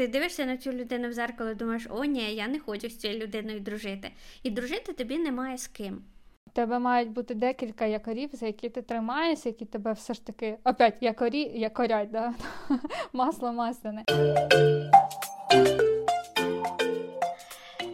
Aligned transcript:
ти 0.00 0.08
дивишся 0.08 0.44
на 0.44 0.56
цю 0.56 0.72
людину 0.72 1.08
в 1.08 1.12
зеркало, 1.12 1.54
думаєш, 1.54 1.86
о, 1.90 2.04
ні, 2.04 2.34
я 2.34 2.48
не 2.48 2.58
хочу 2.58 2.88
з 2.88 2.96
цією 2.96 3.20
людиною 3.20 3.60
дружити. 3.60 4.10
І 4.42 4.50
дружити 4.50 4.92
тобі 4.92 5.18
немає 5.18 5.58
з 5.58 5.66
ким. 5.66 6.02
У 6.46 6.50
тебе 6.50 6.78
мають 6.78 7.10
бути 7.10 7.34
декілька 7.34 7.86
якорів, 7.86 8.30
за 8.32 8.46
які 8.46 8.68
ти 8.68 8.82
тримаєшся, 8.82 9.48
які 9.48 9.64
тебе 9.64 9.92
все 9.92 10.14
ж 10.14 10.26
таки 10.26 10.58
опять 10.64 10.94
якорі, 11.00 11.40
якорять, 11.40 12.10
да? 12.10 12.34
масло 13.12 13.52
масляне. 13.52 14.04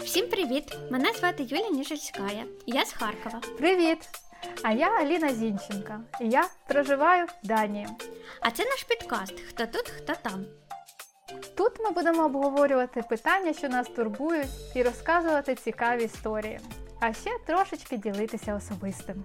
Всім 0.04 0.28
привіт! 0.28 0.76
Мене 0.90 1.12
звати 1.12 1.42
Юля 1.42 1.68
Ніжельськая. 1.70 2.44
Я 2.66 2.84
з 2.84 2.92
Харкова. 2.92 3.40
Привіт! 3.58 3.98
А 4.62 4.72
я 4.72 4.88
Аліна 4.88 5.32
Зінченка. 5.32 6.00
І 6.20 6.28
я 6.28 6.48
проживаю 6.68 7.26
в 7.26 7.46
Данії. 7.46 7.86
А 8.40 8.50
це 8.50 8.64
наш 8.64 8.84
підкаст 8.84 9.40
Хто 9.40 9.66
тут, 9.66 9.88
хто 9.88 10.12
там. 10.22 10.44
Тут 11.56 11.80
ми 11.80 11.90
будемо 11.90 12.24
обговорювати 12.24 13.02
питання, 13.02 13.52
що 13.52 13.68
нас 13.68 13.88
турбують, 13.88 14.48
і 14.74 14.82
розказувати 14.82 15.54
цікаві 15.54 16.04
історії, 16.04 16.60
а 17.00 17.12
ще 17.12 17.30
трошечки 17.46 17.96
ділитися 17.96 18.54
особистим. 18.54 19.24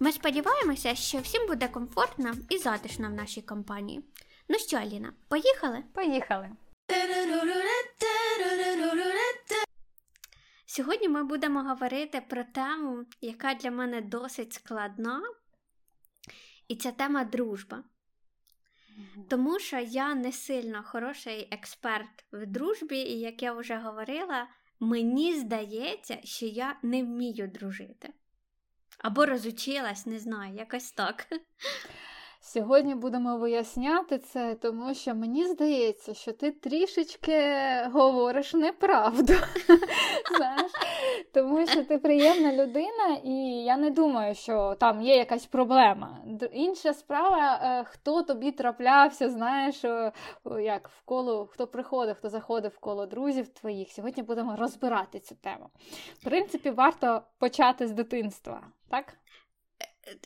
Ми 0.00 0.12
сподіваємося, 0.12 0.94
що 0.94 1.18
всім 1.18 1.46
буде 1.46 1.68
комфортно 1.68 2.34
і 2.48 2.58
затишно 2.58 3.08
в 3.08 3.12
нашій 3.12 3.42
компанії. 3.42 4.04
Ну 4.48 4.58
що, 4.58 4.76
Аліна, 4.76 5.12
поїхали? 5.28 5.82
Поїхали! 5.92 6.50
Сьогодні 10.66 11.08
ми 11.08 11.24
будемо 11.24 11.62
говорити 11.62 12.22
про 12.28 12.44
тему, 12.44 13.04
яка 13.20 13.54
для 13.54 13.70
мене 13.70 14.00
досить 14.00 14.52
складна, 14.52 15.22
і 16.68 16.76
це 16.76 16.92
тема 16.92 17.24
дружба. 17.24 17.82
Тому 19.28 19.58
що 19.58 19.78
я 19.78 20.14
не 20.14 20.32
сильно 20.32 20.82
хороший 20.82 21.48
експерт 21.50 22.24
в 22.32 22.46
дружбі, 22.46 22.98
і 22.98 23.20
як 23.20 23.42
я 23.42 23.52
вже 23.52 23.76
говорила, 23.76 24.48
мені 24.80 25.34
здається, 25.34 26.18
що 26.24 26.46
я 26.46 26.78
не 26.82 27.02
вмію 27.02 27.48
дружити. 27.48 28.12
Або 28.98 29.26
розучилась, 29.26 30.06
не 30.06 30.18
знаю, 30.18 30.54
якось 30.54 30.92
так. 30.92 31.26
Сьогодні 32.46 32.94
будемо 32.94 33.36
виясняти 33.36 34.18
це, 34.18 34.54
тому 34.54 34.94
що 34.94 35.14
мені 35.14 35.44
здається, 35.46 36.14
що 36.14 36.32
ти 36.32 36.50
трішечки 36.50 37.42
говориш 37.92 38.54
неправду. 38.54 39.32
Знаєш? 40.36 40.72
Тому 41.34 41.66
що 41.66 41.84
ти 41.84 41.98
приємна 41.98 42.52
людина, 42.52 43.20
і 43.24 43.30
я 43.64 43.76
не 43.76 43.90
думаю, 43.90 44.34
що 44.34 44.76
там 44.80 45.02
є 45.02 45.16
якась 45.16 45.46
проблема. 45.46 46.18
Інша 46.52 46.94
справа, 46.94 47.60
е, 47.62 47.84
хто 47.84 48.22
тобі 48.22 48.52
траплявся, 48.52 49.30
знаєш, 49.30 49.84
як 50.60 50.88
в 50.88 51.02
коло, 51.04 51.46
хто 51.46 51.66
приходив, 51.66 52.16
хто 52.16 52.28
заходив 52.28 52.70
в 52.70 52.78
коло 52.78 53.06
друзів 53.06 53.48
твоїх. 53.48 53.90
Сьогодні 53.90 54.22
будемо 54.22 54.56
розбирати 54.56 55.20
цю 55.20 55.34
тему. 55.34 55.70
В 56.20 56.24
принципі, 56.24 56.70
варто 56.70 57.22
почати 57.38 57.86
з 57.86 57.92
дитинства, 57.92 58.60
так? 58.90 59.04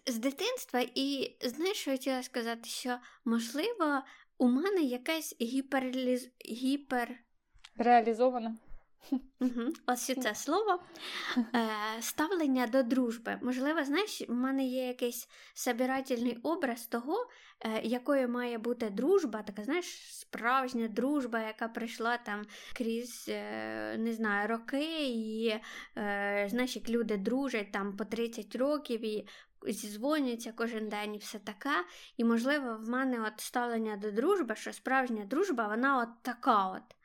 З 0.07 0.19
дитинства, 0.19 0.87
і 0.95 1.37
знаєш, 1.45 1.77
що 1.77 1.91
я 1.91 1.97
хотіла 1.97 2.23
сказати, 2.23 2.69
що 2.69 2.99
можливо 3.25 4.03
у 4.39 4.49
мене 4.49 4.81
якась 4.81 5.37
гіперліз... 5.41 6.31
гіпер... 6.47 7.19
реалізована. 7.77 8.57
Угу. 9.41 9.73
Ось 9.87 10.15
це 10.23 10.35
слово 10.35 10.83
е, 11.37 11.69
ставлення 12.01 12.67
до 12.67 12.83
дружби. 12.83 13.39
Можливо, 13.43 13.85
знаєш, 13.85 14.23
у 14.29 14.35
мене 14.35 14.65
є 14.65 14.87
якийсь 14.87 15.29
собирательний 15.55 16.39
образ 16.43 16.87
того, 16.87 17.27
е, 17.61 17.81
якою 17.83 18.29
має 18.29 18.59
бути 18.59 18.91
дружба, 18.91 19.43
така, 19.43 19.65
знаєш, 19.65 19.87
справжня 20.15 20.89
дружба, 20.89 21.41
яка 21.41 21.69
прийшла 21.69 22.17
там 22.17 22.43
крізь 22.77 23.27
е, 23.29 23.97
не 23.99 24.13
знаю, 24.13 24.49
роки, 24.49 25.09
і 25.09 25.49
е, 25.49 26.47
знаєш, 26.51 26.77
як 26.77 26.89
люди 26.89 27.17
дружать 27.17 27.73
там 27.73 27.97
по 27.97 28.05
30 28.05 28.57
років, 28.57 29.05
і 29.05 29.29
зізвонюються 29.67 30.53
кожен 30.57 30.89
день 30.89 31.15
і 31.15 31.19
все 31.19 31.39
таке. 31.39 31.85
І, 32.17 32.25
можливо, 32.25 32.77
в 32.77 32.89
мене 32.89 33.21
от 33.21 33.41
ставлення 33.41 33.97
до 33.97 34.11
дружби, 34.11 34.55
що 34.55 34.73
справжня 34.73 35.25
дружба, 35.25 35.69
вона 35.69 35.99
от 35.99 36.09
така 36.23 36.67
от. 36.69 36.97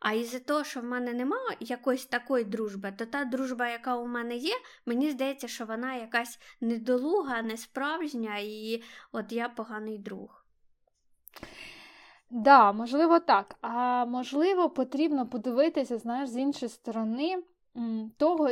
А 0.00 0.12
із-за 0.12 0.38
того, 0.38 0.64
що 0.64 0.80
в 0.80 0.84
мене 0.84 1.12
немає 1.12 1.56
якоїсь 1.60 2.06
такої 2.06 2.44
дружби, 2.44 2.92
то 2.92 3.06
та 3.06 3.24
дружба, 3.24 3.68
яка 3.68 3.96
у 3.96 4.06
мене 4.06 4.36
є, 4.36 4.54
мені 4.86 5.10
здається, 5.10 5.48
що 5.48 5.64
вона 5.64 5.94
якась 5.94 6.38
недолуга, 6.60 7.42
несправжня, 7.42 8.38
і 8.38 8.82
от 9.12 9.32
я 9.32 9.48
поганий 9.48 9.98
друг. 9.98 10.46
Да, 12.30 12.72
можливо, 12.72 13.20
так. 13.20 13.56
А 13.60 14.04
можливо, 14.04 14.70
потрібно 14.70 15.26
подивитися, 15.26 15.98
знаєш, 15.98 16.28
з 16.28 16.36
іншої 16.36 16.70
сторони 16.70 17.42
того, 18.16 18.50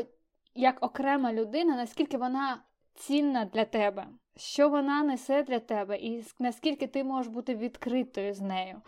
як 0.55 0.83
окрема 0.83 1.33
людина, 1.33 1.77
наскільки 1.77 2.17
вона 2.17 2.62
цінна 2.95 3.45
для 3.45 3.65
тебе, 3.65 4.06
що 4.37 4.69
вона 4.69 5.03
несе 5.03 5.43
для 5.43 5.59
тебе, 5.59 5.97
і 5.97 6.25
наскільки 6.39 6.87
ти 6.87 7.05
можеш 7.05 7.33
бути 7.33 7.55
відкритою 7.55 8.34
з 8.34 8.41
нею. 8.41 8.83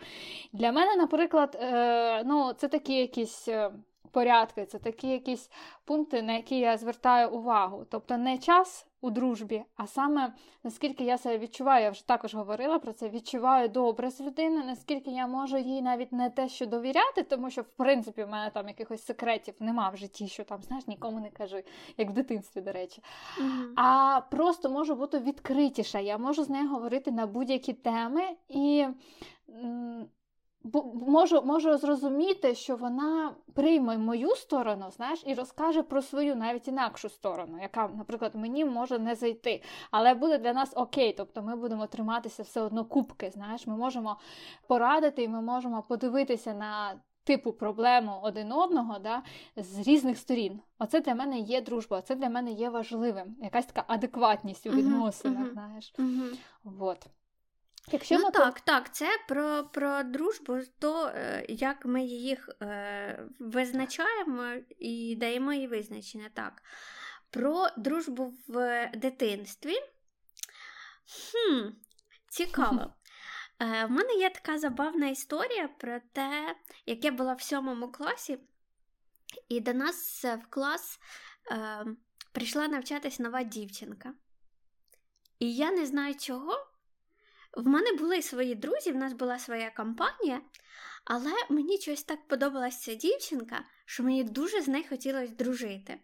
Для 0.53 0.71
мене, 0.71 0.95
наприклад, 0.95 1.57
е, 1.61 2.23
ну, 2.23 2.53
це 2.53 2.67
такі 2.67 2.93
якісь. 2.93 3.47
Е, 3.47 3.71
порядки, 4.13 4.65
це 4.65 4.79
такі 4.79 5.07
якісь 5.07 5.51
пункти, 5.85 6.21
на 6.21 6.33
які 6.33 6.59
я 6.59 6.77
звертаю 6.77 7.29
увагу. 7.29 7.85
Тобто 7.89 8.17
не 8.17 8.37
час 8.37 8.87
у 9.03 9.09
дружбі, 9.09 9.63
а 9.75 9.87
саме 9.87 10.33
наскільки 10.63 11.03
я 11.03 11.17
себе 11.17 11.37
відчуваю, 11.37 11.83
я 11.83 11.89
вже 11.89 12.07
також 12.07 12.35
говорила 12.35 12.79
про 12.79 12.93
це, 12.93 13.09
відчуваю 13.09 13.69
добре 13.69 14.11
з 14.11 14.21
людиною, 14.21 14.65
наскільки 14.65 15.11
я 15.11 15.27
можу 15.27 15.57
їй 15.57 15.81
навіть 15.81 16.11
не 16.11 16.29
те, 16.29 16.49
що 16.49 16.65
довіряти, 16.65 17.23
тому 17.23 17.49
що, 17.49 17.61
в 17.61 17.67
принципі, 17.67 18.23
в 18.23 18.29
мене 18.29 18.51
там 18.53 18.67
якихось 18.67 19.05
секретів 19.05 19.53
нема 19.59 19.89
в 19.89 19.97
житті, 19.97 20.27
що 20.27 20.43
там, 20.43 20.61
знаєш, 20.63 20.87
нікому 20.87 21.19
не 21.19 21.29
кажи, 21.29 21.63
як 21.97 22.09
в 22.09 22.13
дитинстві, 22.13 22.61
до 22.61 22.71
речі. 22.71 23.01
Mm-hmm. 23.41 23.73
А 23.75 24.21
просто 24.31 24.69
можу 24.69 24.95
бути 24.95 25.19
відкритіша. 25.19 25.99
Я 25.99 26.17
можу 26.17 26.43
з 26.43 26.49
нею 26.49 26.69
говорити 26.69 27.11
на 27.11 27.27
будь-які 27.27 27.73
теми 27.73 28.23
і 28.49 28.85
можу 30.93 31.41
можу 31.41 31.77
зрозуміти, 31.77 32.55
що 32.55 32.75
вона 32.75 33.35
прийме 33.53 33.97
мою 33.97 34.29
сторону, 34.29 34.85
знаєш, 34.95 35.23
і 35.25 35.33
розкаже 35.33 35.83
про 35.83 36.01
свою 36.01 36.35
навіть 36.35 36.67
інакшу 36.67 37.09
сторону, 37.09 37.57
яка, 37.61 37.89
наприклад, 37.97 38.31
мені 38.35 38.65
може 38.65 38.99
не 38.99 39.15
зайти. 39.15 39.61
Але 39.91 40.13
буде 40.13 40.37
для 40.37 40.53
нас 40.53 40.71
окей, 40.75 41.13
тобто 41.17 41.41
ми 41.41 41.55
будемо 41.55 41.87
триматися 41.87 42.43
все 42.43 42.61
одно 42.61 42.85
кубки. 42.85 43.31
Знаєш, 43.31 43.67
ми 43.67 43.77
можемо 43.77 44.17
порадити 44.67 45.23
і 45.23 45.27
ми 45.27 45.41
можемо 45.41 45.81
подивитися 45.81 46.53
на. 46.53 46.99
Типу 47.25 47.53
проблему 47.53 48.19
один 48.23 48.51
одного 48.51 48.99
да, 48.99 49.23
з 49.55 49.87
різних 49.87 50.17
сторін. 50.17 50.59
Оце 50.79 51.01
для 51.01 51.15
мене 51.15 51.39
є 51.39 51.61
дружба, 51.61 52.01
це 52.01 52.15
для 52.15 52.29
мене 52.29 52.51
є 52.51 52.69
важливим. 52.69 53.35
Якась 53.41 53.65
така 53.65 53.83
адекватність 53.87 54.67
у 54.67 54.69
відносинах. 54.69 55.43
Uh-huh, 55.43 55.49
uh-huh, 55.49 55.53
знаєш. 55.53 55.93
Uh-huh. 55.99 56.37
Вот. 56.63 57.07
Якщо 57.91 58.19
ну, 58.19 58.31
так, 58.31 58.61
так, 58.61 58.93
це 58.95 59.09
про 59.27 59.63
про 59.73 60.03
дружбу, 60.03 60.59
то 60.79 61.07
е, 61.07 61.45
як 61.49 61.85
ми 61.85 62.03
їх 62.03 62.49
е, 62.61 63.27
визначаємо 63.39 64.53
і 64.79 65.15
даємо 65.15 65.53
їй 65.53 65.67
визначення. 65.67 66.29
Так. 66.33 66.63
Про 67.29 67.67
дружбу 67.77 68.33
в 68.47 68.89
дитинстві. 68.95 69.75
Хм, 71.07 71.69
Цікаво. 72.29 72.93
Е, 73.59 73.85
В 73.85 73.91
мене 73.91 74.13
є 74.13 74.29
така 74.29 74.57
забавна 74.57 75.07
історія 75.07 75.67
про 75.67 75.99
те, 76.13 76.55
як 76.85 77.05
я 77.05 77.11
була 77.11 77.33
в 77.33 77.41
сьомому 77.41 77.91
класі, 77.91 78.39
і 79.49 79.59
до 79.59 79.73
нас 79.73 80.23
в 80.23 80.49
клас 80.49 80.99
е, 81.51 81.85
прийшла 82.31 82.67
навчатись 82.67 83.19
нова 83.19 83.43
дівчинка. 83.43 84.13
І 85.39 85.55
я 85.55 85.71
не 85.71 85.85
знаю 85.85 86.15
чого. 86.15 86.72
В 87.53 87.67
мене 87.67 87.91
були 87.93 88.21
свої 88.21 88.55
друзі, 88.55 88.91
в 88.91 88.95
нас 88.95 89.13
була 89.13 89.39
своя 89.39 89.71
компанія, 89.77 90.41
але 91.05 91.31
мені 91.49 91.77
щось 91.77 92.03
так 92.03 92.27
подобалася 92.27 92.79
ця 92.79 92.95
дівчинка, 92.95 93.63
що 93.85 94.03
мені 94.03 94.23
дуже 94.23 94.61
з 94.61 94.67
нею 94.67 94.85
хотілося 94.89 95.33
дружити. 95.33 95.99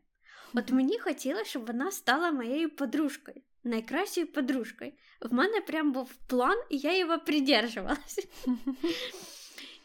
От 0.53 0.71
мені 0.71 0.99
хотілося, 0.99 1.45
щоб 1.45 1.65
вона 1.65 1.91
стала 1.91 2.31
моєю 2.31 2.69
подружкою, 2.75 3.41
найкращою 3.63 4.27
подружкою. 4.27 4.91
В 5.21 5.33
мене 5.33 5.61
прям 5.61 5.91
був 5.91 6.13
план, 6.27 6.57
і 6.69 6.77
я 6.77 6.97
його 6.97 7.19
придержувалася. 7.19 8.21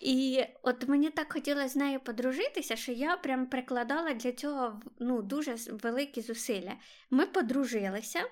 І 0.00 0.44
от 0.62 0.88
мені 0.88 1.10
так 1.10 1.32
хотілося 1.32 1.68
з 1.68 1.76
нею 1.76 2.00
подружитися, 2.00 2.76
що 2.76 2.92
я 2.92 3.16
прям 3.16 3.46
прикладала 3.46 4.14
для 4.14 4.32
цього 4.32 4.80
ну, 4.98 5.22
дуже 5.22 5.56
великі 5.70 6.20
зусилля. 6.20 6.72
Ми 7.10 7.26
подружилися. 7.26 8.24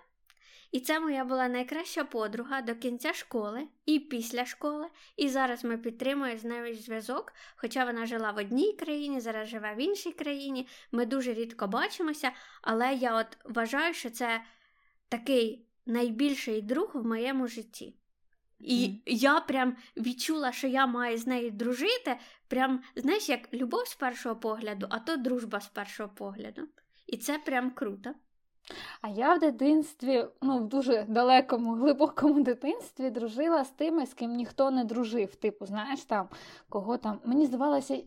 І 0.72 0.80
це 0.80 1.00
моя 1.00 1.24
була 1.24 1.48
найкраща 1.48 2.04
подруга 2.04 2.62
до 2.62 2.74
кінця 2.74 3.12
школи 3.12 3.68
і 3.86 3.98
після 3.98 4.46
школи. 4.46 4.86
І 5.16 5.28
зараз 5.28 5.64
ми 5.64 5.78
підтримуємо 5.78 6.38
з 6.38 6.44
нею 6.44 6.74
зв'язок. 6.74 7.32
Хоча 7.56 7.84
вона 7.84 8.06
жила 8.06 8.30
в 8.30 8.36
одній 8.36 8.72
країні, 8.72 9.20
зараз 9.20 9.48
живе 9.48 9.74
в 9.74 9.80
іншій 9.80 10.12
країні. 10.12 10.68
Ми 10.92 11.06
дуже 11.06 11.34
рідко 11.34 11.66
бачимося, 11.66 12.32
але 12.62 12.94
я 12.94 13.16
от 13.16 13.26
вважаю, 13.44 13.94
що 13.94 14.10
це 14.10 14.42
такий 15.08 15.66
найбільший 15.86 16.62
друг 16.62 16.90
в 16.94 17.06
моєму 17.06 17.48
житті. 17.48 17.94
І 18.58 18.74
mm. 18.74 19.00
я 19.06 19.40
прям 19.40 19.76
відчула, 19.96 20.52
що 20.52 20.66
я 20.66 20.86
маю 20.86 21.18
з 21.18 21.26
нею 21.26 21.50
дружити. 21.50 22.16
Прям, 22.48 22.82
знаєш, 22.96 23.28
як 23.28 23.54
любов 23.54 23.88
з 23.88 23.94
першого 23.94 24.36
погляду, 24.36 24.86
а 24.90 24.98
то 24.98 25.16
дружба 25.16 25.60
з 25.60 25.68
першого 25.68 26.08
погляду. 26.08 26.68
І 27.06 27.16
це 27.16 27.38
прям 27.38 27.70
круто. 27.70 28.14
А 29.00 29.08
я 29.08 29.34
в 29.34 29.38
дитинстві, 29.38 30.26
ну 30.42 30.58
в 30.58 30.68
дуже 30.68 31.04
далекому, 31.08 31.72
глибокому 31.72 32.40
дитинстві 32.40 33.10
дружила 33.10 33.64
з 33.64 33.70
тими, 33.70 34.06
з 34.06 34.14
ким 34.14 34.32
ніхто 34.32 34.70
не 34.70 34.84
дружив. 34.84 35.34
Типу, 35.34 35.66
знаєш, 35.66 36.00
там 36.00 36.28
кого 36.68 36.96
там. 36.96 37.18
Мені 37.24 37.46
здавалося, 37.46 37.98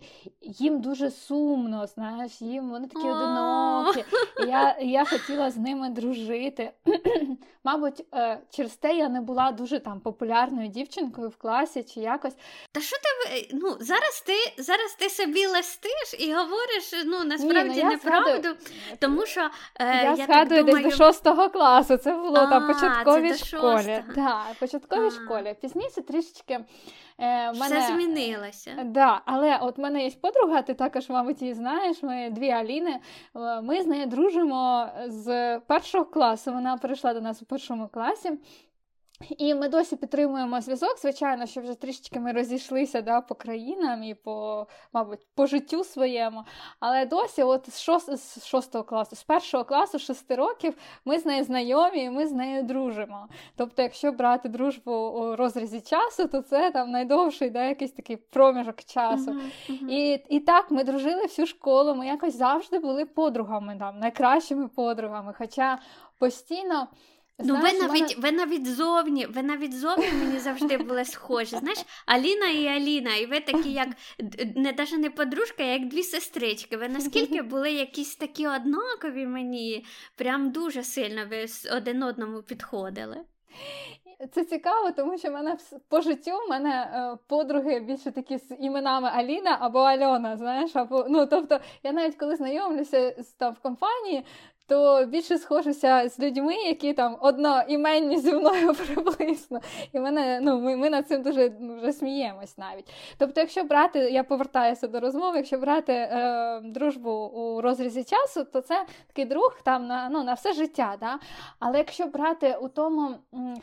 їм 0.41 0.81
дуже 0.81 1.11
сумно, 1.11 1.87
знаєш, 1.87 2.41
їм 2.41 2.69
вони 2.69 2.87
такі 2.87 3.07
одинокі. 3.07 4.05
Я 4.47 4.77
я 4.79 5.05
хотіла 5.05 5.51
з 5.51 5.57
ними 5.57 5.89
дружити. 5.89 6.71
Мабуть, 7.63 8.05
е, 8.13 8.39
через 8.49 8.75
те 8.75 8.95
я 8.97 9.09
не 9.09 9.21
була 9.21 9.51
дуже 9.51 9.79
там 9.79 9.99
популярною 9.99 10.67
дівчинкою 10.67 11.29
в 11.29 11.35
класі 11.35 11.83
чи 11.83 11.99
якось. 11.99 12.33
Та 12.71 12.81
що 12.81 12.95
ти 12.97 13.37
е, 13.37 13.47
ну 13.53 13.77
зараз 13.79 14.23
ти 14.25 14.63
зараз 14.63 14.95
ти 14.99 15.09
собі 15.09 15.47
листиш 15.47 16.15
і 16.19 16.33
говориш 16.33 17.03
ну 17.05 17.23
насправді 17.23 17.75
Ні, 17.75 17.83
ну, 17.83 17.89
неправду, 17.89 18.29
згадую... 18.29 18.55
тому 18.99 19.25
що 19.25 19.49
е, 19.79 20.03
я, 20.03 20.13
я 20.13 20.44
згадую 20.47 20.65
думаю... 20.65 20.83
десь 20.83 20.97
до 20.97 21.05
шостого 21.05 21.49
класу. 21.49 21.97
Це 21.97 22.13
було 22.13 22.37
а, 22.37 22.49
там 22.49 22.67
початковій 22.67 23.33
школі. 23.33 24.03
Да, 24.15 24.41
початковій 24.59 25.11
школі. 25.11 25.55
Пізніше 25.61 26.01
трішечки. 26.01 26.59
Е, 27.17 27.53
мене... 27.53 27.79
Все 27.79 27.93
змінилося. 27.93 28.71
Да, 28.85 29.21
Але 29.25 29.57
от 29.61 29.77
в 29.77 29.81
мене 29.81 30.03
є 30.03 30.11
подруга, 30.21 30.61
ти 30.61 30.73
також, 30.73 31.09
мабуть, 31.09 31.41
її 31.41 31.53
знаєш. 31.53 32.03
Ми 32.03 32.29
дві 32.29 32.49
Аліни. 32.49 32.99
Е, 33.35 33.61
ми 33.61 33.81
з 33.81 33.87
нею 33.87 34.05
дружимо 34.05 34.87
з 35.07 35.59
першого 35.59 36.05
класу. 36.05 36.51
Вона 36.51 36.77
прийшла 36.77 37.13
до 37.13 37.21
нас 37.21 37.41
у 37.41 37.45
першому 37.45 37.87
класі. 37.87 38.31
І 39.37 39.55
ми 39.55 39.69
досі 39.69 39.95
підтримуємо 39.95 40.61
зв'язок. 40.61 40.99
Звичайно, 40.99 41.45
що 41.45 41.61
вже 41.61 41.75
трішечки 41.75 42.19
ми 42.19 42.31
розійшлися 42.31 43.01
да, 43.01 43.21
по 43.21 43.35
країнам 43.35 44.03
і 44.03 44.13
по, 44.13 44.67
мабуть, 44.93 45.27
по 45.35 45.45
життю 45.45 45.83
своєму. 45.83 46.43
Але 46.79 47.05
досі, 47.05 47.43
от 47.43 47.69
з 47.69 47.81
шост, 47.81 48.17
з 48.17 48.45
шостого 48.45 48.83
класу, 48.83 49.15
з 49.15 49.23
першого 49.23 49.63
класу, 49.63 49.99
шести 49.99 50.35
років, 50.35 50.77
ми 51.05 51.19
з 51.19 51.25
нею 51.25 51.43
знайомі 51.43 52.03
і 52.03 52.09
ми 52.09 52.27
з 52.27 52.31
нею 52.31 52.63
дружимо. 52.63 53.27
Тобто, 53.55 53.81
якщо 53.81 54.11
брати 54.11 54.49
дружбу 54.49 54.91
у 54.91 55.35
розрізі 55.35 55.81
часу, 55.81 56.27
то 56.27 56.41
це 56.41 56.71
там 56.71 56.91
найдовший 56.91 57.49
да, 57.49 57.63
якийсь 57.63 57.91
такий 57.91 58.15
проміжок 58.15 58.83
часу. 58.83 59.31
Uh-huh, 59.31 59.69
uh-huh. 59.69 59.89
І 59.89 60.23
і 60.29 60.39
так, 60.39 60.71
ми 60.71 60.83
дружили 60.83 61.21
всю 61.21 61.45
школу, 61.45 61.95
ми 61.95 62.07
якось 62.07 62.37
завжди 62.37 62.79
були 62.79 63.05
подругами, 63.05 63.75
там, 63.79 63.99
найкращими 63.99 64.67
подругами. 64.67 65.33
Хоча 65.37 65.79
постійно. 66.19 66.87
Ну, 67.39 67.53
ви 67.55 67.73
навіть 67.73 67.89
мене... 67.91 68.15
ви 68.17 68.31
навіть 68.31 68.67
зовні, 68.67 69.25
ви 69.25 69.43
навіть 69.43 69.79
зовні 69.79 70.11
мені 70.11 70.39
завжди 70.39 70.77
були 70.77 71.05
схожі. 71.05 71.57
Знаєш, 71.57 71.85
Аліна 72.05 72.49
і 72.49 72.67
Аліна, 72.67 73.15
і 73.15 73.25
ви 73.25 73.39
такі, 73.39 73.71
як 73.71 73.87
не 74.55 74.71
навіть 74.77 74.97
не 74.97 75.09
подружка, 75.09 75.63
а 75.63 75.65
як 75.65 75.87
дві 75.87 76.03
сестрички. 76.03 76.77
Ви 76.77 76.89
наскільки 76.89 77.41
були 77.41 77.71
якісь 77.71 78.15
такі 78.15 78.47
однакові 78.47 79.27
мені, 79.27 79.85
прям 80.15 80.51
дуже 80.51 80.83
сильно 80.83 81.21
ви 81.29 81.45
один 81.71 82.03
одному 82.03 82.41
підходили. 82.41 83.17
Це 84.31 84.45
цікаво, 84.45 84.91
тому 84.91 85.17
що 85.17 85.29
в 85.29 85.31
мене 85.31 85.57
по 85.89 86.01
життю 86.01 86.31
в 86.31 86.49
мене 86.49 86.69
е, 86.69 87.17
подруги 87.27 87.79
більше 87.79 88.11
такі 88.11 88.37
з 88.37 88.55
іменами 88.59 89.09
Аліна 89.09 89.57
або 89.61 89.79
Альона. 89.79 90.37
Знаєш, 90.37 90.75
або 90.75 91.05
ну 91.09 91.25
тобто 91.25 91.59
я 91.83 91.91
навіть 91.91 92.15
коли 92.15 92.35
знайомлюся 92.35 93.15
там 93.39 93.53
в 93.53 93.59
компанії, 93.59 94.25
то 94.67 95.05
більше 95.05 95.37
схожуся 95.37 96.09
з 96.09 96.19
людьми, 96.19 96.55
які 96.55 96.93
там 96.93 97.17
одноіменні 97.21 98.17
зі 98.17 98.33
мною 98.33 98.73
приблизно. 98.85 99.59
І 99.93 99.99
мене, 99.99 100.39
ну, 100.41 100.59
ми 100.59 100.75
ми 100.75 100.89
над 100.89 101.07
цим 101.07 101.21
дуже 101.21 101.51
ну, 101.59 101.77
вже 101.77 101.93
сміємось 101.93 102.57
навіть. 102.57 102.93
Тобто, 103.17 103.41
якщо 103.41 103.63
брати, 103.63 103.99
я 103.99 104.23
повертаюся 104.23 104.87
до 104.87 104.99
розмови, 104.99 105.37
якщо 105.37 105.57
брати 105.57 105.93
е, 105.93 106.61
дружбу 106.63 107.11
у 107.11 107.61
розрізі 107.61 108.03
часу, 108.03 108.43
то 108.43 108.61
це 108.61 108.85
такий 109.07 109.25
друг 109.25 109.59
там 109.63 109.87
на 109.87 110.09
ну, 110.09 110.23
на 110.23 110.33
все 110.33 110.53
життя. 110.53 110.97
Да? 110.99 111.19
Але 111.59 111.77
якщо 111.77 112.05
брати 112.05 112.57
у 112.61 112.69
тому, 112.69 113.15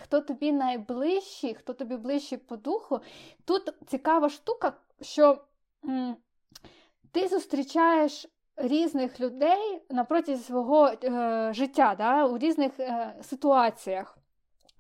хто 0.03 0.21
тобі 0.21 0.53
найближчий, 0.53 1.55
хто 1.55 1.73
тобі 1.73 1.97
ближчий 1.97 2.39
по 2.39 2.57
духу, 2.57 3.01
тут 3.45 3.75
цікава 3.87 4.29
штука, 4.29 4.73
що 5.01 5.39
м, 5.85 6.17
ти 7.13 7.29
зустрічаєш 7.29 8.27
різних 8.63 9.21
людей 9.21 9.83
на 9.91 10.05
протязі 10.05 10.43
свого 10.43 10.89
е, 11.05 11.51
життя, 11.55 11.95
да, 11.99 12.27
у 12.27 12.39
різних 12.39 12.81
е, 12.81 13.15
ситуаціях. 13.23 14.19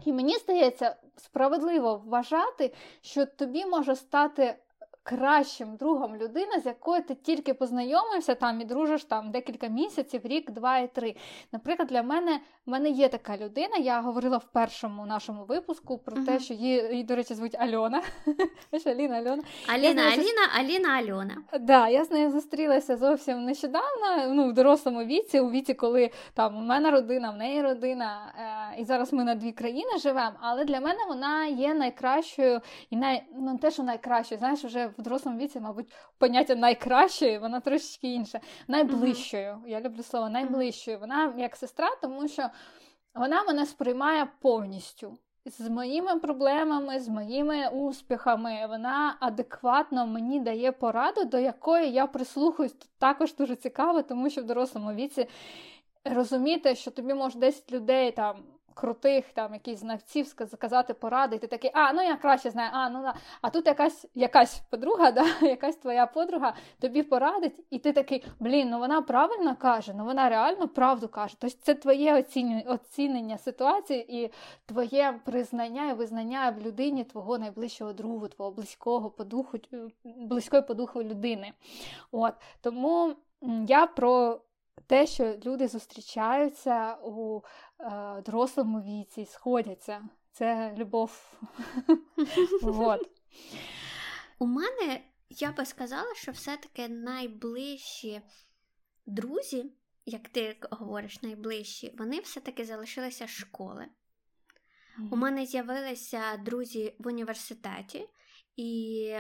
І 0.05 0.13
мені 0.13 0.37
здається, 0.37 0.97
справедливо 1.17 2.03
вважати, 2.07 2.75
що 3.01 3.27
тобі 3.27 3.67
може 3.67 3.97
стати 3.97 4.55
кращим 5.03 5.77
другом 5.77 6.17
людина, 6.17 6.61
з 6.61 6.67
якою 6.67 7.03
ти 7.03 7.15
тільки 7.15 7.55
познайомився 7.55 8.35
там 8.35 8.61
і 8.61 8.65
дружиш 8.65 9.05
там 9.05 9.31
декілька 9.31 9.69
місяців, 9.69 10.21
рік, 10.25 10.51
два 10.51 10.79
і 10.79 10.95
три. 10.95 11.15
Наприклад, 11.53 11.89
для 11.89 12.03
мене 12.03 12.41
в 12.67 12.71
мене 12.71 12.91
є 12.91 13.09
така 13.09 13.37
людина. 13.37 13.77
Я 13.77 14.01
говорила 14.01 14.37
в 14.37 14.45
першому 14.45 15.07
нашому 15.07 15.45
випуску 15.45 15.99
про 15.99 16.17
uh-huh. 16.17 16.27
те, 16.27 16.39
що 16.39 16.55
її, 16.55 16.89
її, 16.91 17.05
до 17.05 17.17
речі, 17.17 17.35
звуть 17.35 17.55
Альона. 17.55 18.03
Аліна 18.87 19.17
Альона. 19.17 19.43
Аліна, 19.67 20.03
Аліна, 20.03 20.43
Аліна, 20.59 20.89
Альона. 20.89 21.37
Да, 21.61 21.89
я 21.89 22.05
з 22.05 22.11
нею 22.11 22.31
зустрілася 22.31 22.97
зовсім 22.97 23.45
нещодавно, 23.45 24.35
ну, 24.35 24.49
в 24.49 24.53
дорослому 24.53 25.05
віці, 25.05 25.41
у 25.41 25.51
віці, 25.51 25.75
коли 25.75 26.11
там 26.35 26.57
у 26.57 26.61
мене 26.61 26.91
родина, 26.91 27.31
в 27.31 27.37
неї 27.37 27.63
родина, 27.63 28.33
е, 28.75 28.81
і 28.81 28.85
зараз 28.85 29.13
ми 29.13 29.25
на 29.25 29.35
дві 29.35 29.53
країни 29.53 29.99
живемо. 29.99 30.37
Але 30.41 30.65
для 30.65 30.81
мене 30.81 30.99
вона 31.09 31.47
є 31.47 31.75
найкращою 31.75 32.61
і 32.91 32.97
най, 32.97 33.23
ну, 33.39 33.59
те, 33.59 33.71
що 33.71 33.83
найкращою, 33.83 34.39
знаєш, 34.39 34.65
вже 34.65 34.92
в 34.99 35.03
дорослому 35.03 35.39
віці, 35.39 35.61
мабуть, 35.61 35.93
поняття 36.19 36.55
найкращої, 36.55 37.39
вона 37.39 37.61
трошечки 37.61 38.15
інша. 38.15 38.41
Найближчою. 38.69 39.53
Uh-huh. 39.53 39.69
Я 39.69 39.81
люблю 39.81 40.03
слово 40.03 40.29
найближчою. 40.29 40.99
Вона 40.99 41.35
як 41.39 41.57
сестра, 41.57 41.89
тому 42.03 42.29
що 42.29 42.49
вона 43.15 43.43
мене 43.43 43.67
сприймає 43.67 44.29
повністю. 44.41 45.19
З 45.45 45.69
моїми 45.69 46.19
проблемами, 46.19 47.01
з 47.01 47.09
моїми 47.09 47.69
успіхами, 47.69 48.67
вона 48.69 49.17
адекватно 49.21 50.07
мені 50.07 50.41
дає 50.41 50.73
пораду, 50.73 51.25
до 51.25 51.39
якої 51.39 51.93
я 51.93 52.07
прислухаюсь. 52.07 52.73
Тут 52.73 52.91
також 52.99 53.35
дуже 53.35 53.57
цікаво, 53.57 54.03
тому 54.03 54.31
що 54.31 54.43
в 54.43 54.45
дорослому 54.45 54.93
віці 54.93 55.29
розуміти, 56.05 56.75
що 56.75 56.91
тобі 56.91 57.15
може 57.15 57.39
10 57.39 57.73
людей 57.73 58.13
там 58.13 58.37
крутих 58.75 59.25
там 59.33 59.55
якісь 59.55 59.79
знавців 59.79 60.27
сказати 60.27 60.95
поради, 60.95 61.37
і 61.37 61.39
ти 61.39 61.47
такий, 61.47 61.71
а, 61.75 61.93
ну 61.93 62.03
я 62.03 62.17
краще 62.17 62.51
знаю, 62.51 62.71
а, 62.73 62.91
ну 62.91 63.03
да. 63.03 63.15
А 63.41 63.51
тут 63.51 63.67
якась 63.67 64.07
якась 64.15 64.63
подруга, 64.71 65.11
да, 65.13 65.27
якась 65.41 65.77
твоя 65.77 66.07
подруга 66.07 66.55
тобі 66.81 67.03
порадить, 67.03 67.65
і 67.71 67.79
ти 67.79 67.93
такий, 67.93 68.25
блін, 68.41 68.71
ну 68.71 68.79
вона 68.79 69.03
правильно 69.03 69.57
каже, 69.57 69.95
ну 69.97 70.05
вона 70.05 70.29
реально 70.29 70.69
правду 70.69 71.09
каже. 71.09 71.37
Тобто 71.39 71.57
це 71.63 71.75
твоє 71.75 72.19
оцінювання, 72.19 72.71
оцінення 72.71 73.39
ситуації 73.39 74.23
і 74.23 74.33
твоє 74.67 75.21
признання 75.25 75.91
і 75.91 75.95
визнання 75.95 76.51
в 76.51 76.67
людині 76.67 77.05
твого 77.05 77.39
найближчого 77.39 77.93
другу, 77.93 78.29
твого 78.29 78.51
близького 78.51 79.11
по 79.11 79.25
духу, 79.25 79.59
близької 80.05 80.63
по 80.63 80.75
духу 80.75 81.03
людини. 81.03 81.53
От 82.13 82.35
Тому 82.61 83.15
я 83.69 83.87
про 83.87 84.41
те, 84.87 85.07
що 85.07 85.35
люди 85.47 85.69
зустрічаються 85.69 86.95
у 86.95 87.41
дорослому 88.27 88.81
віці, 88.81 89.27
сходяться. 89.27 90.09
Це 90.33 90.75
любов. 90.77 91.41
вот. 92.63 93.11
У 94.39 94.47
мене 94.47 95.01
я 95.31 95.53
би 95.53 95.67
сказала, 95.67 96.15
що 96.15 96.33
все-таки 96.33 96.89
найближчі 96.89 98.23
друзі, 99.07 99.73
як 100.07 100.29
ти 100.29 100.57
говориш, 100.71 101.23
найближчі, 101.23 101.95
вони 101.99 102.21
все-таки 102.21 102.65
залишилися 102.65 103.27
школи. 103.27 103.87
У 105.11 105.17
мене 105.17 105.47
з'явилися 105.47 106.37
друзі 106.37 106.97
в 106.99 107.07
університеті, 107.07 108.09
і, 108.57 109.15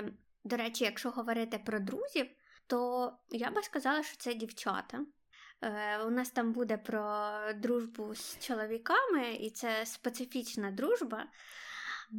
до 0.44 0.56
речі, 0.56 0.84
якщо 0.84 1.10
говорити 1.10 1.58
про 1.58 1.80
друзів, 1.80 2.26
то 2.66 3.12
я 3.30 3.50
би 3.50 3.62
сказала, 3.62 4.02
що 4.02 4.16
це 4.16 4.34
дівчата. 4.34 5.06
Е, 5.62 5.98
у 6.06 6.10
нас 6.10 6.30
там 6.30 6.52
буде 6.52 6.76
про 6.76 7.32
дружбу 7.56 8.14
з 8.14 8.38
чоловіками, 8.40 9.34
і 9.34 9.50
це 9.50 9.86
специфічна 9.86 10.70
дружба. 10.70 11.26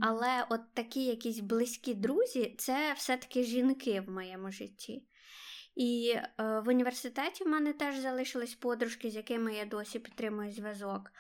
Але 0.02 0.46
от 0.50 0.74
такі 0.74 1.06
якісь 1.06 1.40
близькі 1.40 1.94
друзі 1.94 2.56
це 2.58 2.94
все-таки 2.98 3.44
жінки 3.44 4.02
в 4.02 4.10
моєму 4.10 4.52
житті. 4.52 5.04
І 5.76 6.16
е, 6.16 6.34
в 6.66 6.70
університеті 6.70 7.44
в 7.44 7.48
мене 7.48 7.74
теж 7.74 7.98
залишились 7.98 8.56
подружки, 8.56 9.10
з 9.10 9.16
якими 9.16 9.54
я 9.54 9.66
досі 9.66 10.00
підтримую 10.00 10.52
зв'язок. 10.52 11.12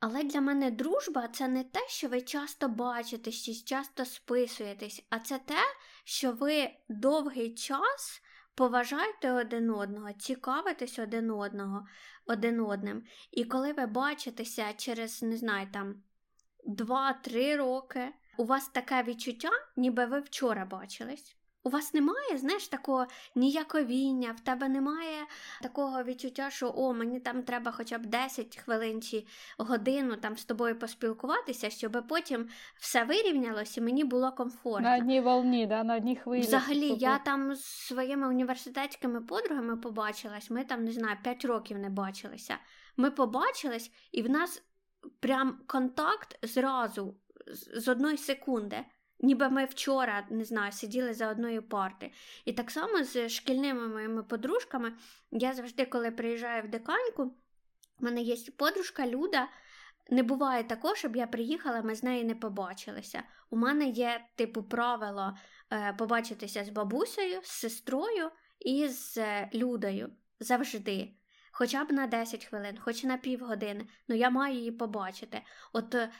Але 0.00 0.22
для 0.24 0.40
мене 0.40 0.70
дружба 0.70 1.28
це 1.28 1.48
не 1.48 1.64
те, 1.64 1.80
що 1.88 2.08
ви 2.08 2.22
часто 2.22 2.68
бачитесь, 2.68 3.42
чи 3.42 3.54
часто 3.54 4.04
списуєтесь, 4.04 5.06
а 5.10 5.18
це 5.18 5.38
те, 5.38 5.62
що 6.04 6.32
ви 6.32 6.70
довгий 6.88 7.54
час 7.54 8.22
Поважайте 8.54 9.32
один 9.32 9.70
одного, 9.70 10.12
цікавитесь 10.12 10.98
один 10.98 11.30
одного, 11.30 11.86
один 12.26 12.60
одним. 12.60 13.02
І 13.30 13.44
коли 13.44 13.72
ви 13.72 13.86
бачитеся 13.86 14.72
через, 14.76 15.22
не 15.22 15.36
знаю, 15.36 15.68
там 15.72 16.02
2-3 16.66 17.56
роки, 17.56 18.12
у 18.36 18.44
вас 18.44 18.68
таке 18.68 19.02
відчуття, 19.02 19.50
ніби 19.76 20.06
ви 20.06 20.20
вчора 20.20 20.64
бачились. 20.64 21.36
У 21.66 21.70
вас 21.70 21.94
немає, 21.94 22.38
знаєш, 22.38 22.68
такого 22.68 23.06
ніяковіння, 23.34 24.32
в 24.32 24.40
тебе 24.40 24.68
немає 24.68 25.26
такого 25.62 26.02
відчуття, 26.02 26.50
що 26.50 26.72
о, 26.76 26.94
мені 26.94 27.20
там 27.20 27.42
треба 27.42 27.72
хоча 27.72 27.98
б 27.98 28.06
10 28.06 28.56
хвилин 28.56 29.02
чи 29.02 29.26
годину 29.58 30.16
там 30.16 30.36
з 30.36 30.44
тобою 30.44 30.78
поспілкуватися, 30.78 31.70
щоб 31.70 32.04
потім 32.08 32.48
все 32.76 33.04
вирівнялося 33.04 33.80
і 33.80 33.84
мені 33.84 34.04
було 34.04 34.32
комфортно. 34.32 34.88
На 34.88 34.96
одній 34.96 35.20
волні, 35.20 35.66
да, 35.66 35.84
на 35.84 35.96
одній 35.96 36.16
хвилі. 36.16 36.40
Взагалі, 36.40 36.96
я 36.98 37.18
там 37.18 37.54
з 37.54 37.64
своїми 37.64 38.28
університетськими 38.28 39.20
подругами 39.20 39.76
побачилась, 39.76 40.50
ми 40.50 40.64
там, 40.64 40.84
не 40.84 40.92
знаю, 40.92 41.16
5 41.22 41.44
років 41.44 41.78
не 41.78 41.90
бачилися. 41.90 42.58
Ми 42.96 43.10
побачились, 43.10 43.90
і 44.12 44.22
в 44.22 44.30
нас 44.30 44.62
прям 45.20 45.60
контакт 45.66 46.38
зразу 46.42 47.16
з 47.74 47.88
одної 47.88 48.16
секунди. 48.16 48.76
Ніби 49.24 49.48
ми 49.48 49.64
вчора 49.64 50.26
не 50.30 50.44
знаю, 50.44 50.72
сиділи 50.72 51.14
за 51.14 51.30
одною 51.30 51.62
парти. 51.62 52.12
І 52.44 52.52
так 52.52 52.70
само 52.70 53.04
з 53.04 53.28
шкільними 53.28 53.88
моїми 53.88 54.22
подружками, 54.22 54.92
я 55.30 55.52
завжди, 55.52 55.86
коли 55.86 56.10
приїжджаю 56.10 56.62
в 56.62 56.68
деканьку, 56.68 57.24
в 57.98 58.04
мене 58.04 58.22
є 58.22 58.36
подружка 58.56 59.06
Люда. 59.06 59.48
Не 60.10 60.22
буває 60.22 60.64
такого, 60.64 60.94
щоб 60.94 61.16
я 61.16 61.26
приїхала, 61.26 61.82
ми 61.82 61.94
з 61.94 62.02
нею 62.02 62.24
не 62.24 62.34
побачилися. 62.34 63.22
У 63.50 63.56
мене 63.56 63.88
є, 63.88 64.24
типу, 64.34 64.62
правило 64.62 65.36
е, 65.72 65.92
побачитися 65.98 66.64
з 66.64 66.68
бабусею, 66.68 67.40
з 67.42 67.48
сестрою 67.48 68.30
і 68.60 68.88
з 68.88 69.18
е, 69.18 69.50
Людою 69.54 70.12
завжди. 70.40 71.14
Хоча 71.52 71.84
б 71.84 71.92
на 71.92 72.06
10 72.06 72.44
хвилин, 72.44 72.78
хоч 72.78 73.04
на 73.04 73.16
півгодини, 73.16 73.86
ну 74.08 74.16
я 74.16 74.30
маю 74.30 74.54
її 74.54 74.72
побачити. 74.72 75.42
От 75.72 75.94
е, 75.94 76.10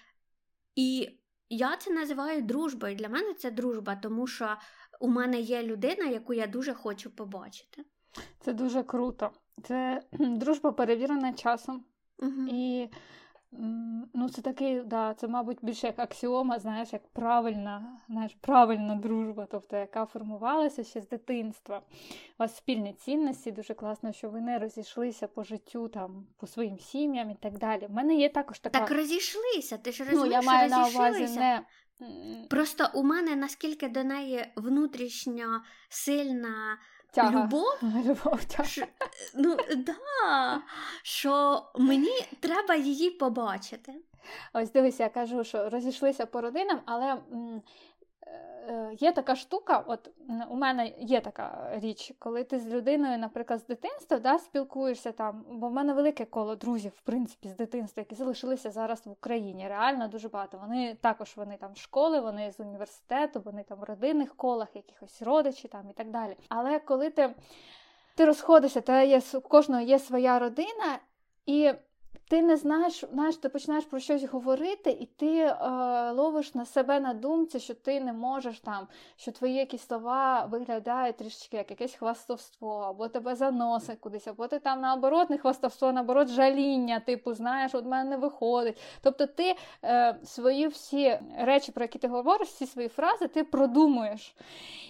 і 0.74 1.18
я 1.48 1.76
це 1.76 1.90
називаю 1.90 2.42
дружбою. 2.42 2.96
Для 2.96 3.08
мене 3.08 3.34
це 3.34 3.50
дружба, 3.50 3.96
тому 3.96 4.26
що 4.26 4.56
у 5.00 5.08
мене 5.08 5.40
є 5.40 5.62
людина, 5.62 6.04
яку 6.04 6.34
я 6.34 6.46
дуже 6.46 6.74
хочу 6.74 7.10
побачити. 7.10 7.84
Це 8.40 8.52
дуже 8.52 8.82
круто. 8.82 9.30
Це 9.62 10.02
дружба 10.12 10.72
перевірена 10.72 11.32
часом. 11.32 11.84
Угу. 12.18 12.46
І 12.50 12.88
Ну, 14.14 14.28
це 14.28 14.42
такий, 14.42 14.80
да, 14.80 15.14
це, 15.14 15.28
мабуть, 15.28 15.58
більше 15.62 15.86
як 15.86 15.98
аксіома, 15.98 16.58
знаєш, 16.58 16.92
як 16.92 17.08
правильна, 17.08 18.00
знаєш, 18.08 18.36
правильна 18.40 18.94
дружба, 18.94 19.46
тобто 19.50 19.76
яка 19.76 20.06
формувалася 20.06 20.84
ще 20.84 21.00
з 21.00 21.08
дитинства. 21.08 21.78
У 21.78 22.02
вас 22.38 22.56
спільні 22.56 22.92
цінності, 22.92 23.52
дуже 23.52 23.74
класно, 23.74 24.12
що 24.12 24.30
ви 24.30 24.40
не 24.40 24.58
розійшлися 24.58 25.28
по 25.28 25.44
життю, 25.44 25.88
там, 25.88 26.26
по 26.36 26.46
своїм 26.46 26.78
сім'ям 26.78 27.30
і 27.30 27.34
так 27.34 27.58
далі. 27.58 27.86
У 27.90 27.92
мене 27.92 28.14
є 28.14 28.28
також 28.28 28.58
така. 28.58 28.78
Так 28.78 28.90
розійшлися, 28.90 29.78
ти 29.78 29.92
ж 29.92 30.04
розумієш, 30.04 30.44
ну, 30.44 30.52
я 30.52 30.52
маю 30.52 30.70
розійшлися. 30.70 30.98
на 30.98 31.08
увазі 31.08 31.38
не. 31.38 31.62
Просто 32.50 32.90
у 32.94 33.02
мене 33.02 33.36
наскільки 33.36 33.88
до 33.88 34.04
неї 34.04 34.46
внутрішня 34.56 35.64
сильна 35.88 36.78
Тяга. 37.14 37.42
Любов? 37.44 37.78
Любов 37.82 38.44
тяга. 38.44 38.68
Ш... 38.68 38.86
Ну, 39.34 39.56
да, 39.76 40.62
що 41.02 41.62
мені 41.78 42.26
треба 42.40 42.74
її 42.74 43.10
побачити. 43.10 43.94
Ось 44.52 44.72
дивись, 44.72 45.00
я 45.00 45.08
кажу, 45.08 45.44
що 45.44 45.68
розійшлися 45.70 46.26
по 46.26 46.40
родинам, 46.40 46.80
але 46.84 47.12
м, 47.32 47.62
є 48.98 49.12
така 49.12 49.36
штука, 49.36 49.84
от 49.86 50.10
у 50.48 50.56
мене 50.56 50.92
є 50.98 51.20
така 51.20 51.70
річ, 51.74 52.12
коли 52.18 52.44
ти 52.44 52.58
з 52.58 52.66
людиною, 52.66 53.18
наприклад, 53.18 53.60
з 53.60 53.66
дитинства 53.66 54.18
да, 54.18 54.38
спілкуєшся 54.38 55.12
там, 55.12 55.44
бо 55.50 55.68
в 55.68 55.72
мене 55.72 55.92
велике 55.92 56.24
коло 56.24 56.56
друзів, 56.56 56.92
в 56.96 57.00
принципі, 57.00 57.48
з 57.48 57.56
дитинства, 57.56 58.00
які 58.00 58.14
залишилися 58.14 58.70
зараз 58.70 59.06
в 59.06 59.10
Україні. 59.10 59.68
Реально 59.68 60.08
дуже 60.08 60.28
багато. 60.28 60.58
Вони 60.58 60.94
також 60.94 61.36
вони 61.36 61.56
там 61.56 61.76
школи, 61.76 62.20
вони 62.20 62.52
з 62.52 62.60
університету, 62.60 63.42
вони 63.44 63.62
там 63.62 63.78
в 63.78 63.82
родинних 63.82 64.36
колах, 64.36 64.68
якихось 64.74 65.22
родичі 65.22 65.68
там 65.68 65.90
і 65.90 65.92
так 65.92 66.10
далі. 66.10 66.36
Але 66.48 66.78
коли 66.78 67.10
ти 67.10 67.34
ти 68.16 68.24
розходишся, 68.24 68.80
та 68.80 69.02
є 69.02 69.20
у 69.34 69.40
кожного 69.40 69.82
є 69.82 69.98
своя 69.98 70.38
родина, 70.38 70.98
і 71.46 71.72
ти 72.28 72.42
не 72.42 72.56
знаєш, 72.56 73.04
знаєш, 73.12 73.36
ти 73.36 73.48
починаєш 73.48 73.84
про 73.84 73.98
щось 74.00 74.24
говорити, 74.24 74.90
і 74.90 75.06
ти 75.06 75.38
е, 75.38 75.56
ловиш 76.10 76.54
на 76.54 76.64
себе 76.64 77.00
на 77.00 77.14
думці, 77.14 77.60
що 77.60 77.74
ти 77.74 78.00
не 78.00 78.12
можеш 78.12 78.60
там, 78.60 78.86
що 79.16 79.32
твої 79.32 79.54
якісь 79.54 79.86
слова 79.86 80.44
виглядають 80.44 81.16
трішечки 81.16 81.56
як 81.56 81.70
якесь 81.70 81.94
хвастовство, 81.94 82.76
або 82.76 83.08
тебе 83.08 83.34
заносить 83.34 83.98
кудись, 83.98 84.26
або 84.26 84.48
ти 84.48 84.58
там 84.58 84.80
наоборот 84.80 85.30
не 85.30 85.38
хвастовство, 85.38 85.92
наоборот, 85.92 86.28
жаління, 86.28 87.00
типу, 87.00 87.34
знаєш, 87.34 87.74
от 87.74 87.84
мене 87.84 88.10
не 88.10 88.16
виходить. 88.16 88.78
Тобто 89.02 89.26
ти 89.26 89.54
е, 89.84 90.16
свої 90.24 90.68
всі 90.68 91.18
речі, 91.38 91.72
про 91.72 91.84
які 91.84 91.98
ти 91.98 92.08
говориш, 92.08 92.48
всі 92.48 92.66
свої 92.66 92.88
фрази, 92.88 93.28
ти 93.28 93.44
продумуєш. 93.44 94.34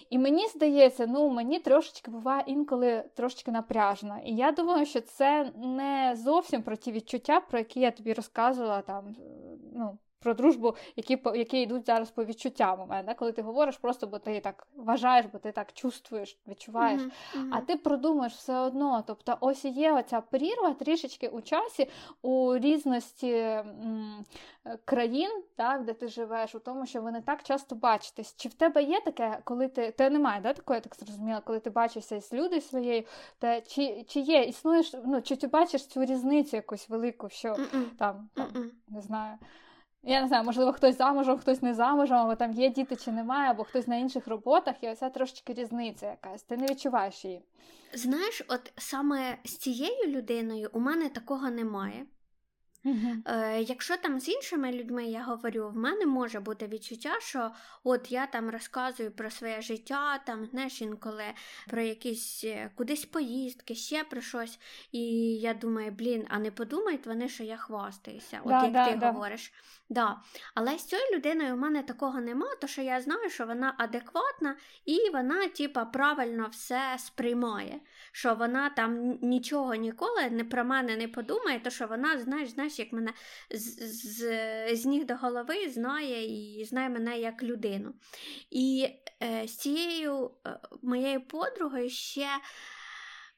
І 0.09 0.17
мені 0.17 0.47
здається, 0.47 1.07
ну 1.07 1.29
мені 1.29 1.59
трошечки 1.59 2.11
буває 2.11 2.43
інколи 2.47 3.03
трошечки 3.15 3.51
напряжно. 3.51 4.17
І 4.25 4.35
я 4.35 4.51
думаю, 4.51 4.85
що 4.85 5.01
це 5.01 5.51
не 5.55 6.15
зовсім 6.23 6.63
про 6.63 6.75
ті 6.75 6.91
відчуття, 6.91 7.14
про 7.49 7.59
які 7.59 7.79
я 7.79 7.91
тобі 7.91 8.13
розказувала 8.13 8.81
там. 8.81 9.15
ну, 9.73 9.97
про 10.25 10.33
дружбу, 10.33 10.75
які 10.95 11.19
які 11.35 11.61
йдуть 11.61 11.85
зараз 11.85 12.11
по 12.11 12.25
відчуттям 12.25 12.81
у 12.81 12.85
мене, 12.85 13.13
коли 13.13 13.31
ти 13.31 13.41
говориш 13.41 13.77
просто, 13.77 14.07
бо 14.07 14.19
ти 14.19 14.39
так 14.39 14.67
вважаєш, 14.75 15.25
бо 15.33 15.39
ти 15.39 15.51
так 15.51 15.73
чувствуєш, 15.73 16.37
відчуваєш. 16.47 17.01
Mm-hmm. 17.01 17.09
Mm-hmm. 17.35 17.49
А 17.51 17.61
ти 17.61 17.75
продумаєш 17.75 18.33
все 18.33 18.57
одно. 18.57 19.03
Тобто, 19.07 19.37
ось 19.39 19.65
є 19.65 19.93
оця 19.93 20.21
прірва 20.21 20.73
трішечки 20.73 21.27
у 21.27 21.41
часі 21.41 21.89
у 22.21 22.57
різності 22.57 23.31
м, 23.31 24.25
країн, 24.85 25.43
так, 25.55 25.85
де 25.85 25.93
ти 25.93 26.07
живеш, 26.07 26.55
у 26.55 26.59
тому, 26.59 26.85
що 26.85 27.01
ви 27.01 27.11
не 27.11 27.21
так 27.21 27.43
часто 27.43 27.75
бачитесь. 27.75 28.35
Чи 28.37 28.49
в 28.49 28.53
тебе 28.53 28.83
є 28.83 29.01
таке, 29.01 29.39
коли 29.43 29.67
ти 29.67 29.91
Те 29.91 30.09
немає, 30.09 30.41
да, 30.41 30.53
такої, 30.53 30.77
я 30.77 30.81
так 30.81 30.95
зрозуміла, 30.95 31.41
коли 31.41 31.59
ти 31.59 31.69
бачишся 31.69 32.21
з 32.21 32.33
людою 32.33 32.61
своєю, 32.61 33.03
та 33.39 33.61
чи 33.61 34.05
чи 34.07 34.19
є, 34.19 34.43
існуєш, 34.43 34.93
ну 35.05 35.21
чи 35.21 35.35
ти 35.35 35.47
бачиш 35.47 35.85
цю 35.85 36.05
різницю 36.05 36.55
якусь 36.55 36.89
велику, 36.89 37.29
що 37.29 37.49
Mm-mm. 37.49 37.85
там, 37.97 38.29
там 38.33 38.71
не 38.87 39.01
знаю. 39.01 39.37
Я 40.07 40.21
не 40.21 40.27
знаю, 40.27 40.43
можливо, 40.43 40.73
хтось 40.73 40.97
замужем, 40.97 41.37
хтось 41.37 41.61
не 41.61 41.73
замужем, 41.73 42.17
або 42.17 42.35
там 42.35 42.51
є 42.51 42.69
діти 42.69 42.95
чи 42.95 43.11
немає, 43.11 43.51
або 43.51 43.63
хтось 43.63 43.87
на 43.87 43.95
інших 43.95 44.27
роботах, 44.27 44.75
і 44.81 44.89
оця 44.89 45.09
трошечки 45.09 45.53
різниця 45.53 46.09
якась. 46.09 46.43
Ти 46.43 46.57
не 46.57 46.67
відчуваєш 46.67 47.25
її. 47.25 47.41
Знаєш, 47.93 48.41
от 48.47 48.73
саме 48.77 49.37
з 49.43 49.57
цією 49.57 50.07
людиною 50.07 50.69
у 50.73 50.79
мене 50.79 51.09
такого 51.09 51.49
немає. 51.49 52.05
Е, 52.85 53.61
Якщо 53.61 53.97
там 53.97 54.19
з 54.19 54.29
іншими 54.29 54.71
людьми 54.71 55.05
я 55.05 55.23
говорю, 55.23 55.69
в 55.69 55.77
мене 55.77 56.05
може 56.05 56.39
бути 56.39 56.67
відчуття, 56.67 57.15
що 57.19 57.51
от 57.83 58.11
я 58.11 58.27
там 58.27 58.49
розказую 58.49 59.11
про 59.11 59.29
своє 59.29 59.61
життя, 59.61 60.17
там, 60.25 60.45
знаєш, 60.45 60.81
інколи 60.81 61.23
про 61.67 61.81
якісь 61.81 62.43
е, 62.43 62.71
кудись 62.75 63.05
поїздки, 63.05 63.75
ще 63.75 64.03
про 64.03 64.21
щось. 64.21 64.59
І 64.91 65.01
я 65.35 65.53
думаю, 65.53 65.91
блін, 65.91 66.25
а 66.29 66.39
не 66.39 66.51
подумають 66.51 67.07
вони, 67.07 67.29
що 67.29 67.43
я 67.43 67.57
хвастаюся, 67.57 68.39
от 68.43 68.49
да, 68.49 68.63
як 68.63 68.71
да, 68.71 68.91
ти 68.91 68.97
да. 68.97 69.11
говориш. 69.11 69.53
Да. 69.89 70.19
Але 70.55 70.77
з 70.77 70.83
цією 70.83 71.15
людиною 71.15 71.53
у 71.53 71.57
мене 71.57 71.83
такого 71.83 72.21
нема, 72.21 72.47
то 72.61 72.67
що 72.67 72.81
я 72.81 73.01
знаю, 73.01 73.29
що 73.29 73.45
вона 73.45 73.75
адекватна 73.77 74.55
і 74.85 75.09
вона, 75.09 75.47
типа, 75.47 75.85
правильно 75.85 76.47
все 76.51 76.95
сприймає. 76.97 77.79
Що 78.11 78.35
вона 78.35 78.69
там 78.69 79.17
нічого 79.21 79.75
ніколи 79.75 80.29
не 80.29 80.43
про 80.43 80.65
мене 80.65 80.97
не 80.97 81.07
подумає, 81.07 81.59
то 81.59 81.69
що 81.69 81.87
вона, 81.87 82.19
знаєш, 82.19 82.49
знаєш, 82.49 82.74
як 82.79 82.93
мене 82.93 83.13
з, 83.51 83.61
з, 83.79 84.75
з 84.75 84.85
ніг 84.85 85.05
до 85.05 85.15
голови 85.15 85.69
знає 85.69 86.59
і 86.59 86.65
знає 86.65 86.89
мене 86.89 87.19
як 87.19 87.43
людину. 87.43 87.93
І 88.51 88.87
е, 89.23 89.47
з 89.47 89.57
цією 89.57 90.31
е, 90.47 90.59
моєю 90.83 91.27
подругою 91.27 91.89
ще 91.89 92.27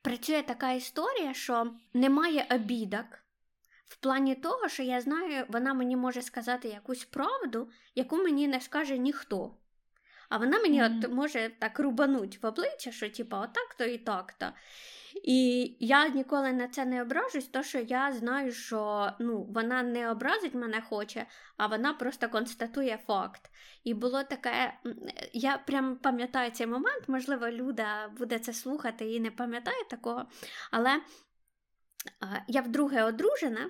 працює 0.01 0.43
така 0.43 0.71
історія, 0.71 1.33
що 1.33 1.71
немає 1.93 2.47
обідок. 2.51 3.05
В 3.87 3.97
плані 3.97 4.35
того, 4.35 4.69
що 4.69 4.83
я 4.83 5.01
знаю, 5.01 5.45
вона 5.49 5.73
мені 5.73 5.95
може 5.95 6.21
сказати 6.21 6.67
якусь 6.67 7.05
правду, 7.05 7.69
яку 7.95 8.17
мені 8.17 8.47
не 8.47 8.61
скаже 8.61 8.97
ніхто. 8.97 9.57
А 10.29 10.37
вона 10.37 10.59
мені 10.59 10.81
mm-hmm. 10.81 11.05
от 11.05 11.11
може 11.11 11.51
так 11.59 11.79
рубануть 11.79 12.43
в 12.43 12.45
обличчя, 12.45 12.91
що 12.91 13.09
типа 13.09 13.39
отак-то 13.39 13.83
і 13.85 13.97
так-то. 13.97 14.51
І 15.23 15.75
я 15.79 16.07
ніколи 16.07 16.53
на 16.53 16.67
це 16.67 16.85
не 16.85 17.01
ображусь, 17.01 17.47
тому 17.47 17.63
що 17.63 17.79
я 17.79 18.11
знаю, 18.11 18.51
що 18.51 19.11
ну, 19.19 19.43
вона 19.43 19.83
не 19.83 20.11
образить 20.11 20.53
мене 20.53 20.81
хоче, 20.81 21.25
а 21.57 21.67
вона 21.67 21.93
просто 21.93 22.29
констатує 22.29 22.99
факт. 23.07 23.41
І 23.83 23.93
було 23.93 24.23
таке, 24.23 24.73
я 25.33 25.57
прям 25.57 25.95
пам'ятаю 25.95 26.51
цей 26.51 26.67
момент, 26.67 27.03
можливо, 27.07 27.49
Люда 27.49 28.07
буде 28.07 28.39
це 28.39 28.53
слухати 28.53 29.13
і 29.13 29.19
не 29.19 29.31
пам'ятає 29.31 29.83
такого. 29.89 30.25
Але 30.71 31.01
я 32.47 32.61
вдруге 32.61 33.03
одружена, 33.03 33.69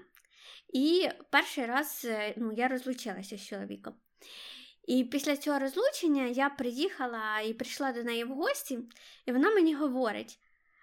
і 0.73 1.09
перший 1.29 1.65
раз 1.65 2.05
е, 2.09 2.33
ну, 2.37 2.51
я 2.51 2.67
розлучилася 2.67 3.37
з 3.37 3.47
чоловіком. 3.47 3.93
І 4.87 5.03
після 5.03 5.37
цього 5.37 5.59
розлучення 5.59 6.25
я 6.25 6.49
приїхала 6.49 7.39
і 7.39 7.53
прийшла 7.53 7.91
до 7.91 8.03
неї 8.03 8.23
в 8.23 8.29
гості, 8.29 8.79
і 9.25 9.31
вона 9.31 9.49
мені 9.49 9.73
говорить: 9.73 10.39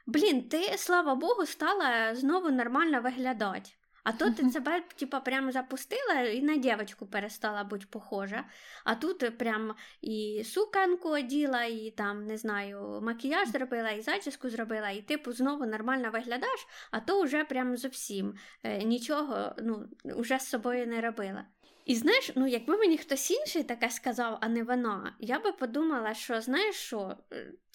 Блін, 0.06 0.49
ти, 0.49 0.78
слава 0.78 1.14
Богу, 1.14 1.46
стала 1.46 2.14
знову 2.14 2.50
нормально 2.50 3.00
виглядати. 3.00 3.70
А 4.04 4.12
то 4.12 4.30
ти 4.30 4.50
себе 4.50 4.82
типа, 4.96 5.20
прям 5.20 5.52
запустила 5.52 6.20
і 6.20 6.42
на 6.42 6.56
дівчинку 6.56 7.06
перестала 7.06 7.64
бути 7.64 7.87
похожа. 7.90 8.44
А 8.84 8.94
тут 8.94 9.38
прям 9.38 9.75
і 10.02 10.42
суканку 10.44 11.08
оділа, 11.08 11.64
і 11.64 11.90
там, 11.96 12.26
не 12.26 12.37
знаю, 12.37 13.00
макіяж 13.02 13.49
зробила, 13.49 13.90
і 13.90 14.02
зачіску 14.02 14.50
зробила, 14.50 14.90
і 14.90 15.02
типу 15.02 15.32
знову 15.32 15.66
нормально 15.66 16.11
виглядаєш, 16.11 16.66
а 16.90 17.00
то 17.00 17.23
вже 17.23 17.44
прям 17.44 17.76
зовсім 17.76 18.34
е, 18.62 18.84
нічого 18.84 19.54
ну, 19.62 19.88
вже 20.04 20.38
з 20.38 20.49
собою 20.49 20.87
не 20.87 21.00
робила. 21.00 21.44
І 21.84 21.94
знаєш, 21.94 22.32
ну 22.37 22.46
якби 22.46 22.76
мені 22.76 22.99
хтось 22.99 23.30
інший 23.30 23.64
таке 23.64 23.90
сказав, 23.90 24.38
а 24.40 24.49
не 24.49 24.62
вона, 24.62 25.16
я 25.18 25.38
би 25.38 25.52
подумала, 25.52 26.14
що 26.14 26.40
знаєш 26.40 26.76
що, 26.76 27.16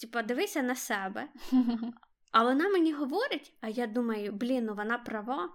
типа, 0.00 0.22
дивися 0.22 0.62
на 0.62 0.74
себе. 0.74 1.28
А 2.30 2.44
вона 2.44 2.68
мені 2.68 2.92
говорить, 2.92 3.52
а 3.60 3.68
я 3.68 3.86
думаю, 3.86 4.32
блін, 4.32 4.64
ну 4.64 4.74
вона 4.74 4.98
права. 4.98 5.48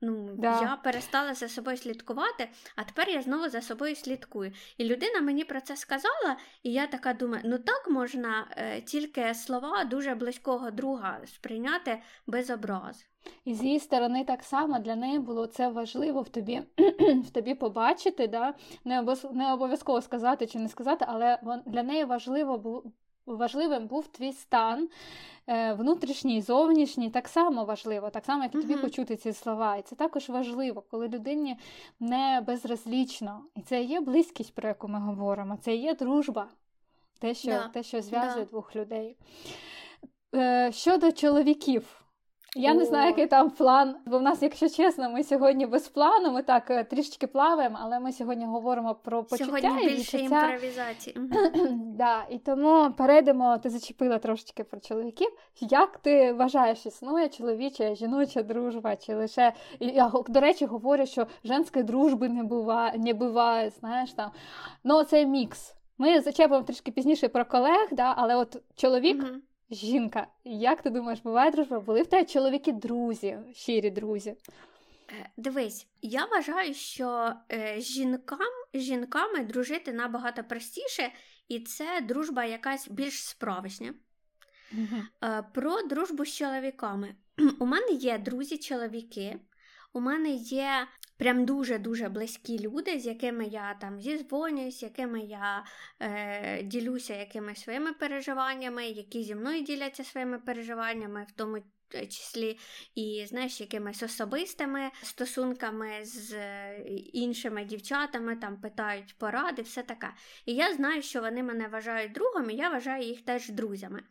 Ну, 0.00 0.34
да. 0.38 0.60
Я 0.60 0.76
перестала 0.76 1.34
за 1.34 1.48
собою 1.48 1.76
слідкувати, 1.76 2.48
а 2.76 2.84
тепер 2.84 3.08
я 3.08 3.22
знову 3.22 3.48
за 3.48 3.62
собою 3.62 3.96
слідкую. 3.96 4.52
І 4.78 4.84
людина 4.84 5.20
мені 5.20 5.44
про 5.44 5.60
це 5.60 5.76
сказала, 5.76 6.36
і 6.62 6.72
я 6.72 6.86
така 6.86 7.12
думаю: 7.12 7.42
ну 7.46 7.58
так 7.58 7.90
можна 7.90 8.46
е, 8.50 8.80
тільки 8.80 9.34
слова 9.34 9.84
дуже 9.84 10.14
близького 10.14 10.70
друга 10.70 11.20
сприйняти 11.26 12.02
без 12.26 12.50
образ. 12.50 13.06
І 13.44 13.54
з 13.54 13.62
її 13.62 13.80
сторони 13.80 14.24
так 14.24 14.42
само 14.42 14.78
для 14.78 14.96
неї 14.96 15.18
було 15.18 15.46
це 15.46 15.68
важливо 15.68 16.22
в 16.22 16.28
тобі 16.28 16.62
в 17.24 17.30
тобі 17.30 17.54
побачити, 17.54 18.26
да? 18.28 18.54
не 18.84 19.52
обов'язково 19.52 20.02
сказати 20.02 20.46
чи 20.46 20.58
не 20.58 20.68
сказати, 20.68 21.04
але 21.08 21.38
для 21.66 21.82
неї 21.82 22.04
важливо 22.04 22.84
важливим 23.26 23.86
був 23.86 24.06
твій 24.06 24.32
стан, 24.32 24.88
е, 25.46 25.72
внутрішній, 25.72 26.42
зовнішній, 26.42 27.10
так 27.10 27.28
само 27.28 27.64
важливо, 27.64 28.10
так 28.10 28.24
само, 28.24 28.42
як 28.42 28.54
і 28.54 28.58
тобі 28.58 28.74
uh-huh. 28.74 28.80
почути 28.80 29.16
ці 29.16 29.32
слова. 29.32 29.76
І 29.76 29.82
це 29.82 29.96
також 29.96 30.28
важливо, 30.28 30.82
коли 30.90 31.08
людині 31.08 31.56
не 32.00 32.42
безразлічно. 32.46 33.42
І 33.54 33.62
це 33.62 33.82
є 33.82 34.00
близькість, 34.00 34.54
про 34.54 34.68
яку 34.68 34.88
ми 34.88 34.98
говоримо, 34.98 35.56
це 35.56 35.74
є 35.74 35.94
дружба, 35.94 36.48
те, 37.18 37.34
що, 37.34 37.50
да. 37.50 37.68
те, 37.68 37.82
що 37.82 38.02
зв'язує 38.02 38.44
да. 38.44 38.50
двох 38.50 38.76
людей. 38.76 39.16
Е, 40.34 40.72
щодо 40.72 41.12
чоловіків. 41.12 42.05
Я 42.56 42.74
не 42.74 42.84
знаю, 42.84 43.06
який 43.06 43.26
там 43.26 43.50
план. 43.50 43.96
Бо 44.06 44.18
в 44.18 44.22
нас, 44.22 44.42
якщо 44.42 44.68
чесно, 44.68 45.10
ми 45.10 45.24
сьогодні 45.24 45.66
без 45.66 45.88
плану, 45.88 46.32
ми 46.32 46.42
так 46.42 46.70
е, 46.70 46.84
трішечки 46.84 47.26
плаваємо, 47.26 47.78
але 47.80 48.00
ми 48.00 48.12
сьогодні 48.12 48.44
говоримо 48.44 48.94
про 48.94 49.24
почуття 49.24 49.44
сьогодні 49.46 49.84
і 49.84 49.88
більше 49.88 50.16
відчуття. 50.16 50.50
імпровізації. 50.50 51.16
да, 51.96 52.24
І 52.30 52.38
тому 52.38 52.92
перейдемо, 52.92 53.58
ти 53.58 53.70
зачепила 53.70 54.18
трошечки 54.18 54.64
про 54.64 54.80
чоловіків. 54.80 55.28
Як 55.60 55.98
ти 55.98 56.32
вважаєш, 56.32 56.86
існує 56.86 57.28
чоловіча, 57.28 57.94
жіноча 57.94 58.42
дружба? 58.42 58.96
Чи 58.96 59.14
лише 59.14 59.52
я 59.80 60.12
до 60.28 60.40
речі 60.40 60.66
говорю, 60.66 61.06
що 61.06 61.26
женської 61.44 61.84
дружби 61.84 62.28
не 62.28 62.42
буває, 62.42 62.98
не 62.98 63.14
буває, 63.14 63.70
знаєш 63.70 64.12
там. 64.12 64.30
Ну, 64.84 65.02
це 65.02 65.26
мікс. 65.26 65.74
Ми 65.98 66.20
зачепимо 66.20 66.62
трішки 66.62 66.92
пізніше 66.92 67.28
про 67.28 67.44
колег, 67.44 67.88
да, 67.92 68.14
але 68.16 68.36
от 68.36 68.62
чоловік. 68.76 69.22
Mm-hmm. 69.22 69.38
Жінка, 69.70 70.26
як 70.44 70.82
ти 70.82 70.90
думаєш, 70.90 71.20
буває 71.20 71.50
дружба? 71.50 71.80
Були 71.80 72.02
в 72.02 72.06
тебе 72.06 72.24
чоловіки 72.24 72.72
друзі, 72.72 73.38
щирі 73.54 73.90
друзі? 73.90 74.36
Е, 75.10 75.30
дивись, 75.36 75.86
я 76.02 76.24
вважаю, 76.24 76.74
що 76.74 77.32
е, 77.52 77.80
жінкам 77.80 78.52
жінками 78.74 79.44
дружити 79.44 79.92
набагато 79.92 80.44
простіше, 80.44 81.12
і 81.48 81.60
це 81.60 82.00
дружба 82.00 82.44
якась 82.44 82.88
більш 82.88 83.26
справжня. 83.26 83.94
Е, 85.24 85.44
про 85.54 85.82
дружбу 85.82 86.24
з 86.24 86.36
чоловіками. 86.36 87.14
У 87.58 87.66
мене 87.66 87.92
є 87.92 88.18
друзі-чоловіки, 88.18 89.36
у 89.92 90.00
мене 90.00 90.30
є 90.30 90.86
прям 91.18 91.44
дуже-дуже 91.44 92.08
близькі 92.08 92.58
люди, 92.58 93.00
з 93.00 93.06
якими 93.06 93.46
я 93.46 93.74
там 93.74 94.00
зізвонююсь, 94.00 94.78
з 94.78 94.82
якими 94.82 95.20
я 95.20 95.64
е, 96.00 96.62
ділюся 96.62 97.14
якимись 97.14 97.62
своїми 97.62 97.92
переживаннями, 97.92 98.86
які 98.86 99.22
зі 99.22 99.34
мною 99.34 99.62
діляться 99.62 100.04
своїми 100.04 100.38
переживаннями, 100.38 101.26
в 101.28 101.32
тому 101.32 101.58
числі 102.08 102.58
і 102.94 103.24
знаєш, 103.28 103.60
якимись 103.60 104.02
особистими 104.02 104.90
стосунками 105.02 106.04
з 106.04 106.32
е, 106.32 106.78
іншими 107.12 107.64
дівчатами, 107.64 108.36
там 108.36 108.60
питають 108.60 109.18
поради, 109.18 109.62
все 109.62 109.82
таке. 109.82 110.14
І 110.46 110.54
я 110.54 110.74
знаю, 110.74 111.02
що 111.02 111.20
вони 111.20 111.42
мене 111.42 111.68
вважають 111.68 112.12
другом, 112.12 112.50
і 112.50 112.54
я 112.54 112.70
вважаю 112.70 113.02
їх 113.02 113.24
теж 113.24 113.48
друзями. 113.48 114.02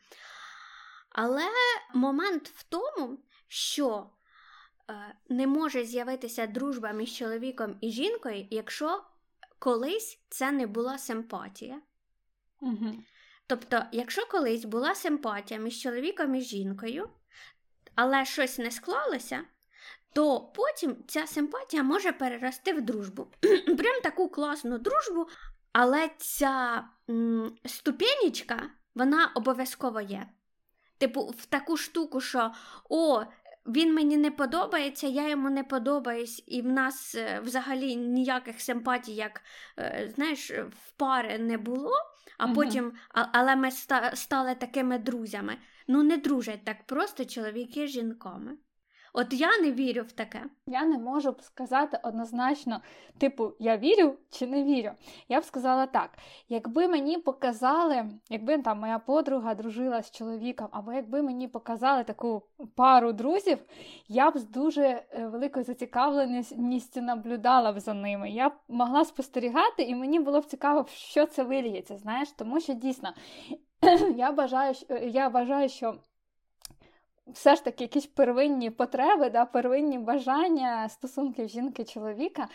Але 1.10 1.48
момент 1.94 2.52
в 2.56 2.64
тому, 2.64 3.20
що 3.48 4.10
Е, 4.10 4.15
не 5.30 5.48
може 5.48 5.86
з'явитися 5.86 6.48
дружба 6.48 6.92
між 6.92 7.18
чоловіком 7.18 7.78
і 7.82 7.92
жінкою, 7.92 8.48
якщо 8.50 9.04
колись 9.60 10.20
це 10.30 10.52
не 10.52 10.68
була 10.68 10.98
симпатія. 10.98 11.82
Угу. 12.62 12.94
Тобто, 13.48 13.84
якщо 13.92 14.26
колись 14.26 14.66
була 14.66 14.96
симпатія 14.96 15.60
між 15.60 15.82
чоловіком 15.82 16.36
і 16.36 16.42
жінкою, 16.42 17.10
але 17.96 18.26
щось 18.26 18.58
не 18.58 18.72
склалося, 18.72 19.42
то 20.14 20.40
потім 20.40 20.98
ця 21.08 21.28
симпатія 21.28 21.84
може 21.84 22.12
перерости 22.12 22.74
в 22.74 22.82
дружбу. 22.82 23.28
Прям 23.78 24.02
таку 24.04 24.30
класну 24.30 24.78
дружбу, 24.78 25.28
але 25.72 26.10
ця 26.18 26.84
м, 27.10 27.58
ступенечка, 27.66 28.70
вона 28.96 29.32
обов'язково 29.36 30.02
є. 30.02 30.28
Типу, 30.98 31.22
в 31.22 31.46
таку 31.46 31.78
штуку, 31.78 32.22
що 32.22 32.52
о, 32.90 33.24
він 33.66 33.94
мені 33.94 34.18
не 34.18 34.32
подобається, 34.32 35.08
я 35.08 35.30
йому 35.30 35.50
не 35.50 35.64
подобаюсь, 35.64 36.44
і 36.48 36.62
в 36.62 36.66
нас 36.66 37.16
е, 37.16 37.40
взагалі 37.44 37.96
ніяких 37.96 38.62
симпатій, 38.62 39.16
як 39.16 39.42
е, 39.80 40.12
знаєш, 40.16 40.52
в 40.52 40.92
пари 40.98 41.40
не 41.40 41.58
було, 41.58 41.92
а 42.38 42.46
угу. 42.46 42.56
потім, 42.56 42.94
але 43.10 43.56
ми 43.56 43.72
стали 44.14 44.56
такими 44.56 44.98
друзями. 45.00 45.58
Ну, 45.88 46.04
не 46.04 46.18
дружать 46.18 46.66
так 46.66 46.86
просто 46.86 47.26
чоловіки 47.26 47.88
з 47.88 47.90
жінками. 47.90 48.58
От 49.18 49.34
я 49.34 49.58
не 49.62 49.72
вірю 49.72 50.02
в 50.02 50.12
таке. 50.12 50.42
Я 50.68 50.86
не 50.86 50.98
можу 50.98 51.36
сказати 51.42 52.00
однозначно, 52.04 52.82
типу, 53.18 53.52
я 53.60 53.78
вірю 53.78 54.16
чи 54.30 54.48
не 54.48 54.64
вірю. 54.64 54.92
Я 55.30 55.40
б 55.40 55.44
сказала 55.44 55.86
так: 55.86 56.10
якби 56.50 56.88
мені 56.88 57.18
показали, 57.18 58.06
якби 58.30 58.58
там 58.58 58.80
моя 58.80 59.00
подруга 59.00 59.56
дружила 59.56 60.02
з 60.02 60.12
чоловіком, 60.12 60.68
або 60.72 60.94
якби 60.94 61.22
мені 61.22 61.48
показали 61.48 62.04
таку 62.04 62.42
пару 62.76 63.14
друзів, 63.14 63.58
я 64.08 64.32
б 64.32 64.38
з 64.38 64.44
дуже 64.44 64.84
е, 64.84 65.28
великою 65.28 65.66
зацікавленістю 65.66 67.02
наблюдала 67.02 67.74
б 67.74 67.80
за 67.80 67.94
ними. 67.94 68.30
Я 68.30 68.50
б 68.50 68.54
могла 68.68 69.06
спостерігати, 69.06 69.84
і 69.84 69.96
мені 69.96 70.20
було 70.20 70.42
б 70.42 70.46
цікаво, 70.46 70.86
що 70.90 71.26
це 71.26 71.44
виліється, 71.44 71.98
знаєш, 71.98 72.32
тому 72.32 72.60
що 72.60 72.74
дійсно 72.74 73.14
я 74.16 74.32
бажаю, 74.32 74.74
я 75.04 75.28
вважаю, 75.28 75.70
що 75.70 75.96
все 77.28 77.56
ж 77.56 77.64
таки 77.64 77.84
якісь 77.84 78.06
первинні 78.06 78.70
потреби, 78.70 79.30
да, 79.30 79.46
первинні 79.46 80.00
бажання 80.00 80.90
стосунків 80.90 81.50
жінки-чоловіка, 81.50 82.48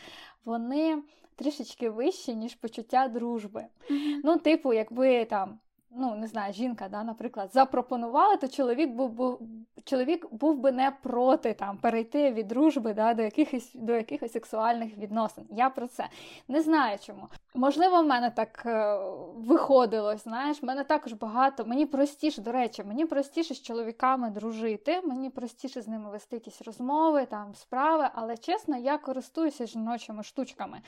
вони 0.45 1.03
трішечки 1.37 1.91
вищі, 1.91 2.35
ніж 2.35 2.55
почуття 2.55 3.09
дружби. 3.09 3.61
Mm-hmm. 3.91 4.21
Ну, 4.25 4.37
типу, 4.37 4.73
якби 4.73 5.25
там 5.25 5.59
ну 5.91 6.15
не 6.15 6.27
знаю, 6.27 6.53
жінка, 6.53 6.89
да, 6.89 7.05
наприклад, 7.05 7.51
запропонувала, 7.53 8.37
то 8.37 8.49
чоловік 8.49 8.91
був 8.91 9.11
був 9.11 9.41
чоловік 9.85 10.27
був 10.31 10.59
би 10.59 10.73
не 10.73 10.93
проти 11.03 11.55
там 11.55 11.77
перейти 11.77 12.33
від 12.33 12.49
дружби 12.49 12.95
да, 12.95 13.15
до 13.15 13.23
якихось 13.23 13.71
до 13.75 13.93
якихось 13.93 14.33
сексуальних 14.33 14.99
відносин. 14.99 15.45
Я 15.51 15.71
про 15.71 15.87
це 15.87 16.09
не 16.49 16.63
знаю 16.63 16.99
чому. 17.07 17.29
Можливо, 17.55 18.03
в 18.03 18.07
мене 18.07 18.31
так 18.31 18.63
е, 18.67 18.99
виходило, 19.37 20.17
знаєш, 20.17 20.63
в 20.63 20.67
мене 20.67 20.85
також 20.85 21.13
багато. 21.13 21.65
Мені 21.65 21.87
простіше, 21.87 22.43
до 22.43 22.53
речі, 22.53 22.85
мені 22.85 23.07
простіше 23.07 23.55
з 23.55 23.63
чоловіками 23.63 24.31
дружити, 24.31 25.01
мені 25.05 25.31
простіше 25.31 25.83
з 25.83 25.89
ними 25.89 26.11
вести 26.11 26.37
якісь 26.37 26.63
розмови, 26.63 27.27
там 27.31 27.55
справи, 27.55 28.09
але 28.15 28.37
чесно, 28.37 28.77
я 28.77 28.99
користуюся 28.99 29.67
жіночими 29.67 30.23
штучками. 30.23 30.81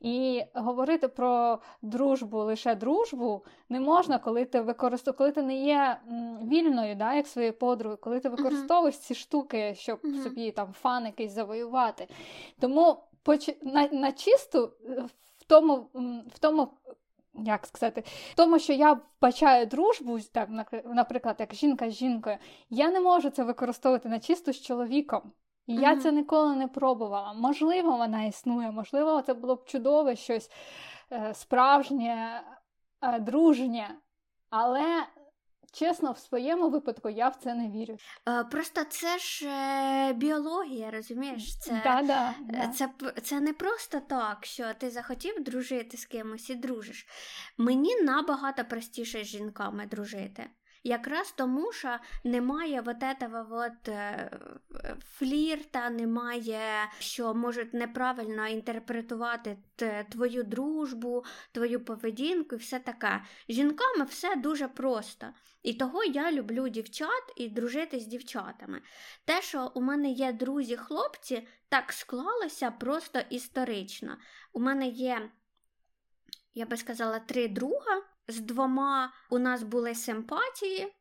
І 0.00 0.42
говорити 0.54 1.08
про 1.08 1.58
дружбу 1.82 2.38
лише 2.38 2.74
дружбу 2.74 3.44
не 3.68 3.80
можна, 3.80 4.18
коли 4.18 4.44
ти 4.50 4.60
використов... 4.60 5.16
коли 5.16 5.32
ти 5.32 5.42
не 5.42 5.56
є 5.56 6.00
вільною, 6.42 6.94
да, 6.94 7.14
як 7.14 7.26
своєю 7.26 7.52
подругою, 7.52 7.98
коли 8.00 8.20
ти 8.20 8.28
використовуєш 8.28 8.94
uh-huh. 8.94 9.06
ці 9.06 9.14
штуки, 9.14 9.74
щоб 9.74 9.98
uh-huh. 9.98 10.22
собі 10.22 10.50
там 10.50 10.72
фан 10.72 11.06
якийсь 11.06 11.32
завоювати. 11.32 12.08
Тому 12.60 12.96
поч... 13.22 13.50
на, 13.62 13.88
на 13.88 14.12
чисту 14.12 14.72
в 15.38 15.44
тому, 15.46 15.76
в 16.34 16.38
тому. 16.38 16.68
Як 17.44 17.66
сказати, 17.66 18.04
в 18.30 18.34
тому, 18.34 18.58
що 18.58 18.72
я 18.72 18.92
вбачаю 18.92 19.66
дружбу, 19.66 20.18
так, 20.20 20.48
наприклад, 20.84 21.36
як 21.38 21.54
жінка 21.54 21.90
з 21.90 21.94
жінкою, 21.94 22.36
я 22.70 22.90
не 22.90 23.00
можу 23.00 23.30
це 23.30 23.44
використовувати 23.44 24.08
на 24.08 24.20
чисту 24.20 24.52
з 24.52 24.60
чоловіком. 24.60 25.32
І 25.66 25.76
mm-hmm. 25.76 25.82
я 25.82 25.96
це 25.96 26.12
ніколи 26.12 26.56
не 26.56 26.68
пробувала. 26.68 27.32
Можливо, 27.32 27.96
вона 27.96 28.24
існує, 28.24 28.70
можливо, 28.70 29.22
це 29.22 29.34
було 29.34 29.54
б 29.54 29.64
чудове 29.64 30.16
щось 30.16 30.50
е, 31.12 31.34
справжнє, 31.34 32.42
е, 33.02 33.20
дружнє, 33.20 33.90
але 34.50 35.06
чесно, 35.72 36.12
в 36.12 36.18
своєму 36.18 36.70
випадку 36.70 37.08
я 37.08 37.28
в 37.28 37.36
це 37.36 37.54
не 37.54 37.70
вірю. 37.70 37.96
Е, 38.28 38.44
просто 38.44 38.84
це 38.84 39.18
ж 39.18 39.48
е, 39.48 40.12
біологія, 40.12 40.90
розумієш? 40.90 41.58
Це, 41.58 41.80
да, 41.84 42.02
да, 42.02 42.34
да. 42.40 42.68
Це, 42.68 42.90
це 43.22 43.40
не 43.40 43.52
просто 43.52 44.00
так, 44.00 44.46
що 44.46 44.74
ти 44.74 44.90
захотів 44.90 45.44
дружити 45.44 45.96
з 45.96 46.04
кимось 46.04 46.50
і 46.50 46.54
дружиш. 46.54 47.06
Мені 47.58 48.02
набагато 48.02 48.64
простіше 48.64 49.24
з 49.24 49.26
жінками 49.26 49.86
дружити. 49.86 50.50
Якраз 50.84 51.32
тому, 51.32 51.72
що 51.72 51.98
немає 52.24 52.80
вот 52.80 53.02
этого 53.02 53.48
вот 53.48 53.88
е, 53.88 54.30
флірта, 55.04 55.90
немає, 55.90 56.60
що 56.98 57.34
можуть 57.34 57.74
неправильно 57.74 58.48
інтерпретувати 58.48 59.56
твою 60.10 60.42
дружбу, 60.42 61.24
твою 61.52 61.84
поведінку 61.84 62.54
і 62.54 62.58
все 62.58 62.78
таке. 62.78 63.22
Жінками 63.48 64.04
все 64.04 64.36
дуже 64.36 64.68
просто. 64.68 65.26
І 65.62 65.74
того 65.74 66.04
я 66.04 66.32
люблю 66.32 66.68
дівчат 66.68 67.32
і 67.36 67.48
дружити 67.48 68.00
з 68.00 68.06
дівчатами. 68.06 68.82
Те, 69.24 69.42
що 69.42 69.72
у 69.74 69.80
мене 69.80 70.10
є 70.10 70.32
друзі-хлопці, 70.32 71.48
так 71.68 71.92
склалося 71.92 72.70
просто 72.70 73.20
історично. 73.30 74.16
У 74.52 74.60
мене 74.60 74.88
є, 74.88 75.30
я 76.54 76.66
би 76.66 76.76
сказала, 76.76 77.18
три 77.18 77.48
друга 77.48 78.02
з 78.28 78.40
двома 78.40 79.12
у 79.30 79.38
нас 79.38 79.62
були 79.62 79.94
симпатії, 79.94 80.92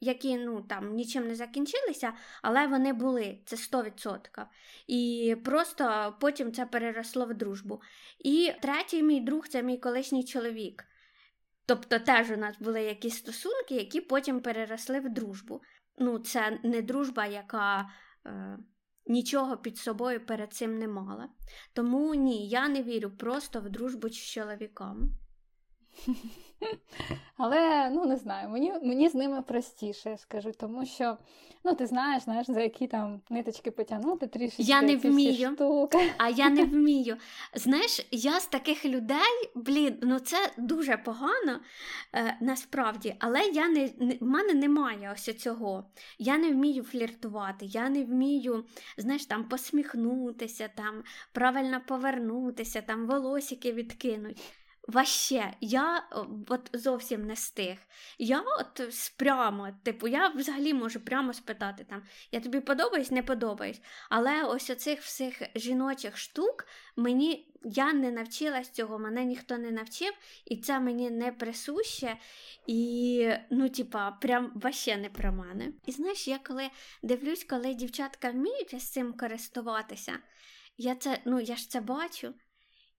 які 0.00 0.36
ну, 0.36 0.62
там 0.62 0.94
нічим 0.94 1.28
не 1.28 1.34
закінчилися, 1.34 2.12
але 2.42 2.66
вони 2.66 2.92
були, 2.92 3.38
це 3.44 3.56
100%. 3.56 4.46
І 4.86 5.36
просто 5.44 6.16
потім 6.20 6.52
це 6.52 6.66
переросло 6.66 7.26
в 7.26 7.34
дружбу. 7.34 7.80
І 8.18 8.52
третій 8.62 9.02
мій 9.02 9.20
друг 9.20 9.48
це 9.48 9.62
мій 9.62 9.78
колишній 9.78 10.24
чоловік. 10.24 10.84
Тобто 11.66 11.98
теж 11.98 12.30
у 12.30 12.36
нас 12.36 12.54
були 12.60 12.82
якісь 12.82 13.16
стосунки, 13.16 13.74
які 13.74 14.00
потім 14.00 14.40
переросли 14.40 15.00
в 15.00 15.08
дружбу. 15.08 15.62
Ну, 15.98 16.18
це 16.18 16.60
не 16.62 16.82
дружба, 16.82 17.26
яка 17.26 17.90
е, 18.26 18.58
нічого 19.06 19.56
під 19.56 19.78
собою 19.78 20.26
перед 20.26 20.52
цим 20.52 20.78
не 20.78 20.88
мала. 20.88 21.28
Тому 21.72 22.14
ні, 22.14 22.48
я 22.48 22.68
не 22.68 22.82
вірю 22.82 23.10
просто 23.10 23.60
в 23.60 23.70
дружбу 23.70 24.08
з 24.08 24.16
чоловіком. 24.16 25.18
Але 27.36 27.90
ну 27.90 28.06
не 28.06 28.16
знаю, 28.16 28.48
мені 28.48 28.72
мені 28.82 29.08
з 29.08 29.14
ними 29.14 29.42
простіше, 29.42 30.10
я 30.10 30.18
скажу, 30.18 30.52
тому 30.60 30.86
що 30.86 31.16
ну 31.64 31.74
ти 31.74 31.86
знаєш, 31.86 32.22
знаєш, 32.22 32.46
за 32.50 32.60
які 32.60 32.86
там 32.86 33.20
ниточки 33.30 33.70
потягнути 33.70 34.26
трішки. 34.26 34.62
Я 34.62 34.82
не 34.82 34.96
вмію. 34.96 35.56
А 36.18 36.28
я 36.28 36.50
не 36.50 36.64
вмію. 36.64 37.16
Знаєш, 37.54 38.06
я 38.10 38.40
з 38.40 38.46
таких 38.46 38.84
людей, 38.84 39.50
блін, 39.54 39.98
ну 40.02 40.18
це 40.18 40.36
дуже 40.58 40.96
погано 40.96 41.60
е, 42.14 42.36
насправді, 42.40 43.14
але 43.18 43.40
я 43.40 43.68
не, 43.68 43.90
не 43.98 44.14
в 44.20 44.22
мене 44.22 44.54
немає 44.54 45.10
ось 45.14 45.36
цього. 45.36 45.84
Я 46.18 46.38
не 46.38 46.50
вмію 46.50 46.82
фліртувати, 46.82 47.66
я 47.66 47.88
не 47.88 48.04
вмію, 48.04 48.64
знаєш, 48.96 49.26
там 49.26 49.44
посміхнутися, 49.44 50.70
там 50.74 51.02
правильно 51.32 51.80
повернутися, 51.86 52.80
там 52.82 53.06
волосики 53.06 53.72
відкинуть. 53.72 54.40
Ваще, 54.90 55.52
я 55.60 56.08
от 56.48 56.70
зовсім 56.72 57.26
не 57.26 57.36
з 57.36 57.50
тих. 57.50 57.78
Я 58.18 58.40
от 58.40 58.94
прямо, 59.16 59.68
типу, 59.82 60.08
я 60.08 60.28
взагалі 60.28 60.74
можу 60.74 61.00
прямо 61.00 61.32
спитати 61.32 61.84
там, 61.84 62.02
я 62.32 62.40
тобі 62.40 62.60
подобаюсь, 62.60 63.10
не 63.10 63.22
подобаюсь. 63.22 63.80
Але 64.08 64.44
ось 64.44 64.70
оцих 64.70 65.00
всіх 65.00 65.42
жіночих 65.54 66.16
штук 66.16 66.66
мені 66.96 67.54
я 67.64 67.92
не 67.92 68.10
навчилась 68.10 68.70
цього, 68.70 68.98
мене 68.98 69.24
ніхто 69.24 69.58
не 69.58 69.70
навчив, 69.70 70.12
і 70.44 70.56
це 70.56 70.80
мені 70.80 71.10
не 71.10 71.32
присуще. 71.32 72.16
І, 72.66 73.28
ну, 73.50 73.68
типа, 73.68 74.10
прям 74.10 74.52
ваще 74.54 74.96
не 74.96 75.08
про 75.08 75.32
мене. 75.32 75.72
І 75.86 75.92
знаєш, 75.92 76.28
я 76.28 76.38
коли 76.38 76.70
дивлюсь, 77.02 77.44
коли 77.44 77.74
дівчатка 77.74 78.30
вміють 78.30 78.80
з 78.80 78.90
цим 78.90 79.12
користуватися, 79.12 80.18
я 80.76 80.94
це, 80.94 81.18
ну, 81.24 81.40
я 81.40 81.56
ж 81.56 81.70
це 81.70 81.80
бачу. 81.80 82.34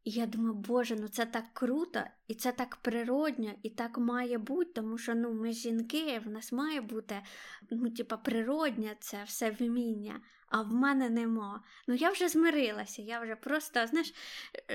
І 0.04 0.12
я 0.12 0.26
думаю, 0.26 0.54
Боже, 0.54 0.96
ну 0.96 1.08
це 1.08 1.26
так 1.26 1.46
круто, 1.54 2.04
і 2.28 2.36
це 2.36 2.52
так 2.52 2.76
природньо, 2.76 3.54
і 3.64 3.70
так 3.70 3.98
має 3.98 4.38
бути, 4.38 4.72
тому 4.76 4.98
що 4.98 5.16
ну, 5.16 5.34
ми 5.34 5.52
жінки, 5.52 6.22
в 6.26 6.30
нас 6.30 6.52
має 6.52 6.82
бути 6.82 7.22
ну, 7.70 7.90
типа, 7.90 8.18
природнє 8.18 8.96
це 9.00 9.24
все 9.26 9.52
вміння, 9.52 10.22
а 10.48 10.62
в 10.62 10.74
мене 10.74 11.10
нема. 11.10 11.64
Ну 11.88 11.96
я 11.96 12.10
вже 12.10 12.28
змирилася, 12.28 13.02
я 13.02 13.20
вже 13.20 13.36
просто, 13.36 13.88
знаєш, 13.88 14.14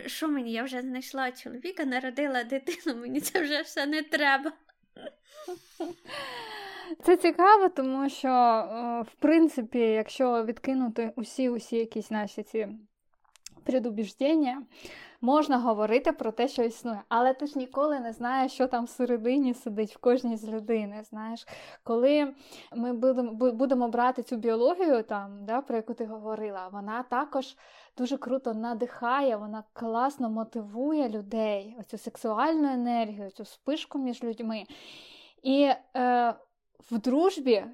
що 0.07 0.29
мені? 0.29 0.53
Я 0.53 0.63
вже 0.63 0.81
знайшла 0.81 1.33
чоловіка, 1.33 1.85
народила 1.85 2.45
дитину, 2.45 3.01
мені 3.01 3.21
це 3.21 3.41
вже 3.41 3.63
все 3.63 3.87
не 3.87 4.03
треба. 4.03 4.53
Це 7.03 7.17
цікаво, 7.17 7.69
тому 7.69 8.09
що, 8.09 8.29
в 9.09 9.21
принципі, 9.21 9.79
якщо 9.79 10.45
відкинути 10.45 11.13
усі 11.17 11.49
усі 11.49 11.77
якісь 11.77 12.11
наші 12.11 12.43
ці 12.43 12.69
предубіждення, 13.65 14.63
можна 15.21 15.59
говорити 15.59 16.13
про 16.13 16.33
те, 16.33 16.49
що 16.49 16.63
існує, 16.63 17.03
але 17.09 17.35
ти 17.35 17.47
ж 17.47 17.59
ніколи 17.59 18.01
не 18.01 18.13
знаєш, 18.13 18.53
що 18.53 18.67
там 18.67 18.85
всередині 18.85 19.55
сидить 19.55 19.95
в 19.97 19.99
кожній 19.99 20.37
з 20.37 20.49
людини. 20.49 21.03
Знаєш, 21.11 21.47
коли 21.85 22.35
ми 22.75 22.93
будемо 22.93 23.33
будемо 23.33 23.89
брати 23.89 24.23
цю 24.23 24.37
біологію, 24.37 25.03
там, 25.03 25.45
да, 25.45 25.61
про 25.61 25.77
яку 25.77 25.95
ти 25.95 26.05
говорила, 26.05 26.69
вона 26.73 27.03
також 27.03 27.57
дуже 27.99 28.17
круто 28.17 28.55
надихає, 28.55 29.37
вона 29.37 29.65
класно 29.73 30.31
мотивує 30.31 31.09
людей, 31.09 31.77
оцю 31.81 31.99
сексуальну 31.99 32.69
енергію, 32.69 33.31
цю 33.31 33.45
спишку 33.45 33.99
між 33.99 34.25
людьми. 34.25 34.65
І 35.43 35.71
е, 35.97 36.35
в 36.91 36.99
дружбі 36.99 37.65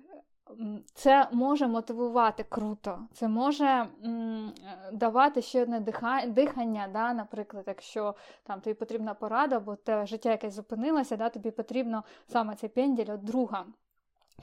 це 0.95 1.29
може 1.33 1.69
мотивувати 1.69 2.45
круто, 2.49 2.99
це 3.13 3.29
може 3.29 3.87
м, 4.05 4.53
давати 4.93 5.43
ще 5.43 5.63
одне 5.63 5.81
дихання, 6.27 6.89
да, 6.93 7.13
наприклад, 7.13 7.65
якщо 7.67 8.15
там 8.43 8.61
тобі 8.61 8.75
потрібна 8.75 9.15
порада, 9.15 9.61
бо 9.61 9.77
те 9.77 10.07
життя 10.07 10.31
якесь 10.31 10.55
зупинилося, 10.55 11.17
да, 11.17 11.29
тобі 11.29 11.51
потрібно 11.51 12.05
саме 12.27 12.55
цей 12.55 12.69
пенділь 12.69 13.13
від 13.13 13.25
друга. 13.25 13.65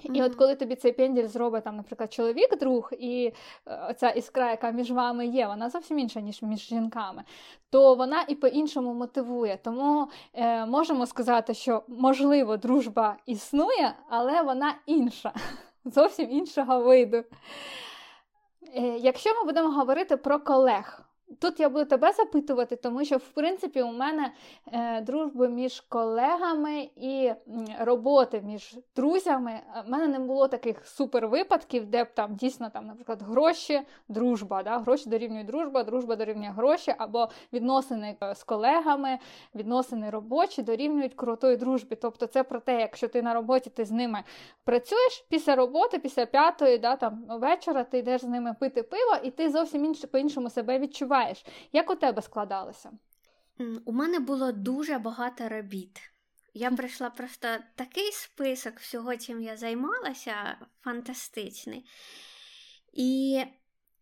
І 0.03 0.09
mm-hmm. 0.09 0.25
от 0.25 0.35
коли 0.35 0.55
тобі 0.55 0.75
цей 0.75 0.91
пенділь 0.91 1.27
зробить, 1.27 1.63
там, 1.63 1.75
наприклад, 1.75 2.13
чоловік-друг, 2.13 2.91
і 2.99 3.33
е, 3.67 3.95
ця 3.97 4.09
іскра, 4.09 4.51
яка 4.51 4.71
між 4.71 4.91
вами 4.91 5.27
є, 5.27 5.47
вона 5.47 5.69
зовсім 5.69 5.99
інша, 5.99 6.21
ніж 6.21 6.41
між 6.41 6.59
жінками, 6.59 7.23
то 7.69 7.95
вона 7.95 8.25
і 8.27 8.35
по-іншому 8.35 8.93
мотивує. 8.93 9.59
Тому 9.63 10.07
е, 10.33 10.65
можемо 10.65 11.05
сказати, 11.05 11.53
що 11.53 11.83
можливо 11.87 12.57
дружба 12.57 13.17
існує, 13.25 13.93
але 14.09 14.41
вона 14.41 14.75
інша 14.85 15.33
зовсім 15.85 16.31
іншого 16.31 16.83
виду. 16.83 17.17
Е, 18.75 18.81
якщо 18.81 19.29
ми 19.35 19.43
будемо 19.43 19.69
говорити 19.69 20.17
про 20.17 20.39
колег, 20.39 21.01
Тут 21.39 21.59
я 21.59 21.69
буду 21.69 21.85
тебе 21.85 22.11
запитувати, 22.11 22.75
тому 22.75 23.05
що, 23.05 23.17
в 23.17 23.29
принципі, 23.29 23.81
у 23.81 23.91
мене 23.91 24.31
е, 24.73 25.01
дружби 25.01 25.49
між 25.49 25.81
колегами 25.81 26.89
і 26.95 27.31
роботи 27.79 28.41
між 28.41 28.77
друзями. 28.95 29.59
У 29.87 29.91
мене 29.91 30.07
не 30.07 30.19
було 30.19 30.47
таких 30.47 30.85
супер 30.85 31.27
випадків, 31.27 31.85
де 31.85 32.03
б 32.03 32.07
там 32.13 32.35
дійсно, 32.35 32.69
там, 32.69 32.87
наприклад, 32.87 33.21
гроші, 33.21 33.81
дружба. 34.07 34.63
Да? 34.63 34.77
Гроші 34.77 35.09
дорівнює 35.09 35.43
дружба, 35.43 35.83
дружба 35.83 36.15
дорівнює 36.15 36.49
гроші, 36.49 36.93
або 36.97 37.29
відносини 37.53 38.17
е, 38.23 38.35
з 38.35 38.43
колегами, 38.43 39.19
відносини 39.55 40.09
робочі 40.09 40.61
дорівнюють 40.61 41.13
крутої 41.13 41.57
дружбі. 41.57 41.95
Тобто, 41.95 42.27
це 42.27 42.43
про 42.43 42.59
те, 42.59 42.79
якщо 42.79 43.07
ти 43.07 43.21
на 43.21 43.33
роботі, 43.33 43.69
ти 43.69 43.85
з 43.85 43.91
ними 43.91 44.23
працюєш 44.63 45.25
після 45.29 45.55
роботи, 45.55 45.99
після 45.99 46.25
п'ятої, 46.25 46.77
да, 46.77 46.95
там 46.95 47.25
вечора, 47.29 47.83
ти 47.83 47.97
йдеш 47.97 48.21
з 48.21 48.27
ними 48.27 48.55
пити 48.59 48.83
пиво, 48.83 49.17
і 49.23 49.31
ти 49.31 49.49
зовсім 49.49 49.85
інше 49.85 50.07
по-іншому 50.07 50.49
себе 50.49 50.79
відчуваєш 50.79 51.18
відчуваєш. 51.19 51.45
Як 51.71 51.89
у 51.89 51.95
тебе 51.95 52.21
складалося? 52.21 52.91
У 53.85 53.91
мене 53.91 54.19
було 54.19 54.51
дуже 54.51 54.97
багато 54.97 55.49
робіт. 55.49 56.11
Я 56.53 56.71
пройшла 56.71 57.09
просто 57.09 57.47
такий 57.75 58.11
список 58.11 58.79
всього, 58.79 59.17
чим 59.17 59.41
я 59.41 59.57
займалася, 59.57 60.57
фантастичний. 60.81 61.85
І 62.93 63.43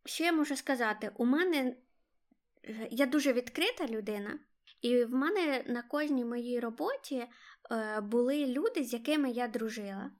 що 0.05 0.23
я 0.23 0.31
можу 0.31 0.55
сказати? 0.55 1.11
У 1.17 1.25
мене 1.25 1.75
я 2.91 3.05
дуже 3.05 3.33
відкрита 3.33 3.87
людина, 3.87 4.39
і 4.81 5.03
в 5.03 5.13
мене 5.13 5.63
на 5.67 5.81
кожній 5.81 6.25
моїй 6.25 6.59
роботі 6.59 7.27
е, 7.71 8.01
були 8.01 8.45
люди, 8.45 8.83
з 8.83 8.93
якими 8.93 9.31
я 9.31 9.47
дружила. 9.47 10.11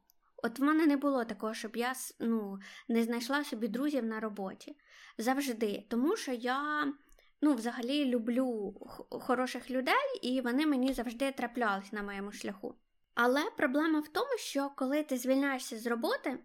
От 0.43 0.60
в 0.60 0.63
мене 0.63 0.86
не 0.86 0.97
було 0.97 1.25
такого, 1.25 1.53
щоб 1.53 1.75
я 1.75 1.93
ну, 2.19 2.60
не 2.88 3.03
знайшла 3.03 3.43
собі 3.43 3.67
друзів 3.67 4.05
на 4.05 4.19
роботі 4.19 4.75
завжди. 5.17 5.86
Тому 5.89 6.15
що 6.15 6.32
я 6.32 6.93
ну, 7.41 7.53
взагалі 7.53 8.06
люблю 8.06 8.73
хороших 9.10 9.71
людей, 9.71 10.19
і 10.21 10.41
вони 10.41 10.65
мені 10.65 10.93
завжди 10.93 11.32
траплялись 11.32 11.93
на 11.93 12.03
моєму 12.03 12.32
шляху. 12.32 12.75
Але 13.13 13.49
проблема 13.58 13.99
в 13.99 14.08
тому, 14.08 14.38
що 14.38 14.71
коли 14.75 15.03
ти 15.03 15.17
звільняєшся 15.17 15.80
з 15.80 15.88
роботи 15.88 16.39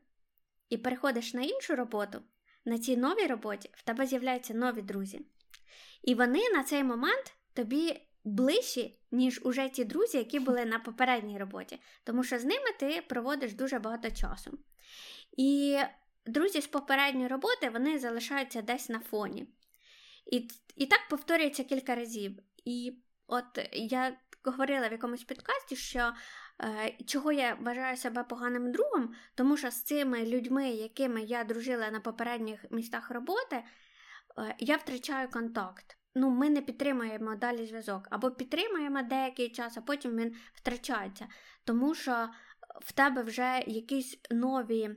і 0.69 0.79
переходиш 0.79 1.35
на 1.35 1.43
іншу 1.43 1.77
роботу, 1.77 2.23
на 2.65 2.79
цій 2.79 2.97
новій 2.97 3.27
роботі 3.27 3.71
в 3.73 3.83
тебе 3.83 4.07
з'являються 4.07 4.55
нові 4.55 4.83
друзі. 4.83 5.27
І 6.03 6.15
вони 6.15 6.51
на 6.51 6.65
цей 6.65 6.85
момент 6.85 7.35
тобі 7.55 8.01
ближчі, 8.25 8.99
ніж 9.11 9.41
уже 9.45 9.69
ті 9.69 9.85
друзі, 9.85 10.19
які 10.19 10.41
були 10.47 10.65
на 10.65 10.79
попередній 10.79 11.39
роботі, 11.39 11.81
тому 12.05 12.25
що 12.25 12.39
з 12.39 12.45
ними 12.45 12.73
ти 12.81 13.03
проводиш 13.09 13.53
дуже 13.53 13.79
багато 13.79 14.11
часу. 14.11 14.59
І 15.37 15.79
друзі 16.27 16.61
з 16.61 16.67
попередньої 16.67 17.29
роботи 17.29 17.71
вони 17.71 17.99
залишаються 17.99 18.63
десь 18.63 18.89
на 18.89 19.01
фоні. 19.01 19.49
І 20.33 20.49
і 20.77 20.87
так 20.87 21.01
повторюється 21.11 21.65
кілька 21.65 21.95
разів. 21.95 22.39
І 22.65 22.99
от 23.27 23.69
я 23.73 24.17
говорила 24.45 24.89
в 24.89 24.93
якомусь 24.93 25.25
підкасті, 25.25 25.77
що 25.77 26.13
е, 26.61 26.97
чого 27.07 27.33
я 27.33 27.55
вважаю 27.55 27.97
себе 27.97 28.25
поганим 28.25 28.73
другом, 28.73 29.15
тому 29.35 29.57
що 29.57 29.71
з 29.71 29.83
цими 29.83 30.27
людьми, 30.27 30.71
якими 30.71 31.23
я 31.23 31.45
дружила 31.45 31.91
на 31.91 32.01
попередніх 32.01 32.65
містах 32.71 33.11
роботи, 33.11 33.57
е, 33.57 34.55
я 34.59 34.77
втрачаю 34.77 35.31
контакт. 35.31 35.99
Ну, 36.15 36.31
Ми 36.31 36.51
не 36.51 36.63
підтримуємо 36.63 37.35
далі 37.35 37.67
зв'язок, 37.67 38.09
або 38.11 38.31
підтримуємо 38.31 39.03
деякий 39.03 39.51
час, 39.51 39.77
а 39.77 39.81
потім 39.81 40.17
він 40.17 40.37
втрачається. 40.55 41.29
Тому 41.65 41.95
що 41.95 42.29
в 42.81 42.93
тебе 42.93 43.23
вже 43.23 43.65
якісь 43.67 44.19
нові. 44.31 44.91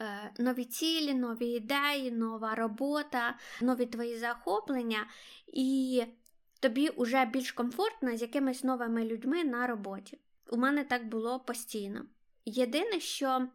Е, 0.00 0.30
нові 0.38 0.64
цілі, 0.64 1.14
нові 1.14 1.46
ідеї, 1.46 2.10
нова 2.10 2.54
робота, 2.54 3.38
нові 3.62 3.86
твої 3.86 4.18
захоплення, 4.18 5.06
і 5.46 6.04
тобі 6.60 6.90
вже 6.96 7.24
більш 7.24 7.52
комфортно 7.52 8.16
з 8.16 8.22
якимись 8.22 8.64
новими 8.64 9.04
людьми 9.04 9.44
на 9.44 9.66
роботі. 9.66 10.18
У 10.50 10.56
мене 10.56 10.84
так 10.84 11.08
було 11.08 11.40
постійно. 11.40 12.04
Єдине, 12.44 13.00
що 13.00 13.48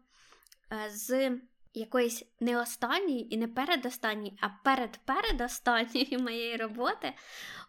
е, 0.72 0.90
з 0.90 1.30
якоїсь 1.74 2.24
не 2.40 2.60
останньої 2.60 3.34
і 3.34 3.38
не 3.38 3.48
передостанньої, 3.48 4.38
а 4.40 4.48
перед-передостанньої 4.64 6.18
моєї 6.22 6.56
роботи 6.56 7.12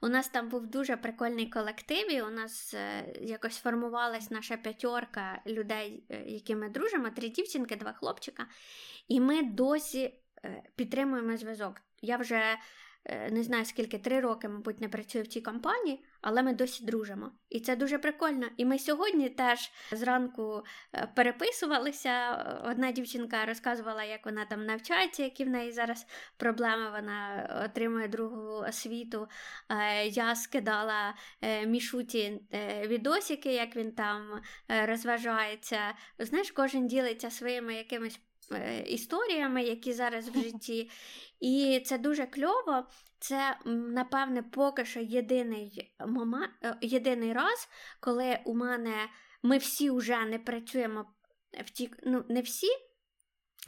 у 0.01 0.07
нас 0.07 0.27
там 0.27 0.49
був 0.49 0.67
дуже 0.67 0.97
прикольний 0.97 1.49
колектив, 1.49 2.11
і 2.11 2.21
у 2.21 2.29
нас 2.29 2.73
е, 2.73 3.13
якось 3.21 3.57
формувалась 3.57 4.31
наша 4.31 4.57
п'ятерка 4.57 5.41
людей, 5.47 6.03
е, 6.09 6.23
які 6.27 6.55
ми 6.55 6.69
дружимо, 6.69 7.09
три 7.09 7.29
дівчинки, 7.29 7.75
два 7.75 7.93
хлопчика. 7.93 8.47
І 9.07 9.19
ми 9.19 9.41
досі 9.41 10.13
підтримуємо 10.75 11.37
зв'язок. 11.37 11.81
Я 12.01 12.17
вже 12.17 12.57
Е, 13.05 13.31
не 13.31 13.43
знаю 13.43 13.65
скільки, 13.65 13.97
три 13.97 14.19
роки, 14.19 14.49
мабуть, 14.49 14.81
не 14.81 14.89
працюю 14.89 15.23
в 15.23 15.27
цій 15.27 15.41
компанії, 15.41 16.03
але 16.25 16.43
ми 16.43 16.53
досі 16.53 16.85
дружимо. 16.85 17.31
І 17.49 17.59
це 17.59 17.75
дуже 17.75 17.97
прикольно. 17.97 18.47
І 18.57 18.65
ми 18.65 18.79
сьогодні 18.79 19.29
теж 19.29 19.71
зранку 19.91 20.63
е, 20.93 21.07
переписувалися. 21.15 22.35
Одна 22.65 22.91
дівчинка 22.91 23.45
розказувала, 23.45 24.03
як 24.03 24.25
вона 24.25 24.45
там 24.45 24.65
навчається, 24.65 25.23
які 25.23 25.45
в 25.45 25.49
неї 25.49 25.71
зараз 25.71 26.05
проблеми. 26.37 26.91
Вона 26.91 27.49
отримує 27.65 28.07
другу 28.07 28.65
освіту. 28.69 29.27
Е, 29.69 30.07
я 30.07 30.35
скидала 30.35 31.15
мішуті 31.65 32.41
відосики, 32.85 33.53
як 33.53 33.75
він 33.75 33.91
там 33.91 34.41
розважається. 34.67 35.79
Знаєш, 36.19 36.51
кожен 36.51 36.87
ділиться 36.87 37.31
своїми 37.31 37.73
якимись. 37.73 38.19
Історіями, 38.85 39.63
які 39.63 39.93
зараз 39.93 40.29
в 40.29 40.43
житті, 40.43 40.89
і 41.39 41.83
це 41.85 41.97
дуже 41.97 42.25
кльово. 42.25 42.87
Це, 43.19 43.57
напевне, 43.65 44.43
поки 44.43 44.85
що 44.85 44.99
єдиний 44.99 45.95
момент, 46.07 46.51
е, 46.63 46.77
єдиний 46.81 47.33
раз, 47.33 47.69
коли 47.99 48.39
у 48.45 48.55
мене 48.55 49.09
ми 49.43 49.57
всі 49.57 49.91
вже 49.91 50.25
не 50.25 50.39
працюємо 50.39 51.05
в 51.65 51.69
ті, 51.69 51.91
ну, 52.03 52.25
не 52.29 52.41
всі. 52.41 52.67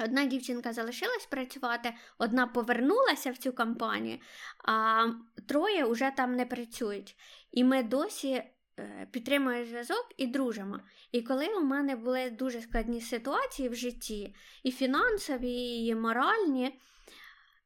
Одна 0.04 0.26
дівчинка 0.26 0.74
залишилась 0.74 1.26
працювати, 1.26 1.94
одна 2.18 2.48
повернулася 2.48 3.32
в 3.32 3.38
цю 3.38 3.54
компанію, 3.54 4.20
а 4.66 5.06
троє 5.48 5.86
вже 5.86 6.12
там 6.18 6.36
не 6.36 6.46
працюють. 6.46 7.16
І 7.52 7.64
ми 7.64 7.84
досі 7.84 8.44
е, 8.80 9.08
підтримуємо 9.12 9.66
зв'язок 9.66 10.06
і 10.18 10.28
дружимо. 10.28 10.80
І 11.12 11.22
коли 11.22 11.48
у 11.48 11.62
мене 11.62 11.96
були 11.96 12.30
дуже 12.30 12.62
складні 12.62 13.02
ситуації 13.02 13.70
в 13.70 13.76
житті, 13.76 14.36
і 14.64 14.72
фінансові, 14.72 15.86
і 15.86 15.96
моральні 15.96 16.80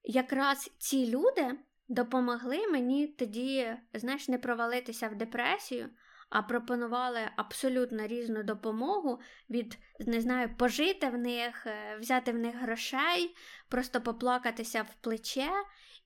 якраз 0.04 0.72
ці 0.78 1.08
люди 1.08 1.58
допомогли 1.88 2.68
мені 2.68 3.08
тоді, 3.08 3.78
знаєш, 3.94 4.28
не 4.28 4.38
провалитися 4.38 5.08
в 5.08 5.16
депресію, 5.16 5.90
а 6.30 6.42
пропонували 6.42 7.20
абсолютно 7.36 8.08
різну 8.08 8.44
допомогу 8.44 9.20
від, 9.50 9.78
не 10.00 10.22
знаю, 10.22 10.56
пожити 10.58 11.10
в 11.10 11.18
них, 11.18 11.68
е, 11.68 11.98
взяти 12.00 12.32
в 12.32 12.38
них 12.38 12.56
грошей, 12.56 13.36
просто 13.70 14.02
поплакатися 14.02 14.82
в 14.82 14.96
плече. 15.04 15.50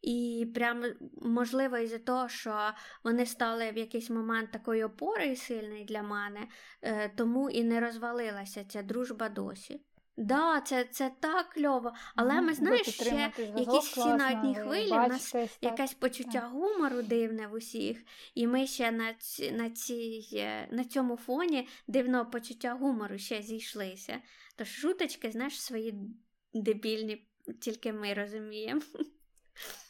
І 0.05 0.47
прямо 0.55 0.85
можливо, 1.21 1.77
із-за 1.77 1.99
того, 1.99 2.29
що 2.29 2.71
вони 3.03 3.25
стали 3.25 3.71
в 3.71 3.77
якийсь 3.77 4.09
момент 4.09 4.51
такою 4.51 4.85
опорою 4.85 5.35
сильною 5.35 5.85
для 5.85 6.03
мене, 6.03 6.47
е, 6.81 7.11
тому 7.15 7.49
і 7.49 7.63
не 7.63 7.79
розвалилася 7.79 8.63
ця 8.63 8.81
дружба 8.83 9.29
досі. 9.29 9.81
Да, 10.17 10.61
це 10.61 10.83
це 10.91 11.11
так 11.19 11.49
кльово. 11.49 11.93
Але 12.15 12.41
ми 12.41 12.53
знаєш, 12.53 12.87
ще 12.87 13.31
якісь 13.37 13.91
всі 13.91 13.99
на 13.99 14.31
одній 14.31 14.55
хвилі, 14.55 14.91
у 14.91 14.95
нас 14.95 15.31
так. 15.31 15.49
якесь 15.61 15.93
почуття 15.93 16.39
так. 16.39 16.51
гумору 16.51 17.01
дивне 17.01 17.47
в 17.47 17.53
усіх, 17.53 18.03
і 18.35 18.47
ми 18.47 18.67
ще 18.67 18.91
на 18.91 19.13
ці, 19.13 19.51
на, 19.51 19.69
цій, 19.69 20.29
е, 20.33 20.67
на 20.71 20.83
цьому 20.83 21.17
фоні 21.17 21.67
дивного 21.87 22.25
почуття 22.25 22.73
гумору 22.73 23.17
ще 23.17 23.41
зійшлися. 23.41 24.21
Тож 24.55 24.67
шуточки, 24.67 25.31
знаєш, 25.31 25.61
свої 25.61 25.95
дебільні, 26.53 27.27
тільки 27.61 27.93
ми 27.93 28.13
розуміємо. 28.13 28.81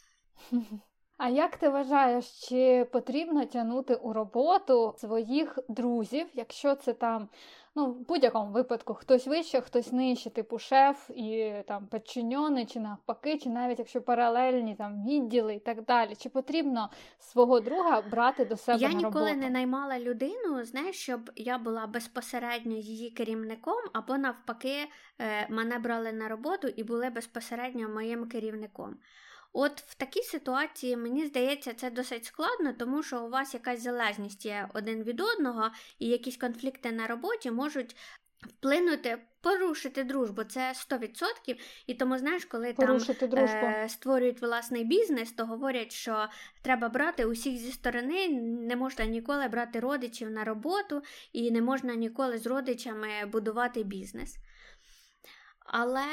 А 1.18 1.30
як 1.30 1.58
ти 1.58 1.70
вважаєш, 1.70 2.26
чи 2.50 2.88
потрібно 2.92 3.46
тягнути 3.46 3.96
у 3.96 4.14
роботу 4.14 4.96
своїх 4.98 5.60
друзів, 5.70 6.28
якщо 6.34 6.76
це 6.76 6.94
там, 6.94 7.30
ну, 7.76 7.92
в 7.92 8.08
будь-якому 8.08 8.52
випадку 8.52 8.94
хтось 8.94 9.28
вище, 9.28 9.62
хтось 9.62 9.92
нижче, 9.92 10.30
типу 10.30 10.60
шеф 10.60 11.10
і 11.10 11.54
там 11.68 11.88
підчиньоний, 11.88 12.66
чи 12.66 12.80
навпаки, 12.80 13.38
чи 13.38 13.50
навіть 13.50 13.80
якщо 13.80 14.02
паралельні 14.02 14.76
там 14.76 15.06
відділи 15.06 15.56
і 15.56 15.60
так 15.60 15.86
далі, 15.86 16.16
чи 16.16 16.30
потрібно 16.30 16.90
свого 17.20 17.60
друга 17.60 18.02
брати 18.02 18.46
до 18.46 18.58
себе? 18.58 18.80
Я 18.80 18.90
на 18.90 18.94
ніколи 18.94 19.26
роботу? 19.26 19.40
не 19.40 19.50
наймала 19.50 20.00
людину, 20.00 20.66
знаєш, 20.66 20.96
щоб 20.96 21.32
я 21.36 21.58
була 21.58 21.88
безпосередньо 21.88 22.76
її 22.76 23.12
керівником, 23.12 23.84
або 23.94 24.18
навпаки, 24.18 24.76
е, 25.20 25.48
мене 25.50 25.80
брали 25.80 26.14
на 26.14 26.28
роботу 26.28 26.68
і 26.68 26.84
були 26.84 27.10
безпосередньо 27.10 27.90
моїм 27.90 28.28
керівником. 28.30 28.98
От 29.58 29.82
в 29.82 29.96
такій 29.96 30.22
ситуації, 30.22 30.98
мені 30.98 31.26
здається, 31.26 31.74
це 31.74 31.90
досить 31.90 32.26
складно, 32.26 32.74
тому 32.74 33.04
що 33.04 33.26
у 33.26 33.30
вас 33.30 33.54
якась 33.54 33.82
залежність 33.82 34.46
є 34.46 34.70
один 34.74 35.04
від 35.04 35.22
одного, 35.22 35.70
і 36.00 36.08
якісь 36.08 36.38
конфлікти 36.38 36.92
на 36.92 37.08
роботі 37.08 37.52
можуть 37.52 37.96
вплинути, 38.40 39.18
порушити 39.42 40.04
дружбу. 40.04 40.44
Це 40.44 40.74
100%. 40.74 41.60
І 41.88 41.94
тому, 41.94 42.18
знаєш, 42.18 42.46
коли 42.46 42.74
порушити 42.74 43.28
там 43.28 43.40
е- 43.46 43.90
створюють 43.90 44.42
власний 44.42 44.84
бізнес, 44.84 45.32
то 45.32 45.46
говорять, 45.46 45.92
що 45.92 46.28
треба 46.62 46.90
брати 46.90 47.26
усіх 47.26 47.58
зі 47.58 47.72
сторони, 47.72 48.28
не 48.42 48.76
можна 48.76 49.06
ніколи 49.06 49.48
брати 49.48 49.80
родичів 49.80 50.32
на 50.32 50.44
роботу, 50.44 51.02
і 51.34 51.52
не 51.52 51.62
можна 51.62 51.96
ніколи 51.96 52.38
з 52.38 52.48
родичами 52.48 53.26
будувати 53.26 53.84
бізнес. 53.84 54.36
Але 55.66 56.06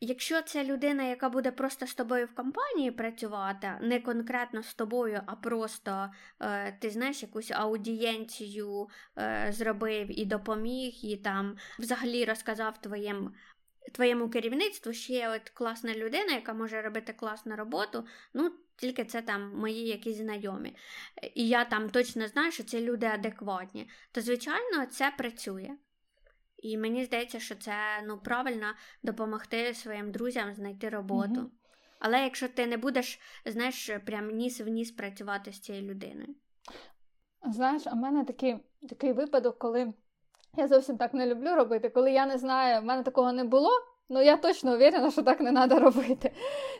якщо 0.00 0.42
це 0.42 0.64
людина, 0.64 1.02
яка 1.02 1.28
буде 1.28 1.50
просто 1.50 1.86
з 1.86 1.94
тобою 1.94 2.26
в 2.26 2.34
компанії 2.34 2.90
працювати, 2.90 3.78
не 3.80 4.00
конкретно 4.00 4.62
з 4.62 4.74
тобою, 4.74 5.20
а 5.26 5.36
просто 5.36 6.10
е, 6.40 6.72
ти 6.80 6.90
знаєш 6.90 7.22
якусь 7.22 7.50
аудієнцію 7.50 8.88
е, 9.18 9.48
зробив 9.50 10.20
і 10.20 10.24
допоміг, 10.24 10.94
і 11.02 11.16
там 11.16 11.56
взагалі 11.78 12.24
розказав 12.24 12.80
твоєм. 12.80 13.34
Твоєму 13.92 14.30
керівництву 14.30 14.92
ще 14.92 15.12
є 15.12 15.28
от 15.28 15.50
класна 15.50 15.94
людина, 15.94 16.32
яка 16.32 16.54
може 16.54 16.82
робити 16.82 17.12
класну 17.12 17.56
роботу, 17.56 18.06
ну 18.34 18.52
тільки 18.76 19.04
це 19.04 19.22
там 19.22 19.52
мої 19.54 19.86
якісь 19.86 20.16
знайомі. 20.16 20.76
І 21.34 21.48
я 21.48 21.64
там 21.64 21.90
точно 21.90 22.28
знаю, 22.28 22.52
що 22.52 22.64
це 22.64 22.80
люди 22.80 23.06
адекватні. 23.06 23.88
То, 24.12 24.20
звичайно, 24.20 24.86
це 24.86 25.12
працює. 25.18 25.70
І 26.66 26.78
мені 26.78 27.04
здається, 27.04 27.40
що 27.40 27.54
це 27.54 27.72
ну, 28.06 28.18
правильно 28.18 28.66
допомогти 29.02 29.74
своїм 29.74 30.12
друзям 30.12 30.54
знайти 30.54 30.88
роботу. 30.88 31.40
Mm-hmm. 31.40 31.48
Але 31.98 32.22
якщо 32.22 32.48
ти 32.48 32.66
не 32.66 32.76
будеш, 32.76 33.20
знаєш, 33.44 33.90
прям 34.06 34.30
ніс 34.30 34.60
в 34.60 34.68
ніс 34.68 34.90
працювати 34.90 35.52
з 35.52 35.60
цією 35.60 35.90
людиною. 35.90 36.34
Знаєш, 37.44 37.82
у 37.92 37.96
мене 37.96 38.24
такий 38.24 38.56
такий 38.88 39.12
випадок, 39.12 39.58
коли 39.58 39.92
я 40.56 40.68
зовсім 40.68 40.96
так 40.96 41.14
не 41.14 41.26
люблю 41.26 41.54
робити, 41.54 41.88
коли 41.88 42.12
я 42.12 42.26
не 42.26 42.38
знаю, 42.38 42.80
в 42.80 42.84
мене 42.84 43.02
такого 43.02 43.32
не 43.32 43.44
було. 43.44 43.70
Ну, 44.08 44.22
я 44.22 44.36
точно 44.36 44.74
уверена, 44.74 45.10
що 45.10 45.22
так 45.22 45.40
не 45.40 45.52
треба 45.52 45.78
робити. 45.78 46.32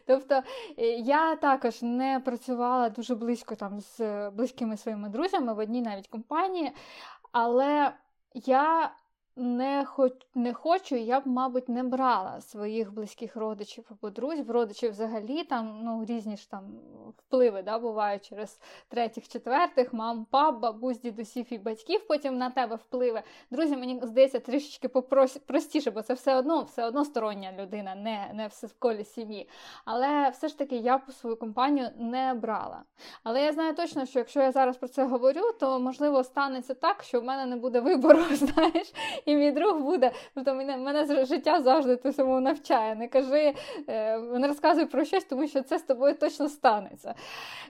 Тобто 0.07 0.43
е, 0.79 0.87
я 0.87 1.37
також 1.37 1.83
не 1.83 2.21
працювала 2.25 2.89
дуже 2.89 3.15
близько 3.15 3.55
там 3.55 3.81
з 3.81 4.31
близькими 4.31 4.77
своїми 4.77 5.09
друзями 5.09 5.55
в 5.55 5.59
одній 5.59 5.83
навіть 5.83 6.09
компанії, 6.09 6.73
але 7.33 7.93
я 8.35 8.93
не 9.37 9.85
хоч 9.85 10.13
не 10.35 10.53
хочу, 10.53 10.97
я 10.97 11.21
б, 11.21 11.27
мабуть, 11.27 11.69
не 11.69 11.83
брала 11.83 12.41
своїх 12.41 12.93
близьких 12.95 13.37
родичів 13.37 13.85
або 13.91 14.11
друзів, 14.11 14.51
родичів 14.51 14.91
взагалі 14.91 15.45
там 15.45 15.81
ну, 15.83 16.05
різні 16.05 16.37
ж 16.37 16.51
там 16.51 16.63
впливи 17.19 17.63
да, 17.63 17.79
бувають 17.79 18.29
через 18.29 18.61
третіх, 18.89 19.29
четвертих, 19.29 19.93
мам, 19.93 20.25
пап, 20.25 20.59
бабусь, 20.59 21.01
дідусів 21.01 21.47
і 21.51 21.59
батьків, 21.59 22.07
потім 22.09 22.39
на 22.39 22.51
тебе 22.51 22.77
впливи. 22.77 23.23
Друзі, 23.51 23.77
мені 23.77 24.01
здається, 24.03 24.41
трішечки 24.41 24.89
простіше, 25.47 25.91
бо 25.91 26.03
це 26.03 26.15
все 26.15 26.35
одно 26.35 26.63
все 26.63 26.85
одно 26.85 27.05
стороння 27.05 27.53
людина, 27.59 27.95
не 27.95 28.31
не 28.35 28.49
в 28.49 28.75
колі 28.79 29.05
сім'ї. 29.05 29.49
Але 29.85 30.29
все 30.29 30.49
ж 30.49 30.59
таки 30.59 30.77
я 30.77 30.99
по 30.99 31.13
свою 31.13 31.37
компанію 31.37 31.91
не 31.99 32.35
брала. 32.35 32.83
Але 33.23 33.43
я 33.43 33.53
знаю 33.53 33.75
точно, 33.75 34.07
що 34.07 34.19
якщо 34.19 34.41
я 34.41 34.53
зараз 34.53 34.77
про 34.77 34.89
це 34.89 35.05
говорю, 35.05 35.53
то 35.61 35.81
можливо 35.81 36.25
станеться 36.25 36.75
так, 36.75 37.03
що 37.03 37.21
в 37.21 37.25
мене 37.25 37.47
не 37.47 37.57
буде 37.57 37.81
вибору, 37.81 38.23
знаєш 38.31 38.93
і 39.27 39.37
мій 39.37 39.53
друг 39.53 39.79
буде. 39.79 40.11
Тобто 40.35 40.55
мене 40.55 40.77
мене 40.77 41.25
життя 41.25 41.61
завжди 41.61 41.97
тому 41.97 42.41
навчає. 42.41 42.95
Не 42.95 43.09
кажи, 43.09 43.55
е, 43.89 44.19
не 44.19 44.49
розказуй 44.49 44.87
про 44.87 45.05
щось, 45.05 45.25
тому 45.25 45.47
що 45.47 45.63
це 45.63 45.79
з 45.79 45.83
тобою 45.83 46.15
точно 46.15 46.49
станеться. 46.49 47.15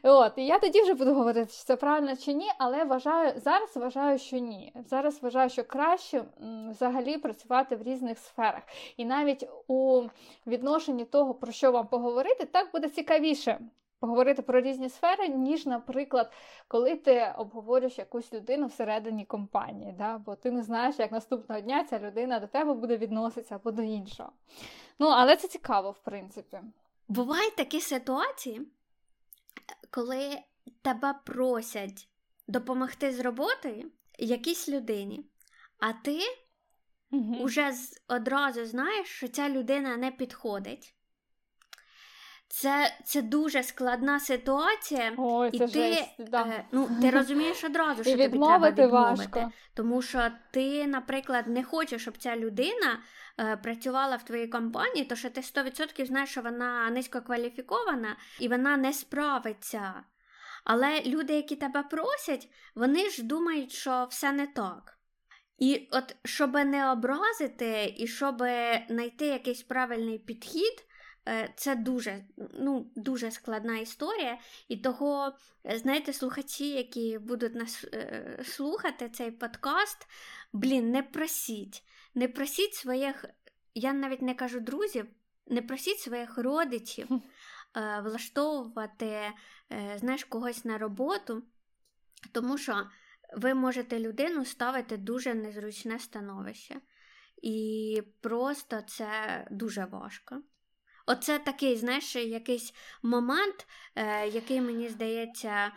От, 0.03 0.33
І 0.37 0.47
я 0.47 0.59
тоді 0.59 0.83
вже 0.83 0.95
буду 0.95 1.15
говорити, 1.15 1.47
чи 1.47 1.65
це 1.65 1.77
правильно 1.77 2.17
чи 2.17 2.33
ні, 2.33 2.51
але 2.59 2.85
вважаю, 2.85 3.33
зараз 3.37 3.77
вважаю, 3.77 4.19
що 4.19 4.39
ні. 4.39 4.73
Зараз 4.87 5.23
вважаю, 5.23 5.51
що 5.51 5.65
краще 5.65 6.25
взагалі 6.71 7.19
працювати 7.19 7.77
в 7.77 7.83
різних 7.83 8.19
сферах. 8.19 8.63
І 8.97 9.05
навіть 9.05 9.49
у 9.67 10.03
відношенні 10.47 11.05
того, 11.05 11.35
про 11.35 11.53
що 11.53 11.73
вам 11.73 11.87
поговорити, 11.87 12.45
так 12.45 12.69
буде 12.73 12.89
цікавіше 12.89 13.59
поговорити 14.01 14.43
про 14.43 14.61
різні 14.61 14.89
сфери, 14.89 15.29
ніж, 15.29 15.67
наприклад, 15.67 16.33
коли 16.69 16.97
ти 16.97 17.35
обговорюєш 17.39 17.99
якусь 17.99 18.33
людину 18.33 18.67
всередині 18.67 19.25
компанії, 19.25 19.95
да? 19.99 20.19
бо 20.19 20.35
ти 20.35 20.51
не 20.51 20.63
знаєш, 20.63 20.99
як 20.99 21.13
наступного 21.13 21.61
дня 21.61 21.85
ця 21.85 21.99
людина 21.99 22.41
до 22.41 22.47
тебе 22.47 22.75
буде 22.75 22.97
відноситися 22.97 23.55
або 23.55 23.71
до 23.71 23.83
іншого. 23.83 24.33
Ну, 24.99 25.07
але 25.07 25.37
це 25.37 25.49
цікаво, 25.49 25.91
в 25.91 25.99
принципі. 25.99 26.61
Бувають 27.09 27.57
такі 27.57 27.81
ситуації, 27.81 28.61
коли 29.91 30.39
тебе 30.83 31.15
просять 31.25 32.09
допомогти 32.49 33.13
з 33.13 33.21
роботою 33.21 33.91
якійсь 34.19 34.69
людині, 34.69 35.25
а 35.79 35.93
ти 35.93 36.19
угу. 37.13 37.37
уже 37.41 37.73
одразу 38.09 38.65
знаєш, 38.65 39.09
що 39.09 39.29
ця 39.29 39.49
людина 39.49 39.97
не 39.97 40.11
підходить. 40.11 40.96
Це 42.49 42.95
це 43.05 43.23
дуже 43.23 43.63
складна 43.63 44.21
ситуація, 44.21 45.13
Ой, 45.17 45.51
і 45.53 45.59
це 45.59 45.69
ти 45.69 45.95
жесть, 45.95 46.31
да. 46.31 46.43
е, 46.43 46.65
ну, 46.73 46.89
ти 47.03 47.11
розумієш 47.11 47.65
одразу, 47.65 48.03
що 48.05 48.13
і 48.13 48.17
тобі 48.17 48.39
треба 48.39 48.71
відмовити. 48.71 48.87
важко. 48.87 49.53
Тому 49.75 50.03
що 50.03 50.31
ти, 50.51 50.87
наприклад, 50.87 51.47
не 51.47 51.65
хочеш, 51.65 52.03
щоб 52.03 52.19
ця 52.19 52.37
людина 52.37 53.01
е, 53.39 53.57
працювала 53.57 54.17
в 54.17 54.23
твоїй 54.23 54.49
компанії, 54.49 55.05
то 55.05 55.17
що 55.17 55.31
ти 55.31 55.41
100% 55.41 56.07
знаєш, 56.07 56.31
що 56.31 56.41
вона 56.43 56.91
низькокваліфікована 56.91 58.17
і 58.41 58.49
вона 58.49 58.77
не 58.77 58.93
справиться. 58.93 59.95
Але 60.65 61.03
люди, 61.07 61.33
які 61.33 61.57
тебе 61.57 61.83
просять, 61.83 62.49
вони 62.75 63.11
ж 63.11 63.23
думають, 63.23 63.73
що 63.73 64.07
все 64.11 64.33
не 64.33 64.47
так. 64.47 64.99
І 65.59 65.89
от 65.93 66.17
щоб 66.25 66.55
не 66.55 66.93
образити, 66.93 67.95
і 67.97 68.07
щоб 68.07 68.37
знайти 68.89 69.27
якийсь 69.27 69.63
правильний 69.63 70.19
підхід. 70.19 70.86
Е, 71.29 71.53
це 71.57 71.75
дуже 71.75 72.25
ну, 72.37 72.91
дуже 72.97 73.31
складна 73.31 73.79
історія. 73.79 74.39
І 74.69 74.77
того, 74.77 75.33
е, 75.65 75.79
знаєте, 75.79 76.13
слухачі, 76.13 76.71
які 76.71 77.19
будуть 77.19 77.55
нас 77.55 77.85
е, 77.95 78.41
слухати 78.45 79.09
цей 79.09 79.31
подкаст, 79.31 80.07
блін, 80.53 80.91
не 80.91 81.03
просіть. 81.03 81.83
Не 82.15 82.29
просіть 82.29 82.75
своїх, 82.75 83.25
я 83.75 83.93
навіть 83.93 84.23
не 84.23 84.35
кажу 84.35 84.61
друзів, 84.61 85.07
не 85.47 85.63
просіть 85.63 85.99
своїх 85.99 86.39
родичів 86.39 87.09
влаштовувати 88.03 89.21
знаєш, 89.97 90.25
когось 90.25 90.65
на 90.65 90.79
роботу, 90.79 91.43
тому 92.33 92.59
що 92.59 92.87
ви 93.37 93.55
можете 93.55 94.01
людину 94.01 94.45
ставити 94.45 94.97
дуже 94.97 95.35
незручне 95.35 95.99
становище. 95.99 96.77
І 97.43 98.03
просто 98.21 98.81
це 98.87 99.47
дуже 99.51 99.85
важко. 99.85 100.43
Оце 101.07 101.39
такий, 101.39 101.77
знаєш, 101.77 102.17
якийсь 102.17 102.75
момент, 103.03 103.67
е, 103.97 104.29
який 104.29 104.61
мені 104.61 104.89
здається 104.89 105.73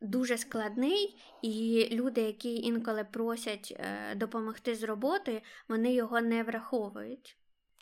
дуже 0.00 0.38
складний, 0.38 1.18
і 1.42 1.88
люди, 1.92 2.20
які 2.20 2.56
інколи 2.56 3.04
просять 3.04 3.74
е, 3.80 4.14
допомогти 4.14 4.74
з 4.74 4.82
роботи, 4.82 5.42
вони 5.68 5.94
його 5.94 6.20
не 6.20 6.42
враховують. 6.42 7.37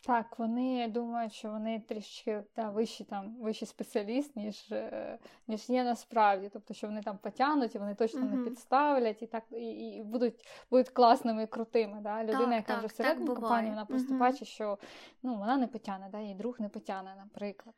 Так, 0.07 0.39
вони 0.39 0.87
думають, 0.87 1.33
що 1.33 1.49
вони 1.49 1.79
трішки 1.79 2.43
та, 2.53 2.69
вищі 2.69 3.03
там, 3.03 3.35
вищий 3.39 3.67
спеціаліст, 3.67 4.35
ніж 4.35 4.71
е, 4.71 5.17
ніж 5.47 5.69
є 5.69 5.83
насправді. 5.83 6.49
Тобто, 6.53 6.73
що 6.73 6.87
вони 6.87 7.01
там 7.01 7.17
потягнуть, 7.17 7.75
і 7.75 7.77
вони 7.77 7.95
точно 7.95 8.21
uh-huh. 8.21 8.35
не 8.35 8.49
підставлять, 8.49 9.21
і 9.21 9.27
так 9.27 9.43
і, 9.51 9.69
і 9.69 10.03
будуть 10.03 10.47
будуть 10.71 10.89
класними 10.89 11.43
і 11.43 11.47
крутими. 11.47 11.97
Да? 12.01 12.23
Людина, 12.23 12.45
так, 12.45 12.53
яка 12.53 12.67
так, 12.67 12.77
вже 12.77 12.87
всередині 12.87 13.27
компанії, 13.27 13.69
вона 13.69 13.85
просто 13.85 14.13
uh-huh. 14.13 14.19
бачить, 14.19 14.47
що 14.47 14.77
ну, 15.23 15.35
вона 15.35 15.57
не 15.57 15.67
потягне, 15.67 16.09
да? 16.11 16.19
її 16.19 16.35
друг 16.35 16.55
не 16.59 16.69
потягне, 16.69 17.15
наприклад. 17.17 17.75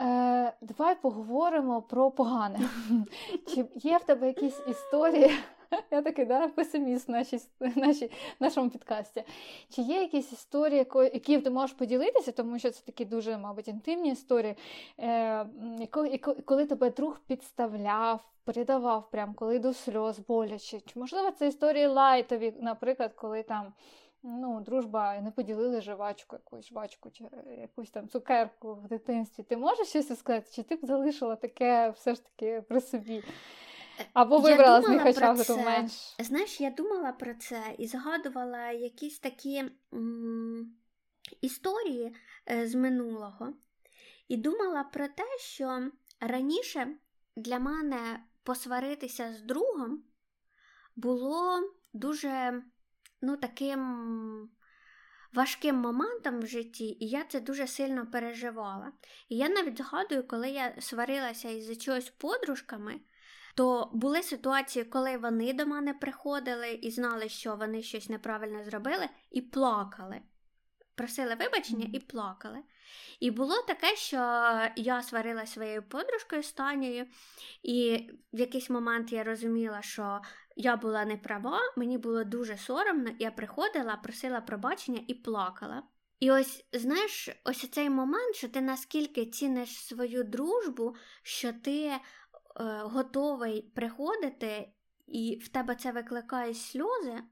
Е, 0.00 0.52
Давай 0.60 1.00
поговоримо 1.02 1.82
про 1.82 2.10
погане. 2.10 2.60
Чи 3.54 3.64
є 3.74 3.98
в 3.98 4.04
тебе 4.04 4.26
якісь 4.26 4.60
історії? 4.68 5.30
Я 5.90 6.02
такий 6.02 6.24
да, 6.24 6.48
песиміст 6.48 7.08
нашій, 7.08 7.40
нашій, 7.76 8.10
нашому 8.40 8.70
підкасті. 8.70 9.24
Чи 9.68 9.82
є 9.82 10.00
якісь 10.00 10.32
історії, 10.32 10.86
які 10.94 11.40
ти 11.40 11.50
можеш 11.50 11.76
поділитися, 11.76 12.32
тому 12.32 12.58
що 12.58 12.70
це 12.70 12.82
такі 12.84 13.04
дуже, 13.04 13.38
мабуть, 13.38 13.68
інтимні 13.68 14.10
історії, 14.10 14.56
е, 14.98 15.46
коли 16.44 16.66
тебе 16.66 16.90
друг 16.90 17.20
підставляв, 17.26 18.20
передавав, 18.44 19.10
прям 19.10 19.34
коли 19.34 19.58
до 19.58 19.72
сльоз 19.72 20.18
боляче? 20.18 20.80
Чи 20.80 20.98
можливо 20.98 21.30
це 21.30 21.48
історії 21.48 21.86
лайтові, 21.86 22.54
наприклад, 22.60 23.12
коли 23.14 23.42
там 23.42 23.72
ну, 24.22 24.60
дружба 24.60 25.20
не 25.20 25.30
поділили 25.30 25.80
жвачку, 25.80 26.36
якусь 26.36 26.66
жвачку 26.66 27.10
чи 27.10 27.24
якусь 27.60 27.90
там 27.90 28.08
цукерку 28.08 28.74
в 28.74 28.88
дитинстві. 28.88 29.42
Ти 29.42 29.56
можеш 29.56 29.88
щось 29.88 30.18
сказати? 30.18 30.46
Чи 30.52 30.62
ти 30.62 30.76
б 30.76 30.78
залишила 30.82 31.36
таке 31.36 31.90
все 31.90 32.14
ж 32.14 32.24
таки 32.24 32.60
при 32.60 32.80
собі? 32.80 33.22
Або 34.12 34.38
вибрала 34.38 34.82
зміхача 34.82 35.34
менш. 35.56 36.14
Знаєш, 36.18 36.60
я 36.60 36.70
думала 36.70 37.12
про 37.12 37.34
це 37.34 37.74
і 37.78 37.86
згадувала 37.86 38.70
якісь 38.70 39.18
такі 39.18 39.64
м- 39.94 40.74
історії 41.40 42.14
е, 42.50 42.66
з 42.68 42.74
минулого. 42.74 43.54
І 44.28 44.36
думала 44.36 44.84
про 44.84 45.08
те, 45.08 45.38
що 45.38 45.90
раніше 46.20 46.88
для 47.36 47.58
мене 47.58 48.24
посваритися 48.42 49.32
з 49.32 49.42
другом 49.42 50.04
було 50.96 51.60
дуже 51.92 52.62
ну, 53.22 53.36
таким 53.36 54.50
важким 55.32 55.76
моментом 55.76 56.40
в 56.40 56.46
житті, 56.46 56.96
і 57.00 57.08
я 57.08 57.24
це 57.24 57.40
дуже 57.40 57.66
сильно 57.66 58.06
переживала. 58.06 58.92
І 59.28 59.36
я 59.36 59.48
навіть 59.48 59.78
згадую, 59.78 60.26
коли 60.26 60.50
я 60.50 60.76
сварилася 60.80 61.48
із 61.48 61.78
чогось 61.78 62.10
подружками. 62.10 63.00
То 63.54 63.90
були 63.92 64.22
ситуації, 64.22 64.84
коли 64.84 65.16
вони 65.16 65.52
до 65.52 65.66
мене 65.66 65.94
приходили 65.94 66.70
і 66.72 66.90
знали, 66.90 67.28
що 67.28 67.56
вони 67.56 67.82
щось 67.82 68.08
неправильно 68.08 68.64
зробили, 68.64 69.08
і 69.30 69.40
плакали. 69.40 70.20
Просили 70.94 71.34
вибачення 71.34 71.86
і 71.92 71.98
плакали. 71.98 72.58
І 73.20 73.30
було 73.30 73.62
таке, 73.62 73.96
що 73.96 74.16
я 74.76 75.02
сварила 75.02 75.46
своєю 75.46 75.82
подружкою 75.82 76.42
Станією, 76.42 77.06
і 77.62 78.08
в 78.32 78.40
якийсь 78.40 78.70
момент 78.70 79.12
я 79.12 79.24
розуміла, 79.24 79.82
що 79.82 80.20
я 80.56 80.76
була 80.76 81.04
не 81.04 81.16
права, 81.16 81.60
мені 81.76 81.98
було 81.98 82.24
дуже 82.24 82.56
соромно, 82.56 83.10
я 83.18 83.30
приходила, 83.30 83.96
просила 83.96 84.40
пробачення 84.40 85.00
і 85.08 85.14
плакала. 85.14 85.82
І 86.20 86.30
ось 86.30 86.64
знаєш, 86.72 87.28
ось 87.44 87.70
цей 87.70 87.90
момент, 87.90 88.36
що 88.36 88.48
ти 88.48 88.60
наскільки 88.60 89.26
ціниш 89.26 89.84
свою 89.84 90.24
дружбу, 90.24 90.96
що 91.22 91.52
ти 91.52 91.92
готовий 92.82 93.62
приходити, 93.62 94.72
і 95.06 95.40
в 95.44 95.48
тебе 95.48 95.74
це 95.74 95.92
викликає 95.92 96.54
сльози, 96.54 97.22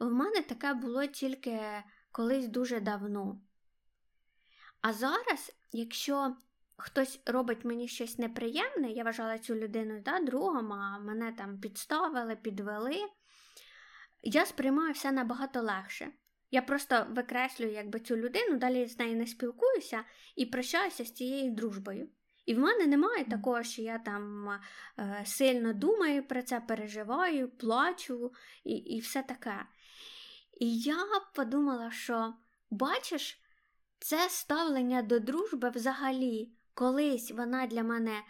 в 0.00 0.12
мене 0.12 0.40
таке 0.40 0.74
було 0.74 1.06
тільки 1.06 1.60
колись 2.12 2.48
дуже 2.48 2.80
давно. 2.80 3.40
А 4.80 4.92
зараз, 4.92 5.52
якщо 5.72 6.36
хтось 6.76 7.20
робить 7.26 7.64
мені 7.64 7.88
щось 7.88 8.18
неприємне, 8.18 8.90
я 8.90 9.04
вважала 9.04 9.38
цю 9.38 9.54
людину 9.54 10.00
да, 10.04 10.20
другом, 10.20 10.72
а 10.72 10.98
мене 10.98 11.32
там 11.32 11.60
підставили, 11.60 12.36
підвели, 12.36 12.96
я 14.22 14.46
сприймаю 14.46 14.92
все 14.92 15.12
набагато 15.12 15.60
легше. 15.60 16.12
Я 16.50 16.62
просто 16.62 17.06
викреслюю 17.10 17.72
якби, 17.72 18.00
цю 18.00 18.16
людину, 18.16 18.58
далі 18.58 18.86
з 18.86 18.98
нею 18.98 19.16
не 19.16 19.26
спілкуюся 19.26 20.04
і 20.36 20.46
прощаюся 20.46 21.04
з 21.04 21.12
цією 21.12 21.50
дружбою. 21.50 22.08
І 22.46 22.54
в 22.54 22.58
мене 22.58 22.86
немає 22.86 23.24
такого, 23.24 23.62
що 23.62 23.82
я 23.82 23.98
там 23.98 24.48
е, 24.98 25.22
сильно 25.26 25.72
думаю 25.72 26.22
про 26.22 26.42
це, 26.42 26.60
переживаю, 26.60 27.48
плачу 27.48 28.32
і 28.64 28.72
і 28.72 29.00
все 29.00 29.22
таке. 29.22 29.66
І 30.60 30.78
я 30.78 30.96
подумала, 31.34 31.90
що 31.90 32.34
бачиш, 32.70 33.40
це 33.98 34.28
ставлення 34.28 35.02
до 35.02 35.18
дружби 35.18 35.70
взагалі, 35.70 36.52
колись 36.74 37.30
вона 37.30 37.66
для 37.66 37.82
мене, 37.82 38.22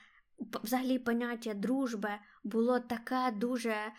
взагалі, 0.62 0.98
поняття 0.98 1.54
дружби 1.54 2.10
було 2.44 2.80
таке 2.80 3.30
дуже 3.30 3.92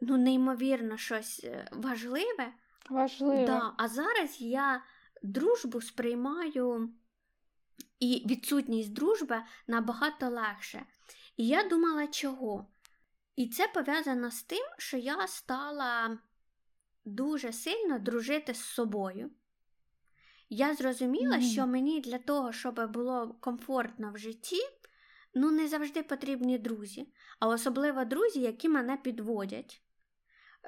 ну, 0.00 0.16
неймовірно 0.16 0.96
щось 0.96 1.40
е, 1.44 1.68
важливе. 1.72 2.52
Важливе. 2.90 3.46
Да, 3.46 3.72
А 3.76 3.88
зараз 3.88 4.40
я 4.40 4.82
дружбу 5.22 5.80
сприймаю 5.80 6.90
і 8.02 8.26
відсутність 8.26 8.92
дружби 8.92 9.42
набагато 9.66 10.28
легше. 10.28 10.82
І 11.36 11.46
я 11.46 11.68
думала, 11.68 12.06
чого? 12.06 12.66
І 13.36 13.48
це 13.48 13.68
пов'язано 13.68 14.30
з 14.30 14.42
тим, 14.42 14.64
що 14.78 14.96
я 14.96 15.26
стала 15.26 16.18
дуже 17.04 17.52
сильно 17.52 17.98
дружити 17.98 18.54
з 18.54 18.64
собою. 18.64 19.30
Я 20.48 20.74
зрозуміла, 20.74 21.36
mm. 21.36 21.52
що 21.52 21.66
мені 21.66 22.00
для 22.00 22.18
того, 22.18 22.52
щоб 22.52 22.92
було 22.92 23.36
комфортно 23.40 24.12
в 24.12 24.18
житті, 24.18 24.60
ну 25.34 25.50
не 25.50 25.68
завжди 25.68 26.02
потрібні 26.02 26.58
друзі, 26.58 27.08
а 27.40 27.48
особливо 27.48 28.04
друзі, 28.04 28.40
які 28.40 28.68
мене 28.68 28.96
підводять. 28.96 29.82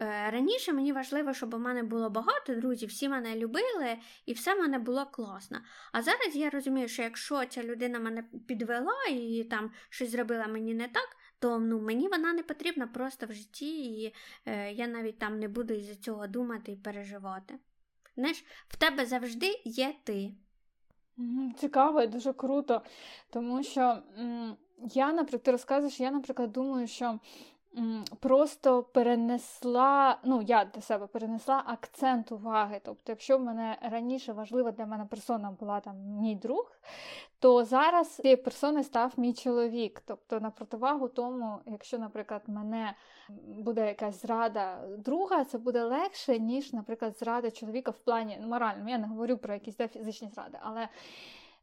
Е, 0.01 0.30
раніше 0.30 0.72
мені 0.72 0.92
важливо, 0.92 1.34
щоб 1.34 1.55
у 1.55 1.59
мене 1.59 1.82
було 1.82 2.11
багато 2.11 2.55
друзів, 2.55 2.88
всі 2.88 3.09
мене 3.09 3.36
любили 3.36 3.99
і 4.26 4.32
все 4.32 4.55
в 4.55 4.59
мене 4.59 4.78
було 4.78 5.07
класно. 5.07 5.59
А 5.92 6.03
зараз 6.03 6.36
я 6.36 6.51
розумію, 6.51 6.88
що 6.88 7.03
якщо 7.03 7.45
ця 7.45 7.62
людина 7.62 7.99
мене 7.99 8.24
підвела 8.47 9.05
і 9.11 9.45
там 9.51 9.70
щось 9.88 10.11
зробила 10.11 10.47
мені 10.47 10.74
не 10.74 10.88
так, 10.88 11.16
то 11.38 11.59
ну, 11.59 11.80
мені 11.80 12.09
вона 12.09 12.32
не 12.32 12.42
потрібна 12.42 12.86
просто 12.86 13.26
в 13.26 13.32
житті, 13.32 13.84
і 13.84 14.14
е, 14.47 14.72
я 14.72 14.86
навіть 14.86 15.18
там 15.18 15.38
не 15.38 15.49
буду 15.49 15.74
із-за 15.74 15.95
цього 15.95 16.26
думати 16.26 16.72
і 16.72 16.76
переживати. 16.76 17.55
Знаєш, 18.16 18.45
в 18.68 18.76
тебе 18.76 19.07
завжди 19.07 19.61
є 19.64 19.95
ти. 20.05 20.34
Цікаво 21.57 22.03
і 22.03 22.07
дуже 22.07 22.32
круто, 22.32 22.82
тому 23.30 23.62
що 23.62 24.03
м, 24.18 24.57
я, 24.95 25.12
наприклад, 25.12 25.42
ти 25.42 25.51
розказуєш, 25.51 26.01
я, 26.01 26.11
наприклад, 26.11 26.53
думаю, 26.53 26.86
що 26.86 27.18
просто 28.20 28.82
перенесла, 28.82 30.18
ну, 30.24 30.42
я 30.42 30.64
для 30.64 30.80
себе 30.80 31.06
перенесла 31.06 31.62
акцент 31.66 32.32
уваги. 32.32 32.80
Тобто, 32.84 33.12
якщо 33.12 33.38
в 33.38 33.40
мене 33.40 33.78
раніше 33.82 34.32
важлива 34.32 34.72
для 34.72 34.86
мене 34.86 35.04
персона 35.04 35.50
була 35.50 35.80
там 35.80 35.96
мій 35.96 36.34
друг, 36.34 36.72
то 37.38 37.64
зараз 37.64 38.08
цією 38.08 38.42
персоною 38.42 38.84
став 38.84 39.12
мій 39.16 39.34
чоловік. 39.34 40.02
Тобто, 40.06 40.40
на 40.40 40.50
противагу 40.50 41.08
тому, 41.08 41.58
якщо, 41.66 41.98
наприклад, 41.98 42.42
мене 42.46 42.94
буде 43.58 43.86
якась 43.86 44.22
зрада 44.22 44.88
друга, 44.98 45.44
це 45.44 45.58
буде 45.58 45.84
легше, 45.84 46.38
ніж, 46.38 46.72
наприклад, 46.72 47.18
зрада 47.18 47.50
чоловіка 47.50 47.90
в 47.90 47.98
плані 47.98 48.38
моральному. 48.46 48.88
Я 48.88 48.98
не 48.98 49.06
говорю 49.06 49.36
про 49.36 49.54
якісь 49.54 49.76
фізичні 49.76 50.28
зради, 50.28 50.58
але. 50.62 50.88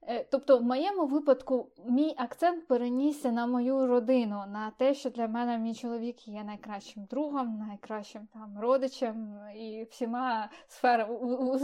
Е, 0.07 0.25
тобто, 0.31 0.57
в 0.57 0.63
моєму 0.63 1.05
випадку, 1.05 1.67
мій 1.85 2.15
акцент 2.17 2.67
перенісся 2.67 3.31
на 3.31 3.47
мою 3.47 3.87
родину, 3.87 4.43
на 4.47 4.71
те, 4.77 4.93
що 4.93 5.09
для 5.09 5.27
мене 5.27 5.57
мій 5.57 5.75
чоловік 5.75 6.27
є 6.27 6.43
найкращим 6.43 7.05
другом, 7.09 7.57
найкращим 7.69 8.27
там 8.33 8.59
родичем 8.59 9.39
і 9.55 9.87
всіма 9.91 10.49
сферами 10.67 11.15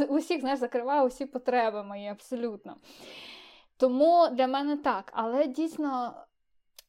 усіх 0.09 0.41
знаєш, 0.41 0.59
закриває 0.59 1.03
усі 1.03 1.25
потреби 1.25 1.83
мої 1.83 2.07
абсолютно. 2.07 2.75
Тому 3.77 4.27
для 4.31 4.47
мене 4.47 4.77
так, 4.77 5.11
але 5.13 5.47
дійсно 5.47 6.13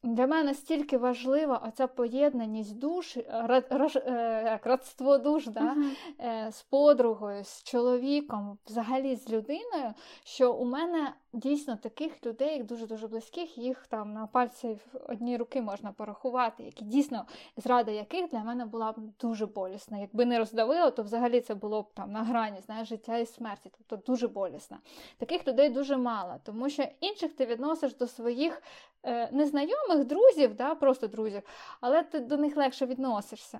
для 0.03 0.27
мене 0.27 0.43
настільки 0.43 0.97
важлива 0.97 1.57
оця 1.67 1.87
поєднаність 1.87 2.79
душ, 2.79 3.17
е, 3.17 4.59
родство 4.63 5.17
душ 5.17 5.47
да? 5.47 5.75
uh-huh. 6.19 6.51
з 6.51 6.61
подругою, 6.61 7.43
з 7.43 7.63
чоловіком, 7.63 8.57
взагалі 8.67 9.15
з 9.15 9.29
людиною, 9.29 9.93
що 10.23 10.53
у 10.53 10.65
мене 10.65 11.13
дійсно 11.33 11.75
таких 11.75 12.25
людей, 12.25 12.63
дуже-дуже 12.63 13.07
близьких, 13.07 13.57
їх 13.57 13.87
там 13.87 14.13
на 14.13 14.27
пальці 14.27 14.77
одні 15.07 15.37
руки 15.37 15.61
можна 15.61 15.91
порахувати, 15.91 16.63
які 16.63 16.85
дійсно, 16.85 17.25
зрада 17.57 17.91
яких 17.91 18.29
для 18.29 18.39
мене 18.39 18.65
була 18.65 18.91
б 18.91 18.95
дуже 19.21 19.45
болісна. 19.45 19.97
Якби 19.97 20.25
не 20.25 20.39
роздавило, 20.39 20.91
то 20.91 21.03
взагалі 21.03 21.41
це 21.41 21.55
було 21.55 21.81
б 21.81 21.93
там 21.93 22.11
на 22.11 22.23
грані 22.23 22.61
знаєш, 22.61 22.87
життя 22.89 23.17
і 23.17 23.25
смерті, 23.25 23.71
тобто 23.87 24.11
дуже 24.11 24.27
болісно. 24.27 24.77
Таких 25.17 25.47
людей 25.47 25.69
дуже 25.69 25.97
мало, 25.97 26.35
тому 26.43 26.69
що 26.69 26.85
інших 26.99 27.33
ти 27.33 27.45
відносиш 27.45 27.95
до 27.95 28.07
своїх 28.07 28.61
е, 29.03 29.29
незнайомих 29.31 30.05
друзів, 30.05 30.55
да, 30.55 30.75
просто 30.75 31.07
друзів, 31.07 31.41
але 31.81 32.03
ти 32.03 32.19
до 32.19 32.37
них 32.37 32.57
легше 32.57 32.85
відносишся. 32.85 33.59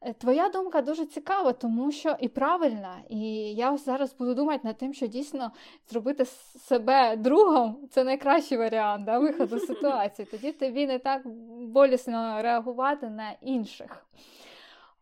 Е, 0.00 0.12
твоя 0.12 0.48
думка 0.48 0.82
дуже 0.82 1.06
цікава, 1.06 1.52
тому 1.52 1.92
що 1.92 2.16
і 2.20 2.28
правильна. 2.28 2.96
І 3.08 3.20
я 3.54 3.76
зараз 3.76 4.14
буду 4.14 4.34
думати 4.34 4.60
над 4.64 4.76
тим, 4.76 4.94
що 4.94 5.06
дійсно 5.06 5.52
зробити 5.90 6.24
себе 6.68 6.97
другом 7.16 7.88
це 7.90 8.04
найкращий 8.04 8.58
варіант 8.58 9.04
да, 9.04 9.18
виходу 9.18 9.58
з 9.58 9.66
ситуації. 9.66 10.26
Тоді 10.30 10.52
тобі 10.52 10.86
не 10.86 10.98
так 10.98 11.28
болісно 11.60 12.42
реагувати 12.42 13.08
на 13.08 13.32
інших. 13.40 14.06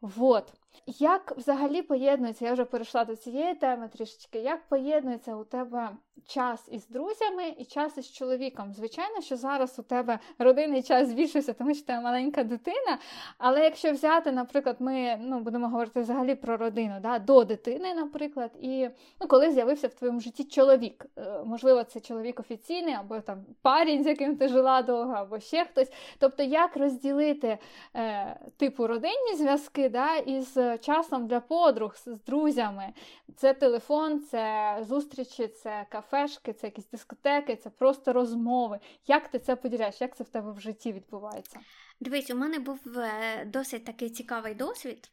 Вот. 0.01 0.53
Як 0.87 1.37
взагалі 1.37 1.83
поєднується, 1.83 2.45
я 2.45 2.53
вже 2.53 2.65
перейшла 2.65 3.05
до 3.05 3.17
цієї 3.17 3.55
теми 3.55 3.89
трішечки, 3.89 4.39
як 4.39 4.69
поєднується 4.69 5.37
у 5.37 5.45
тебе 5.45 5.91
час 6.27 6.69
із 6.73 6.89
друзями 6.89 7.55
і 7.59 7.65
час 7.65 7.99
із 7.99 8.13
чоловіком? 8.13 8.73
Звичайно, 8.73 9.21
що 9.21 9.37
зараз 9.37 9.79
у 9.79 9.83
тебе 9.83 10.19
родинний 10.39 10.83
час 10.83 11.09
збільшився, 11.09 11.53
тому 11.53 11.75
що 11.75 11.87
ти 11.87 12.01
маленька 12.01 12.45
дитина. 12.45 12.99
Але 13.39 13.65
якщо 13.65 13.93
взяти, 13.93 14.33
наприклад, 14.33 14.77
ми 14.79 15.17
ну, 15.21 15.41
будемо 15.41 15.69
говорити 15.69 16.01
взагалі 16.01 16.35
про 16.35 16.57
родину, 16.57 16.95
да, 17.03 17.19
до 17.19 17.45
дитини, 17.45 17.95
наприклад, 17.95 18.51
і 18.61 18.89
ну, 19.21 19.29
коли 19.29 19.51
з'явився 19.51 19.89
в 19.89 19.95
твоєму 19.95 20.21
житті 20.21 20.45
чоловік, 20.45 21.07
е, 21.19 21.43
можливо, 21.45 21.85
це 21.85 22.01
чоловік 22.01 22.41
офіційний, 22.41 22.95
або 22.95 23.21
там 23.21 23.45
парень, 23.63 24.05
з 24.05 24.07
яким 24.07 24.37
ти 24.37 24.49
жила 24.49 24.83
довго, 24.83 25.13
або 25.13 25.41
ще 25.41 25.65
хтось. 25.65 25.93
Тобто, 26.19 26.43
як 26.43 26.77
розділити 26.77 27.59
е, 27.97 28.37
типу 28.57 28.87
родинні 28.87 29.35
зв'язки 29.35 29.89
да, 29.89 30.17
із 30.17 30.59
часом 30.81 31.27
для 31.27 31.41
подруг 31.41 31.97
з 31.97 32.07
друзями. 32.27 32.93
Це 33.37 33.55
телефон, 33.55 34.21
це 34.21 34.77
зустрічі, 34.89 35.49
це 35.49 35.87
кафешки, 36.07 36.53
це 36.53 36.67
якісь 36.67 36.91
дискотеки, 36.91 37.57
це 37.57 37.71
просто 37.71 38.13
розмови. 38.13 38.81
Як 39.07 39.29
ти 39.29 39.39
це 39.39 39.57
поділяєш? 39.57 40.01
Як 40.01 40.17
це 40.17 40.25
в 40.25 40.29
тебе 40.29 40.53
в 40.53 40.61
житті 40.61 40.93
відбувається? 40.93 41.61
Дивись, 42.01 42.31
у 42.31 42.37
мене 42.37 42.59
був 42.59 42.99
е, 42.99 43.45
досить 43.45 43.85
такий 43.85 44.11
цікавий 44.11 44.55
досвід, 44.55 45.11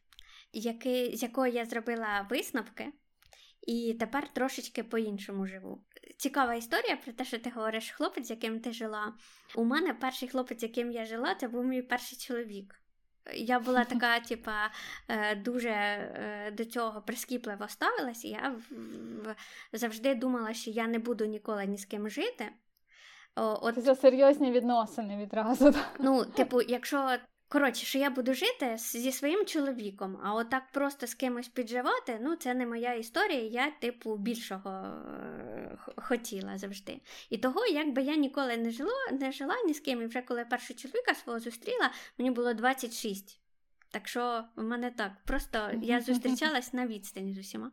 який, 0.52 1.16
з 1.16 1.22
якого 1.22 1.46
я 1.46 1.64
зробила 1.64 2.26
висновки. 2.30 2.92
І 3.66 3.96
тепер 4.00 4.28
трошечки 4.32 4.82
по-іншому 4.82 5.46
живу. 5.46 5.84
Цікава 6.16 6.54
історія 6.54 6.96
про 6.96 7.12
те, 7.12 7.24
що 7.24 7.38
ти 7.38 7.50
говориш 7.50 7.90
хлопець, 7.90 8.26
з 8.26 8.30
яким 8.30 8.60
ти 8.60 8.72
жила. 8.72 9.14
У 9.56 9.64
мене 9.64 9.94
перший 9.94 10.28
хлопець, 10.28 10.60
з 10.60 10.62
яким 10.62 10.90
я 10.90 11.04
жила, 11.04 11.34
це 11.34 11.48
був 11.48 11.64
мій 11.64 11.82
перший 11.82 12.18
чоловік. 12.18 12.83
Я 13.32 13.60
була 13.60 13.84
така, 13.84 14.20
типа, 14.20 14.70
е, 15.08 15.34
дуже 15.34 15.68
е, 15.68 16.52
до 16.56 16.64
цього 16.64 17.00
прискіпливо 17.00 17.68
ставилася. 17.68 18.28
Я 18.28 18.56
завжди 19.72 20.14
думала, 20.14 20.54
що 20.54 20.70
я 20.70 20.86
не 20.86 20.98
буду 20.98 21.24
ніколи 21.24 21.66
ні 21.66 21.78
з 21.78 21.84
ким 21.84 22.08
жити. 22.08 22.50
От... 23.36 23.78
За 23.78 23.94
серйозні 23.94 24.52
відносини 24.52 25.16
відразу. 25.16 25.74
Ну, 25.98 26.24
типу, 26.24 26.60
якщо 26.62 27.16
Коротше, 27.54 27.86
що 27.86 27.98
я 27.98 28.10
буду 28.10 28.34
жити 28.34 28.76
зі 28.78 29.12
своїм 29.12 29.46
чоловіком, 29.46 30.18
а 30.22 30.34
отак 30.34 30.62
просто 30.72 31.06
з 31.06 31.14
кимось 31.14 31.48
підживати, 31.48 32.18
ну 32.22 32.36
це 32.36 32.54
не 32.54 32.66
моя 32.66 32.94
історія, 32.94 33.40
я, 33.40 33.70
типу, 33.70 34.16
більшого 34.16 34.70
е, 34.70 35.78
хотіла 35.96 36.58
завжди. 36.58 37.00
І 37.30 37.38
того, 37.38 37.66
якби 37.66 38.02
я 38.02 38.16
ніколи 38.16 38.56
не 38.56 38.70
жила, 38.70 39.08
не 39.12 39.32
жила 39.32 39.54
ні 39.66 39.74
з 39.74 39.80
ким, 39.80 40.02
і 40.02 40.06
вже 40.06 40.22
коли 40.22 40.40
я 40.40 40.46
першого 40.46 40.78
чоловіка 40.78 41.14
свого 41.14 41.40
зустріла, 41.40 41.90
мені 42.18 42.30
було 42.30 42.54
26. 42.54 43.40
Так 43.90 44.08
що 44.08 44.44
в 44.56 44.62
мене 44.62 44.90
так, 44.90 45.12
просто 45.24 45.70
я 45.82 46.00
зустрічалась 46.00 46.72
на 46.72 46.86
відстані 46.86 47.34
з 47.34 47.38
усіма. 47.38 47.70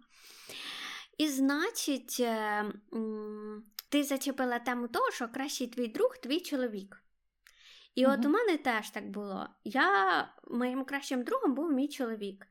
І 1.17 1.27
значить, 1.27 2.17
е, 2.19 2.65
ти 3.89 4.03
зачепила 4.03 4.59
тему 4.59 4.87
того, 4.87 5.11
що 5.11 5.27
кращий 5.27 5.67
твій 5.67 5.87
друг 5.87 6.17
твій 6.17 6.39
чоловік. 6.39 7.01
І 7.95 8.05
mm 8.05 8.13
от 8.13 8.25
у 8.25 8.29
мене 8.29 8.57
теж 8.57 8.89
так 8.89 9.09
було. 9.09 9.47
Я 9.63 10.27
Моїм 10.47 10.85
кращим 10.85 11.23
другом 11.23 11.55
був 11.55 11.71
мій 11.71 11.87
чоловік. 11.87 12.47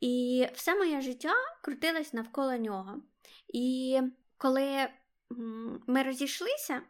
І 0.00 0.46
все 0.54 0.74
моє 0.74 1.00
життя 1.00 1.32
крутилось 1.62 2.12
навколо 2.12 2.56
нього. 2.56 3.02
І 3.54 4.00
коли 4.38 4.88
ми 5.86 6.02
розійшлися, 6.02 6.82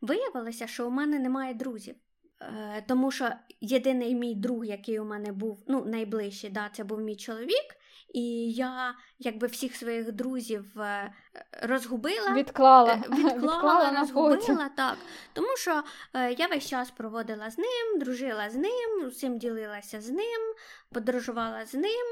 виявилося, 0.00 0.66
що 0.66 0.86
у 0.86 0.90
мене 0.90 1.18
немає 1.18 1.54
друзів. 1.54 1.94
Е, 2.40 2.84
тому 2.88 3.10
що 3.10 3.30
єдиний 3.60 4.14
мій 4.14 4.34
друг, 4.34 4.64
який 4.64 5.00
у 5.00 5.04
мене 5.04 5.32
був 5.32 5.64
ну, 5.68 5.84
найближчий, 5.84 6.50
да, 6.50 6.70
це 6.72 6.84
був 6.84 7.00
мій 7.00 7.16
чоловік. 7.16 7.76
І 8.16 8.52
я 8.52 8.94
якби 9.18 9.46
всіх 9.46 9.76
своїх 9.76 10.12
друзів 10.12 10.80
е, 10.80 11.12
розгубила, 11.62 12.34
відклала, 12.34 12.92
е, 12.92 12.96
відклала, 12.96 13.34
відклала 13.34 14.00
розгубила, 14.00 14.68
так. 14.76 14.96
Тому 15.32 15.56
що 15.56 15.82
е, 16.14 16.32
я 16.32 16.46
весь 16.46 16.68
час 16.68 16.90
проводила 16.90 17.50
з 17.50 17.58
ним, 17.58 17.98
дружила 17.98 18.50
з 18.50 18.54
ним, 18.54 19.06
усім 19.06 19.38
ділилася 19.38 20.00
з 20.00 20.10
ним, 20.10 20.54
подорожувала 20.92 21.66
з 21.66 21.74
ним. 21.74 22.06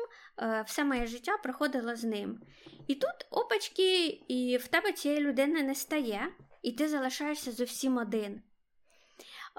все 0.66 0.84
моє 0.84 1.06
життя 1.06 1.36
проходило 1.42 1.96
з 1.96 2.04
ним. 2.04 2.40
І 2.86 2.94
тут 2.94 3.26
опачки, 3.30 4.06
і 4.28 4.56
в 4.56 4.68
тебе 4.68 4.92
цієї 4.92 5.20
людини 5.20 5.62
не 5.62 5.74
стає, 5.74 6.28
і 6.62 6.72
ти 6.72 6.88
залишаєшся 6.88 7.52
зовсім 7.52 7.96
один. 7.96 8.42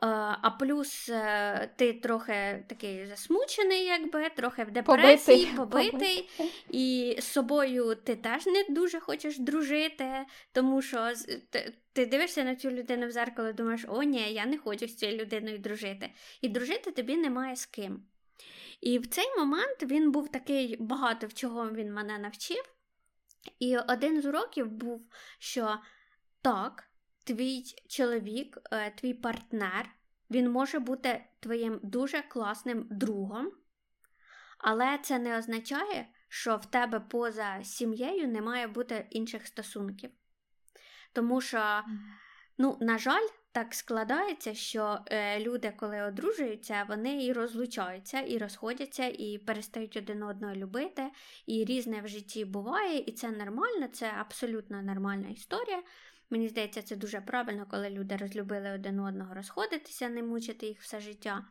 А 0.02 0.50
плюс 0.60 1.10
е, 1.10 1.70
ти 1.76 1.94
трохи 1.94 2.64
такий 2.68 3.06
засмучений, 3.06 3.86
якби, 3.86 4.30
трохи 4.30 4.64
в 4.64 4.72
депресії, 4.72 5.46
побитий, 5.58 5.92
побитий, 5.92 6.30
і 6.70 7.16
з 7.20 7.24
собою 7.24 7.96
ти 7.96 8.16
теж 8.16 8.46
не 8.46 8.66
дуже 8.70 9.00
хочеш 9.00 9.40
дружити, 9.40 10.26
тому 10.52 10.82
що 10.82 11.12
ти, 11.50 11.74
ти 11.94 12.06
дивишся 12.06 12.44
на 12.44 12.56
цю 12.56 12.72
людину 12.72 13.08
в 13.08 13.12
зеркало 13.12 13.50
і 13.50 13.54
думаєш, 13.54 13.86
о, 13.88 14.04
ні, 14.04 14.34
я 14.34 14.46
не 14.46 14.58
хочу 14.58 14.88
з 14.88 14.96
цією 14.96 15.18
людиною 15.18 15.58
дружити. 15.58 16.10
І 16.42 16.50
дружити 16.50 16.92
тобі 16.92 17.18
немає 17.18 17.56
з 17.56 17.66
ким. 17.66 18.04
І 18.82 19.00
в 19.00 19.08
цей 19.08 19.26
момент 19.38 19.84
він 19.84 20.12
був 20.12 20.32
такий 20.32 20.78
багато 20.80 21.28
в 21.28 21.34
чого 21.34 21.70
він 21.70 21.94
мене 21.94 22.18
навчив. 22.18 22.64
І 23.60 23.78
один 23.78 24.22
з 24.22 24.26
уроків 24.26 24.72
був, 24.72 25.02
що 25.40 25.78
так 26.42 26.84
твій 27.26 27.64
чоловік, 27.88 28.58
е, 28.72 28.92
твій 28.92 29.14
партнер, 29.14 29.90
він 30.32 30.52
може 30.52 30.80
бути 30.80 31.24
твоїм 31.40 31.80
дуже 31.84 32.22
класним 32.22 32.88
другом, 32.92 33.52
але 34.58 34.98
це 34.98 35.20
не 35.20 35.38
означає, 35.38 36.08
що 36.30 36.58
в 36.58 36.66
тебе 36.66 37.00
поза 37.00 37.64
сім'єю 37.64 38.28
не 38.28 38.42
має 38.42 38.68
бути 38.68 39.08
інших 39.10 39.48
стосунків. 39.48 40.10
Тому 41.14 41.42
що, 41.42 41.84
ну, 42.58 42.78
на 42.82 42.98
жаль, 42.98 43.28
так 43.52 43.74
складається, 43.74 44.54
що 44.54 45.00
е, 45.08 45.40
люди, 45.40 45.74
коли 45.78 46.02
одружуються, 46.02 46.86
вони 46.90 47.26
і 47.26 47.34
розлучаються, 47.34 48.20
і 48.20 48.38
розходяться, 48.38 49.08
і 49.08 49.38
перестають 49.38 49.98
один 49.98 50.24
одного 50.24 50.56
любити, 50.56 51.12
і 51.46 51.66
різне 51.66 52.02
в 52.02 52.08
житті 52.08 52.46
буває, 52.46 53.00
і 53.00 53.12
це 53.12 53.32
нормально, 53.32 53.88
це 53.94 54.14
абсолютно 54.20 54.82
нормальна 54.82 55.30
історія. 55.30 55.84
Мені 56.30 56.50
здається, 56.50 56.82
це 56.82 56.96
дуже 56.96 57.22
правильно, 57.22 57.66
коли 57.72 57.90
люди 57.90 58.18
розлюбили 58.18 58.72
один 58.72 59.00
одного 59.00 59.34
розходитися, 59.34 60.10
не 60.10 60.24
мучити 60.24 60.66
їх 60.66 60.82
все 60.82 61.00
життя. 61.00 61.46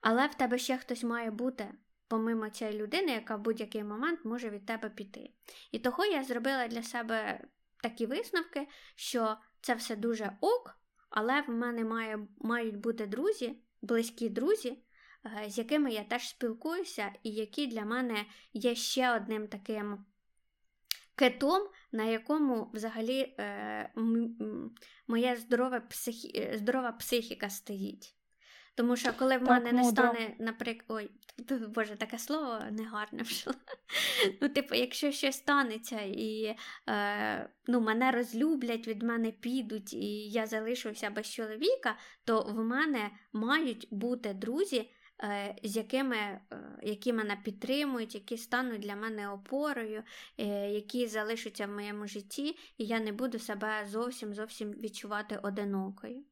Але 0.00 0.26
в 0.26 0.34
тебе 0.34 0.58
ще 0.58 0.78
хтось 0.78 1.04
має 1.04 1.30
бути, 1.30 1.68
помимо 2.08 2.50
цієї 2.50 2.78
людини, 2.78 3.12
яка 3.12 3.36
в 3.36 3.40
будь-який 3.40 3.84
момент 3.84 4.20
може 4.24 4.50
від 4.50 4.66
тебе 4.66 4.90
піти. 4.90 5.30
І 5.72 5.78
того 5.78 6.04
я 6.04 6.24
зробила 6.24 6.68
для 6.68 6.82
себе 6.82 7.40
такі 7.82 8.06
висновки, 8.06 8.68
що 8.94 9.36
це 9.60 9.74
все 9.74 9.96
дуже 9.96 10.36
ок, 10.40 10.80
але 11.10 11.40
в 11.40 11.50
мене 11.50 11.84
має, 11.84 12.18
мають 12.38 12.76
бути 12.76 13.06
друзі, 13.06 13.56
близькі 13.82 14.28
друзі, 14.28 14.78
е, 15.26 15.50
з 15.50 15.58
якими 15.58 15.92
я 15.92 16.04
теж 16.04 16.28
спілкуюся, 16.28 17.12
і 17.22 17.30
які 17.30 17.66
для 17.66 17.84
мене 17.84 18.24
є 18.52 18.74
ще 18.74 19.16
одним 19.16 19.48
таким 19.48 20.04
кетом, 21.14 21.62
на 21.92 22.04
якому 22.04 22.70
взагалі 22.74 23.34
е, 23.38 23.92
м, 23.98 24.74
моя 25.08 25.36
здорова, 25.36 25.80
психі, 25.80 26.32
е, 26.34 26.58
здорова 26.58 26.92
психіка 26.92 27.50
стоїть. 27.50 28.16
Тому 28.74 28.96
що 28.96 29.12
коли 29.12 29.36
в 29.36 29.44
так, 29.44 29.48
мене 29.48 29.72
не 29.72 29.84
стане, 29.84 30.36
наприклад, 30.38 30.84
ой, 30.88 31.10
боже, 31.68 31.96
таке 31.96 32.18
слово 32.18 32.60
негарне 32.70 33.22
вже. 33.22 33.50
Ну, 34.40 34.48
типу, 34.48 34.74
якщо 34.74 35.12
щось 35.12 35.36
станеться 35.36 36.00
і 36.00 36.56
е, 36.88 37.50
ну, 37.66 37.80
мене 37.80 38.10
розлюблять, 38.10 38.88
від 38.88 39.02
мене 39.02 39.30
підуть, 39.30 39.92
і 39.92 40.30
я 40.30 40.46
залишуся 40.46 41.10
без 41.10 41.30
чоловіка, 41.30 41.96
то 42.24 42.42
в 42.42 42.64
мене 42.64 43.10
мають 43.32 43.88
бути 43.90 44.34
друзі, 44.34 44.90
з 45.62 45.76
якими, 45.76 46.16
е, 46.16 46.40
які 46.82 47.12
мене 47.12 47.36
підтримують, 47.44 48.14
які 48.14 48.36
стануть 48.36 48.80
для 48.80 48.96
мене 48.96 49.32
опорою, 49.32 50.02
е, 50.38 50.70
які 50.70 51.06
залишаться 51.06 51.66
в 51.66 51.70
моєму 51.70 52.06
житті, 52.06 52.56
і 52.78 52.84
я 52.84 53.00
не 53.00 53.12
буду 53.12 53.38
себе 53.38 53.86
зовсім 53.86 54.34
зовсім 54.34 54.70
відчувати 54.70 55.36
одинокою. 55.42 56.24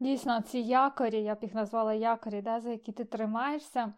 Дійсно, 0.00 0.42
ці 0.42 0.58
якорі, 0.58 1.22
я 1.22 1.34
б 1.34 1.38
їх 1.42 1.54
назвала 1.54 1.94
якорі, 1.94 2.42
да, 2.42 2.60
за 2.60 2.70
які 2.70 2.92
ти 2.92 3.04
тримаєшся. 3.04 3.92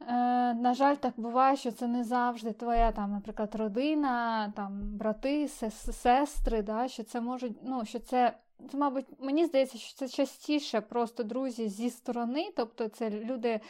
Е, 0.00 0.54
На 0.54 0.74
жаль, 0.74 0.96
так 0.96 1.14
буває, 1.16 1.56
що 1.56 1.72
це 1.72 1.86
не 1.86 2.04
завжди 2.04 2.52
твоя, 2.52 2.92
там, 2.92 3.12
наприклад, 3.12 3.54
родина, 3.54 4.52
там, 4.56 4.96
брати, 4.96 5.48
сестри, 5.48 6.62
да, 6.62 6.88
що 6.88 7.02
це 7.02 7.20
можуть, 7.20 7.56
ну, 7.62 7.84
що 7.84 7.98
це 7.98 8.38
це, 8.70 8.78
мабуть, 8.78 9.06
мені 9.18 9.44
здається, 9.44 9.78
що 9.78 9.94
це 9.96 10.08
частіше 10.08 10.80
просто 10.80 11.22
друзі 11.22 11.68
зі 11.68 11.90
сторони, 11.90 12.52
тобто 12.56 12.88
це 12.88 13.10
люди 13.10 13.60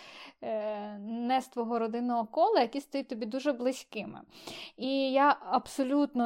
е, 0.42 0.98
не 0.98 1.40
з 1.40 1.48
твого 1.48 1.78
родинного 1.78 2.26
кола, 2.26 2.60
які 2.60 2.80
стають 2.80 3.08
тобі 3.08 3.26
дуже 3.26 3.52
близькими. 3.52 4.20
І 4.76 5.12
я 5.12 5.36
абсолютно 5.50 6.24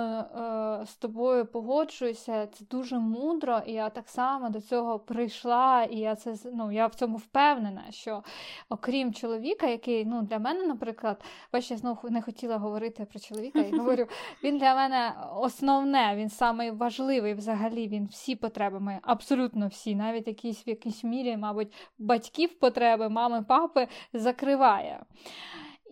е, 0.83 0.87
з 0.87 0.97
тобою 0.97 1.47
погоджуюся, 1.47 2.47
це 2.47 2.65
дуже 2.71 2.99
мудро, 2.99 3.61
і 3.67 3.73
я 3.73 3.91
так 3.91 4.09
само 4.09 4.51
до 4.51 4.61
цього 4.61 4.99
прийшла, 4.99 5.85
і 5.85 5.97
я 5.97 6.17
це 6.17 6.35
ну, 6.55 6.73
я 6.73 6.87
в 6.87 6.95
цьому 6.95 7.17
впевнена, 7.17 7.85
що 7.91 8.23
окрім 8.69 9.15
чоловіка, 9.15 9.67
який 9.67 10.05
ну, 10.05 10.23
для 10.23 10.39
мене, 10.39 10.67
наприклад, 10.67 11.25
бачиш, 11.53 11.71
я 11.71 11.77
знову 11.77 12.11
не 12.11 12.23
хотіла 12.23 12.57
говорити 12.57 13.05
про 13.05 13.21
чоловіка, 13.21 13.59
я 13.59 13.79
говорю, 13.79 14.07
він 14.45 14.59
для 14.59 14.75
мене 14.75 15.15
основне, 15.37 16.17
він 16.17 16.29
самий 16.29 16.71
важливий 16.71 17.35
взагалі, 17.35 17.89
він 17.89 18.07
всі 18.07 18.37
потребами, 18.59 18.99
абсолютно 19.03 19.69
всі, 19.69 19.95
навіть 19.95 20.27
якісь 20.27 20.67
в 20.67 20.69
якійсь 20.69 21.05
мірі, 21.05 21.37
мабуть, 21.37 21.73
батьків 21.99 22.59
потреби, 22.59 23.09
мами, 23.09 23.43
папи 23.43 23.89
закриває. 24.13 25.05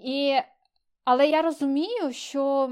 І, 0.04 0.38
Але 1.04 1.28
я 1.28 1.42
розумію, 1.42 2.12
що 2.12 2.70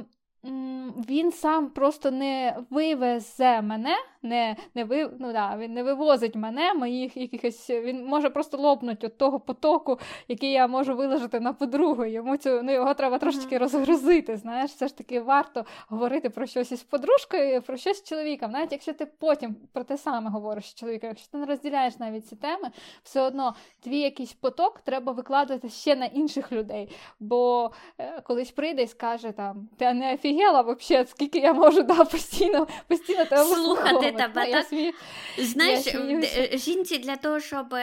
він 1.09 1.33
сам 1.33 1.71
просто 1.71 2.11
не 2.11 2.57
вивезе 2.71 3.63
мене, 3.63 3.97
не 4.23 4.57
не, 4.75 4.85
ви, 4.85 5.11
ну, 5.19 5.33
да, 5.33 5.57
він 5.57 5.73
не 5.73 5.83
вивозить 5.83 6.35
мене, 6.35 6.75
моїх 6.75 7.17
якихось, 7.17 7.71
він 7.71 8.07
може 8.07 8.31
просто 8.31 8.57
лопнути 8.57 9.07
від 9.07 9.19
того 9.19 9.41
потоку, 9.41 9.99
який 10.29 10.51
я 10.51 10.67
можу 10.67 10.97
виложити 10.97 11.41
на 11.41 11.53
подругу. 11.53 12.05
Йому 12.05 12.37
цю, 12.37 12.63
ну, 12.63 12.73
Його 12.73 12.95
треба 12.95 13.19
трошечки 13.19 13.59
розгрузити. 13.59 14.37
знаєш, 14.37 14.71
Все 14.71 14.89
ж 14.89 14.97
таки 14.97 15.21
варто 15.21 15.65
говорити 15.89 16.31
про 16.31 16.47
щось 16.47 16.73
із 16.73 16.83
подружкою, 16.83 17.63
про 17.63 17.77
щось 17.77 17.99
з 17.99 18.03
чоловіком. 18.03 18.51
Навіть 18.51 18.73
якщо 18.73 18.93
ти 18.93 19.07
потім 19.07 19.57
про 19.73 19.85
те 19.85 19.99
саме 19.99 20.31
говориш 20.31 20.65
з 20.65 20.75
чоловіком, 20.75 21.09
якщо 21.09 21.31
ти 21.31 21.39
не 21.39 21.47
розділяєш 21.47 21.99
навіть 21.99 22.27
ці 22.27 22.37
теми, 22.37 22.71
все 23.03 23.21
одно 23.21 23.55
твій 23.81 24.01
якийсь 24.01 24.33
поток 24.33 24.81
треба 24.81 25.13
викладати 25.13 25.69
ще 25.69 25.97
на 25.97 26.07
інших 26.07 26.53
людей. 26.53 26.97
Бо 27.21 27.71
е, 27.99 28.21
колись 28.21 28.51
прийде 28.51 28.83
і 28.83 28.87
скаже, 28.87 29.33
там, 29.33 29.69
ти 29.77 29.93
не 29.93 30.17
офігела 30.35 30.63
вообще, 30.63 31.07
скільки 31.07 31.39
я 31.39 31.53
можу 31.53 31.83
да, 31.83 32.05
постійно 32.05 32.67
постійно 32.89 33.25
тебе 33.25 33.45
слухати 33.45 34.13
тебе. 34.13 34.53
так? 34.53 34.67
Смі... 34.67 34.93
Знаєш, 35.39 35.87
е, 35.87 36.59
жінці 36.59 36.99
для 36.99 37.17
того, 37.17 37.41
щоб 37.41 37.75
е, 37.75 37.79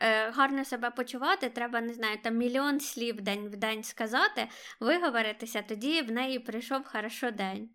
е, 0.00 0.30
гарно 0.30 0.64
себе 0.64 0.90
почувати, 0.90 1.48
треба, 1.48 1.80
не 1.80 1.92
знаю, 1.92 2.18
там 2.22 2.36
мільйон 2.36 2.80
слів 2.80 3.20
день 3.20 3.48
в 3.48 3.56
день 3.56 3.84
сказати, 3.84 4.48
виговоритися, 4.80 5.64
тоді 5.68 6.02
в 6.02 6.10
неї 6.10 6.38
прийшов 6.38 6.82
хорошо 6.84 7.30
день. 7.30 7.68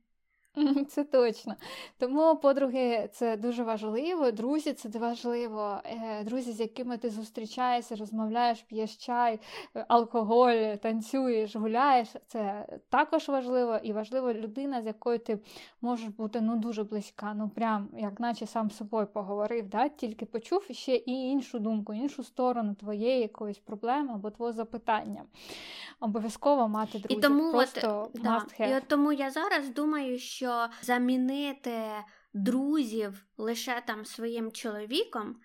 Це 0.90 1.04
точно. 1.04 1.56
Тому, 1.98 2.36
подруги, 2.36 3.10
це 3.12 3.38
дуже 3.38 3.64
важливо. 3.64 4.32
Друзі, 4.32 4.74
це 4.74 5.00
важливо. 5.00 5.78
Е, 5.86 6.24
друзі, 6.24 6.52
з 6.52 6.60
якими 6.60 6.98
ти 6.98 7.10
зустрічаєшся, 7.10 7.96
розмовляєш, 7.96 8.62
п'єш 8.62 8.96
чай, 8.96 9.40
е, 9.76 9.86
алкоголь, 9.88 10.76
танцюєш, 10.82 11.56
гуляєш. 11.56 12.08
Це 12.28 12.66
також 12.90 13.30
важливо 13.30 13.80
і 13.84 13.94
важлива 13.94 14.34
людина, 14.34 14.82
з 14.82 14.86
якою 14.86 15.20
ти 15.20 15.40
можеш 15.82 16.08
бути 16.08 16.42
ну 16.42 16.56
дуже 16.56 16.84
близька. 16.84 17.34
Ну 17.34 17.50
прям 17.50 17.90
як 17.98 18.20
наче 18.20 18.48
сам 18.48 18.72
з 18.72 18.78
собою 18.78 19.08
поговорив, 19.14 19.70
да? 19.70 19.90
тільки 19.90 20.26
почув 20.26 20.64
ще 20.72 20.96
і 20.96 21.12
іншу 21.12 21.60
думку, 21.60 21.94
іншу 21.94 22.24
сторону 22.24 22.74
твоєї 22.74 23.22
якоїсь 23.22 23.60
проблеми 23.60 24.12
або 24.14 24.30
твого 24.30 24.54
запитання. 24.54 25.24
Обов'язково 26.00 26.68
мати 26.68 27.00
друзів. 27.00 27.18
І 27.18 27.22
тому 27.22 27.52
Просто 27.52 28.10
от, 28.16 28.22
да. 28.22 28.46
І 28.60 28.76
от 28.76 28.84
тому 28.88 29.12
я 29.12 29.32
зараз 29.32 29.70
думаю, 29.70 30.20
що 30.20 30.49
що 30.50 30.70
замінити 30.82 31.82
друзів 32.34 33.26
лише 33.38 33.84
там 33.86 34.06
своїм 34.06 34.52
чоловіком 34.52 35.42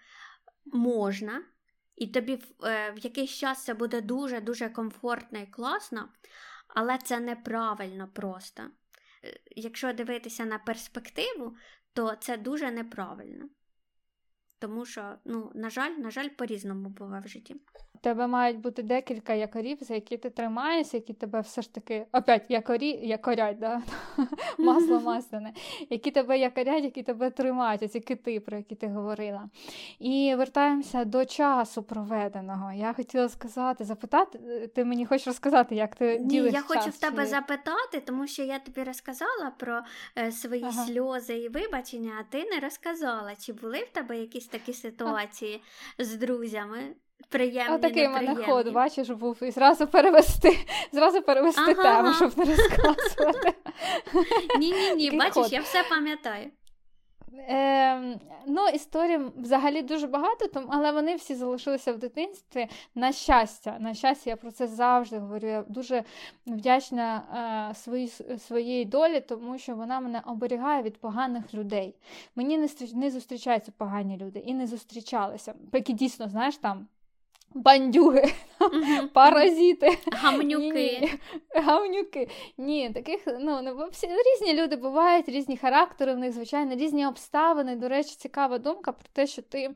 можна, 0.64 1.42
і 1.96 2.06
тобі 2.06 2.36
в, 2.36 2.64
е, 2.64 2.94
якийсь 2.96 3.30
час 3.30 3.64
це 3.64 3.74
буде 3.74 4.00
дуже-дуже 4.00 4.68
комфортно 4.68 5.38
і 5.38 5.46
класно, 5.46 6.08
але 6.68 6.98
це 6.98 7.20
неправильно 7.20 8.08
просто. 8.08 8.62
Е, 8.62 9.40
якщо 9.56 9.92
дивитися 9.92 10.44
на 10.44 10.58
перспективу, 10.58 11.56
то 11.92 12.16
це 12.20 12.36
дуже 12.36 12.70
неправильно. 12.70 13.48
Тому 14.64 14.86
що, 14.86 15.02
ну, 15.24 15.50
на 15.54 15.70
жаль, 15.70 15.90
на 15.90 16.10
жаль, 16.10 16.28
по-різному 16.28 16.88
буває 16.88 17.22
в 17.24 17.28
житті 17.28 17.56
тебе 18.04 18.26
мають 18.26 18.58
бути 18.58 18.82
декілька 18.82 19.34
якорів, 19.34 19.78
за 19.80 19.94
які 19.94 20.16
ти 20.16 20.30
тримаєшся, 20.30 20.96
які 20.96 21.12
тебе 21.12 21.40
все 21.40 21.62
ж 21.62 21.74
таки 21.74 22.06
опять 22.12 22.44
якорі, 22.48 22.88
якорять, 22.88 23.58
да? 23.58 23.82
масло 24.58 25.00
масляне, 25.04 25.52
які 25.90 26.10
тебе 26.10 26.38
якорять, 26.38 26.84
які 26.84 27.02
тебе 27.02 27.30
тримають, 27.30 27.92
ці 27.92 28.00
кити, 28.00 28.40
про 28.40 28.56
які 28.56 28.74
ти 28.74 28.88
говорила. 28.88 29.48
І 29.98 30.34
вертаємося 30.38 31.04
до 31.04 31.24
часу 31.24 31.82
проведеного. 31.82 32.72
Я 32.72 32.92
хотіла 32.92 33.28
сказати, 33.28 33.84
запитати, 33.84 34.70
ти 34.74 34.84
мені 34.84 35.06
хочеш 35.06 35.26
розказати, 35.26 35.74
як 35.74 35.96
ти 35.96 36.18
Ні, 36.18 36.26
ділиш 36.26 36.52
Я 36.52 36.60
час 36.60 36.68
хочу 36.68 36.90
в 36.90 36.98
тебе 36.98 37.22
свій? 37.22 37.30
запитати, 37.30 38.02
тому 38.06 38.26
що 38.26 38.42
я 38.42 38.58
тобі 38.58 38.82
розказала 38.82 39.52
про 39.58 39.80
е, 40.18 40.32
свої 40.32 40.62
ага. 40.62 40.86
сльози 40.86 41.34
і 41.34 41.48
вибачення, 41.48 42.12
а 42.20 42.22
ти 42.32 42.44
не 42.44 42.60
розказала, 42.60 43.34
чи 43.36 43.52
були 43.52 43.78
в 43.78 43.88
тебе 43.88 44.18
якісь 44.18 44.46
такі 44.58 44.72
ситуації 44.72 45.62
а... 45.98 46.04
з 46.04 46.14
друзями? 46.14 46.78
Приємні, 47.28 47.74
Отакий 47.74 48.08
мене 48.08 48.34
ход, 48.34 48.72
бачиш, 48.72 49.10
був 49.10 49.42
і 49.42 49.50
зразу 49.50 49.86
перевести, 49.86 50.58
зразу 50.92 51.22
перевести 51.22 51.76
ага, 51.78 52.02
тему, 52.02 52.14
щоб 52.14 52.38
не 52.38 52.44
розказувати. 52.44 53.54
Ні-ні, 54.58 54.94
ні, 54.94 55.10
бачиш, 55.10 55.52
я 55.52 55.60
все 55.60 55.84
пам'ятаю. 55.90 56.50
Е, 57.38 58.18
Ну, 58.46 58.68
історій 58.68 59.20
взагалі 59.36 59.82
дуже 59.82 60.06
багато, 60.06 60.48
тому, 60.48 60.66
але 60.70 60.92
вони 60.92 61.14
всі 61.16 61.34
залишилися 61.34 61.92
в 61.92 61.98
дитинстві. 61.98 62.68
На 62.94 63.12
щастя, 63.12 63.76
на 63.80 63.94
щастя, 63.94 64.30
я 64.30 64.36
про 64.36 64.50
це 64.50 64.66
завжди 64.66 65.18
говорю. 65.18 65.46
Я 65.46 65.62
дуже 65.68 66.04
вдячна 66.46 67.22
е, 67.70 67.74
свої, 67.74 68.08
своїй 68.38 68.84
долі, 68.84 69.20
тому 69.20 69.58
що 69.58 69.76
вона 69.76 70.00
мене 70.00 70.22
оберігає 70.26 70.82
від 70.82 71.00
поганих 71.00 71.54
людей. 71.54 71.94
Мені 72.36 72.58
не 72.58 72.68
не 72.94 73.10
зустрічаються 73.10 73.72
погані 73.76 74.16
люди 74.16 74.38
і 74.38 74.54
не 74.54 74.66
зустрічалися. 74.66 75.54
Поки 75.70 75.92
дійсно, 75.92 76.28
знаєш, 76.28 76.56
там 76.56 76.86
бандюги, 77.54 78.32
угу. 78.60 79.08
паразити, 79.12 79.98
гамнюки. 80.12 81.18
Гамнюки. 81.54 82.28
Ні, 82.58 82.90
таких 82.90 83.20
ну 83.40 83.62
не 83.62 83.72
всі 83.90 84.06
різні 84.06 84.62
люди 84.62 84.76
бувають, 84.76 85.28
різні 85.28 85.56
характери 85.56 86.14
в 86.14 86.18
них, 86.18 86.32
звичайно, 86.32 86.74
різні 86.74 87.06
обставини. 87.06 87.76
До 87.76 87.88
речі, 87.88 88.16
цікава 88.18 88.58
думка 88.58 88.92
про 88.92 89.08
те, 89.12 89.26
що 89.26 89.42
ти 89.42 89.70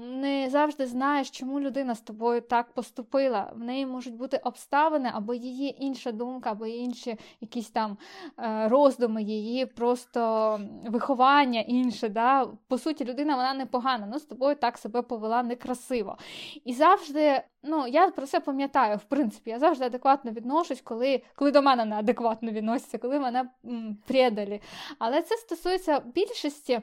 не 0.00 0.48
завжди 0.50 0.86
знаєш, 0.86 1.30
чому 1.30 1.60
людина 1.60 1.94
з 1.94 2.00
тобою 2.00 2.40
так 2.40 2.72
поступила. 2.72 3.52
В 3.56 3.60
неї 3.60 3.86
можуть 3.86 4.14
бути 4.14 4.40
обставини, 4.44 5.10
або 5.14 5.34
її 5.34 5.84
інша 5.84 6.12
думка, 6.12 6.50
або 6.50 6.66
інші 6.66 7.16
якісь 7.40 7.70
там 7.70 7.96
е, 8.38 8.68
роздуми, 8.68 9.22
її 9.22 9.66
просто 9.66 10.60
виховання 10.86 11.60
інше. 11.60 12.08
Да? 12.08 12.46
По 12.68 12.78
суті, 12.78 13.04
людина 13.04 13.36
вона 13.36 13.54
непогана, 13.54 14.06
але 14.10 14.18
з 14.18 14.24
тобою 14.24 14.56
так 14.56 14.78
себе 14.78 15.02
повела 15.02 15.42
некрасиво. 15.42 16.18
І 16.68 16.74
завжди, 16.74 17.42
ну 17.62 17.86
я 17.86 18.10
про 18.10 18.26
це 18.26 18.40
пам'ятаю, 18.40 18.96
в 18.96 19.04
принципі, 19.04 19.50
я 19.50 19.58
завжди 19.58 19.84
адекватно 19.84 20.30
відношусь, 20.30 20.80
коли 20.80 21.22
коли 21.34 21.50
до 21.50 21.62
мене 21.62 21.84
неадекватно 21.84 22.50
відносяться, 22.50 22.98
коли 22.98 23.18
мене 23.20 23.48
м, 23.64 23.98
предалі. 24.06 24.60
Але 24.98 25.22
це 25.22 25.36
стосується 25.36 26.00
більшості 26.00 26.80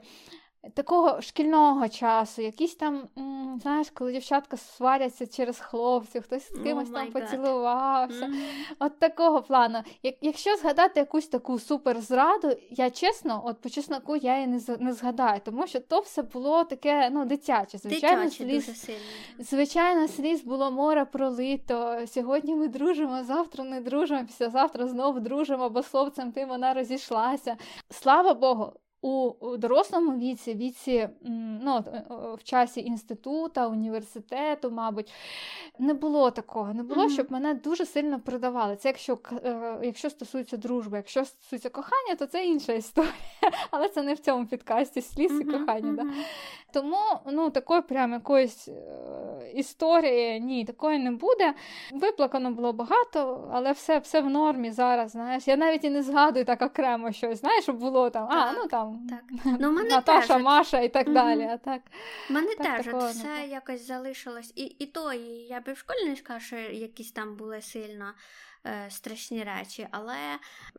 такого 0.74 1.22
шкільного 1.22 1.90
часу, 1.90 2.42
якісь 2.42 2.76
там, 2.76 3.08
м, 3.18 3.60
знаєш, 3.62 3.90
коли 3.90 4.12
дівчатка 4.12 4.58
сваряться 4.58 5.28
через 5.28 5.60
хлопців, 5.60 6.24
хтось 6.24 6.52
з 6.52 6.64
кимось 6.64 6.90
oh 6.90 6.94
там 6.94 7.12
поцілувався. 7.12 8.26
Mm-hmm. 8.26 8.76
От 8.80 9.00
такого 9.00 9.42
плану. 9.42 9.80
Як, 10.04 10.16
Якщо 10.22 10.56
згадати 10.56 11.00
якусь 11.00 11.28
таку 11.28 11.60
суперзраду, 11.60 12.58
я 12.70 12.90
чесно, 12.90 13.42
от 13.46 13.62
по 13.62 13.70
чесноку 13.70 14.16
я 14.16 14.36
її 14.36 14.48
не 14.48 14.60
не 14.80 14.94
згадаю, 14.94 15.42
тому 15.46 15.68
що 15.68 15.80
то 15.80 16.00
все 16.00 16.22
було 16.22 16.64
таке 16.64 17.10
ну, 17.10 17.26
дитяче. 17.26 17.78
Звичайно, 17.78 18.24
дитяче 18.24 18.44
сліз, 18.44 18.66
дуже 18.66 18.78
сильно. 18.78 19.00
Звичайно, 19.40 20.08
сліз 20.08 20.44
було 20.44 20.72
море 20.72 21.06
пролито. 21.06 22.00
Сьогодні 22.08 22.56
ми 22.56 22.68
дружимо, 22.68 23.24
завтра 23.24 23.64
не 23.64 23.82
дружимо, 23.82 24.26
післязавтра 24.26 24.88
знову 24.88 25.20
дружимо, 25.20 25.70
бо 25.70 25.84
словцем 25.84 26.32
тим 26.32 26.50
вона 26.50 26.74
розійшлася. 26.74 27.58
Слава 27.90 28.34
Богу 28.34 28.74
у 29.06 29.58
дорослому 29.58 30.18
віці, 30.18 30.54
віці 30.54 31.10
ну, 31.62 31.84
в 32.38 32.44
часі 32.44 32.82
інститута, 32.82 33.68
університету, 33.68 34.72
мабуть, 34.72 35.14
не 35.80 35.94
було 35.94 36.32
такого. 36.32 36.74
Не 36.74 36.84
було, 36.84 37.10
щоб 37.10 37.32
мене 37.32 37.54
дуже 37.54 37.86
сильно 37.86 38.20
придавали. 38.20 38.76
Це 38.76 38.90
якщо 38.90 39.18
е, 39.46 39.78
якщо 39.84 40.10
стосується 40.10 40.58
дружби, 40.58 40.98
якщо 40.98 41.26
стосується 41.26 41.70
кохання, 41.70 42.16
то 42.20 42.26
це 42.26 42.46
інша 42.46 42.74
історія. 42.74 43.12
Але 43.72 43.90
це 43.90 44.02
не 44.02 44.14
в 44.14 44.20
цьому 44.20 44.46
підкасті 44.46 45.02
сліз 45.02 45.42
і 45.42 45.44
кохання. 45.44 45.94
Да? 45.94 46.04
Тому 46.74 46.98
ну, 47.32 47.50
такої 47.50 47.82
прям 47.82 48.14
якоїсь 48.14 48.68
е, 48.68 49.52
історії 49.56 50.40
ні, 50.40 50.66
такої 50.66 51.00
не 51.00 51.12
буде. 51.12 51.54
Виплакано 51.94 52.52
було 52.52 52.74
багато, 52.74 53.50
але 53.54 53.72
все 53.72 54.00
все 54.00 54.22
в 54.22 54.30
нормі 54.30 54.72
зараз. 54.72 55.12
знаєш. 55.12 55.48
Я 55.48 55.58
навіть 55.58 55.84
і 55.84 55.90
не 55.90 56.04
згадую 56.04 56.46
так 56.46 56.62
окремо 56.62 57.12
щось, 57.12 57.40
знаєш, 57.40 57.64
щоб 57.64 57.78
було 57.78 58.10
там, 58.10 58.28
а, 58.32 58.54
ну 58.54 58.68
там 58.68 58.95
так. 59.10 59.24
Ну, 59.60 59.72
мене 59.72 59.90
Наташа, 59.90 60.34
теж, 60.34 60.44
Маша 60.44 60.80
і 60.80 60.90
так 60.90 61.14
далі. 61.14 61.42
А 61.42 61.58
так, 61.58 61.82
мене 62.30 62.56
так, 62.56 62.78
теж 62.78 62.94
от 62.94 63.04
все 63.04 63.48
якось 63.48 63.88
залишилось. 63.88 64.54
І 64.56 64.64
і 64.64 64.86
то, 64.86 65.14
і 65.14 65.28
я 65.30 65.62
би 65.62 65.74
в 65.74 65.78
школі 65.78 66.10
не 66.10 66.16
сказала, 66.16 66.40
що 66.40 66.56
якісь 66.56 67.12
там 67.12 67.36
були 67.36 67.62
сильно 67.62 68.14
е, 68.66 68.90
страшні 68.90 69.44
речі, 69.44 69.88
але 69.92 70.18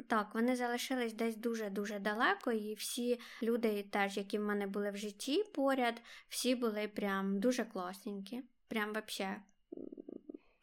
так, 0.07 0.35
вони 0.35 0.57
залишились 0.57 1.13
десь 1.13 1.37
дуже-дуже 1.37 1.99
далеко, 1.99 2.53
і 2.53 2.75
всі 2.75 3.21
люди, 3.43 3.83
теж, 3.91 4.17
які 4.17 4.39
в 4.39 4.43
мене 4.43 4.67
були 4.67 4.91
в 4.91 4.97
житті 4.97 5.45
поряд, 5.55 6.03
всі 6.29 6.55
були 6.55 6.89
прям 6.89 7.41
дуже 7.41 7.65
класненькі. 7.65 8.43
Прям 8.69 8.93
вообще 8.93 9.37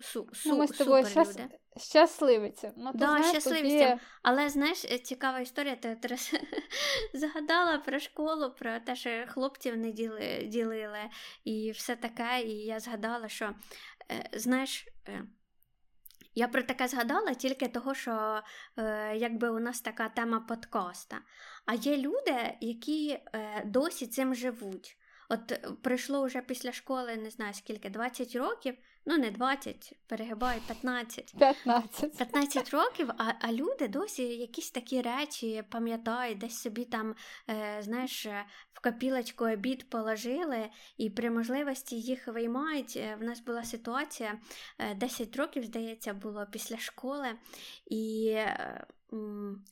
су, 0.03 0.29
су, 0.33 0.49
ну, 0.49 0.57
ми 0.57 0.67
з 0.67 0.71
тобою 0.71 1.05
супер 1.05 1.25
щас... 1.25 1.39
люди. 1.39 1.49
Щасливиця. 1.77 2.73
Ну, 2.77 2.91
да, 2.93 3.05
знаєш, 3.05 3.27
щасливиця. 3.27 3.89
Тобі... 3.89 4.01
Але 4.21 4.49
знаєш, 4.49 4.85
е, 4.85 4.99
цікава 4.99 5.39
історія, 5.39 5.75
ти 5.75 5.97
зараз 6.01 6.31
згадала 7.13 7.77
про 7.77 7.99
школу, 7.99 8.51
про 8.59 8.79
те, 8.79 8.95
що 8.95 9.25
хлопців 9.27 9.77
не 9.77 9.91
діли, 9.91 10.43
ділили 10.47 10.99
і 11.43 11.71
все 11.71 11.95
таке. 11.95 12.41
І 12.41 12.65
я 12.65 12.79
згадала, 12.79 13.29
що 13.29 13.55
е, 14.11 14.29
знаєш. 14.33 14.87
Е, 15.07 15.23
я 16.35 16.47
про 16.47 16.63
таке 16.63 16.87
згадала 16.87 17.33
тільки 17.33 17.67
того, 17.67 17.93
що 17.93 18.41
е, 18.77 19.17
якби 19.17 19.49
у 19.49 19.59
нас 19.59 19.81
така 19.81 20.09
тема 20.09 20.39
подкаста. 20.39 21.21
А 21.65 21.73
є 21.73 21.97
люди, 21.97 22.57
які 22.61 23.09
е, 23.11 23.63
досі 23.65 24.07
цим 24.07 24.35
живуть. 24.35 24.97
От 25.29 25.67
пройшло 25.83 26.25
вже 26.25 26.41
після 26.41 26.71
школи, 26.71 27.15
не 27.15 27.29
знаю 27.29 27.53
скільки, 27.53 27.89
20 27.89 28.35
років, 28.35 28.75
ну 29.05 29.17
не 29.17 29.31
20, 29.31 29.93
перегибаю 30.07 30.61
15. 30.67 31.35
15 31.37 32.17
15 32.17 32.69
років, 32.69 33.09
а 33.17 33.33
а 33.39 33.51
люди 33.51 33.87
досі 33.87 34.23
якісь 34.23 34.71
такі 34.71 35.01
речі 35.01 35.63
пам'ятають, 35.69 36.37
десь 36.37 36.57
собі 36.57 36.85
там, 36.85 37.15
е, 37.49 37.77
знаєш, 37.81 38.25
в 38.73 38.81
копілочку 38.83 39.45
обід 39.45 39.89
положили, 39.89 40.69
і 40.97 41.09
при 41.09 41.29
можливості 41.29 41.95
їх 41.95 42.27
виймають. 42.27 42.93
Е, 42.97 43.17
в 43.19 43.23
нас 43.23 43.39
була 43.39 43.63
ситуація 43.63 44.39
10 44.95 45.35
е, 45.35 45.41
років, 45.41 45.63
здається, 45.65 46.13
було 46.13 46.47
після 46.51 46.77
школи. 46.77 47.27
і... 47.85 48.27
Е, 48.35 48.85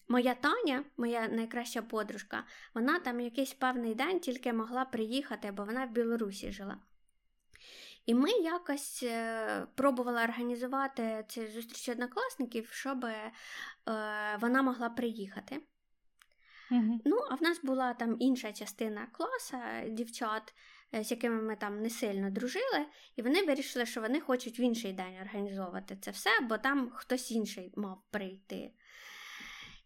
Моя 0.08 0.36
Таня, 0.36 0.84
моя 0.98 1.28
найкраща 1.28 1.82
подружка, 1.82 2.44
вона 2.74 3.00
там 3.00 3.20
якийсь 3.20 3.54
певний 3.54 3.96
день 3.96 4.20
тільки 4.20 4.54
могла 4.54 4.86
приїхати, 4.86 5.52
бо 5.52 5.64
вона 5.64 5.86
в 5.86 5.92
Білорусі 5.92 6.52
жила. 6.52 6.78
І 8.06 8.16
ми 8.16 8.30
якось 8.32 9.04
е, 9.04 9.68
пробували 9.76 10.24
організувати 10.24 11.26
цю 11.28 11.48
зустріч 11.48 11.90
однокласників, 11.90 12.70
щоб 12.72 13.06
е, 13.06 13.32
вона 14.40 14.62
могла 14.62 14.90
приїхати. 14.90 15.62
Mm-hmm. 16.72 17.00
Ну, 17.06 17.18
а 17.30 17.36
в 17.36 17.44
нас 17.44 17.62
була 17.64 17.94
там 17.94 18.16
інша 18.20 18.54
частина 18.54 19.08
класу 19.12 19.58
дівчат, 19.90 20.54
е, 20.96 21.04
з 21.04 21.12
якими 21.12 21.42
ми 21.42 21.56
там 21.56 21.82
не 21.82 21.90
сильно 21.90 22.30
дружили, 22.30 22.86
і 23.16 23.22
вони 23.22 23.44
вирішили, 23.44 23.86
що 23.86 24.02
вони 24.02 24.20
хочуть 24.20 24.60
в 24.60 24.62
інший 24.62 24.94
день 24.94 25.18
організовувати 25.22 25.98
це 26.02 26.12
все, 26.12 26.30
бо 26.42 26.58
там 26.58 26.92
хтось 26.96 27.32
інший 27.32 27.74
мав 27.76 28.02
прийти. 28.12 28.72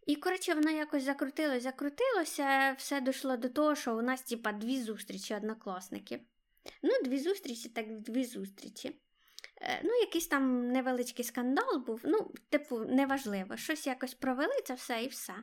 І, 0.06 0.16
коротше, 0.16 0.54
воно 0.54 0.72
якось 0.72 1.04
закрутилося, 1.04 1.60
закрутилося, 1.60 2.76
все 2.78 3.02
дійшло 3.02 3.38
до 3.38 3.50
того, 3.50 3.76
що 3.76 3.98
у 3.98 4.02
нас, 4.02 4.22
типа, 4.22 4.52
дві 4.52 4.82
зустрічі 4.82 5.36
однокласників. 5.36 6.20
Ну, 6.82 6.92
дві 7.04 7.20
зустрічі, 7.20 7.70
так 7.70 8.02
дві 8.02 8.26
зустрічі. 8.26 9.00
Е, 9.62 9.82
ну, 9.84 9.94
якийсь 9.94 10.28
там 10.28 10.68
невеличкий 10.68 11.26
скандал 11.26 11.84
був, 11.88 12.02
ну, 12.04 12.32
типу, 12.50 12.80
неважливо. 12.80 13.58
Щось 13.58 13.88
якось 13.88 14.14
провели 14.14 14.62
це 14.66 14.74
все 14.74 15.04
і 15.04 15.08
все. 15.08 15.34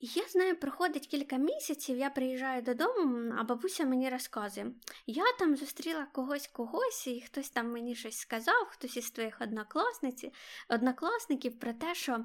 І 0.00 0.06
я 0.14 0.28
знаю, 0.28 0.56
проходить 0.56 1.06
кілька 1.06 1.36
місяців, 1.36 1.98
я 1.98 2.10
приїжджаю 2.10 2.62
додому, 2.62 3.34
а 3.38 3.44
бабуся 3.44 3.84
мені 3.84 4.10
розказує: 4.10 4.72
я 5.06 5.24
там 5.38 5.56
зустріла 5.56 6.06
когось 6.12 6.46
когось, 6.46 7.06
і 7.06 7.20
хтось 7.20 7.50
там 7.50 7.72
мені 7.72 7.94
щось 7.94 8.18
сказав, 8.18 8.66
хтось 8.68 8.96
із 8.96 9.10
твоїх 9.10 9.40
однокласниць, 9.40 10.24
однокласників 10.68 11.58
про 11.58 11.72
те, 11.72 11.94
що 11.94 12.24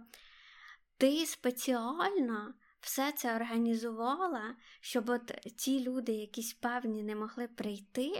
ти 0.97 1.25
спеціально 1.25 2.53
все 2.81 3.11
це 3.11 3.35
організувала, 3.35 4.55
щоб 4.79 5.09
от 5.09 5.25
ті 5.57 5.83
люди, 5.83 6.11
якісь 6.11 6.53
певні, 6.53 7.03
не 7.03 7.15
могли 7.15 7.47
прийти, 7.47 8.11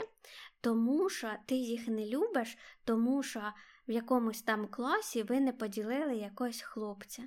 тому 0.61 1.09
що 1.09 1.31
ти 1.45 1.55
їх 1.55 1.87
не 1.87 2.05
любиш, 2.05 2.57
тому 2.85 3.23
що 3.23 3.41
в 3.87 3.91
якомусь 3.91 4.41
там 4.41 4.67
класі 4.67 5.23
ви 5.23 5.39
не 5.39 5.53
поділили 5.53 6.15
якогось 6.15 6.61
хлопця. 6.61 7.23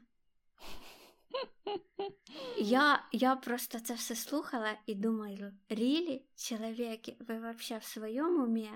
Я 2.58 3.04
я 3.12 3.36
просто 3.36 3.80
це 3.80 3.94
все 3.94 4.14
слухала 4.14 4.70
і 4.86 4.94
думаю, 4.94 5.52
рілі, 5.68 6.22
чоловіки, 6.36 7.16
ви 7.20 7.34
взагалі 7.38 7.80
в 7.80 7.84
своєму 7.84 8.44
умі? 8.44 8.70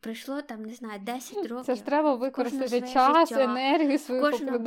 Прийшло 0.00 0.42
там, 0.42 0.62
не 0.62 0.74
знаю, 0.74 1.00
10 1.00 1.46
років. 1.46 1.66
Це 1.66 1.74
ж 1.74 1.84
треба 1.84 2.14
використати 2.14 2.80
час, 2.80 3.28
життя. 3.28 3.42
енергію 3.42 3.98
свою 3.98 4.20
Кожну... 4.20 4.58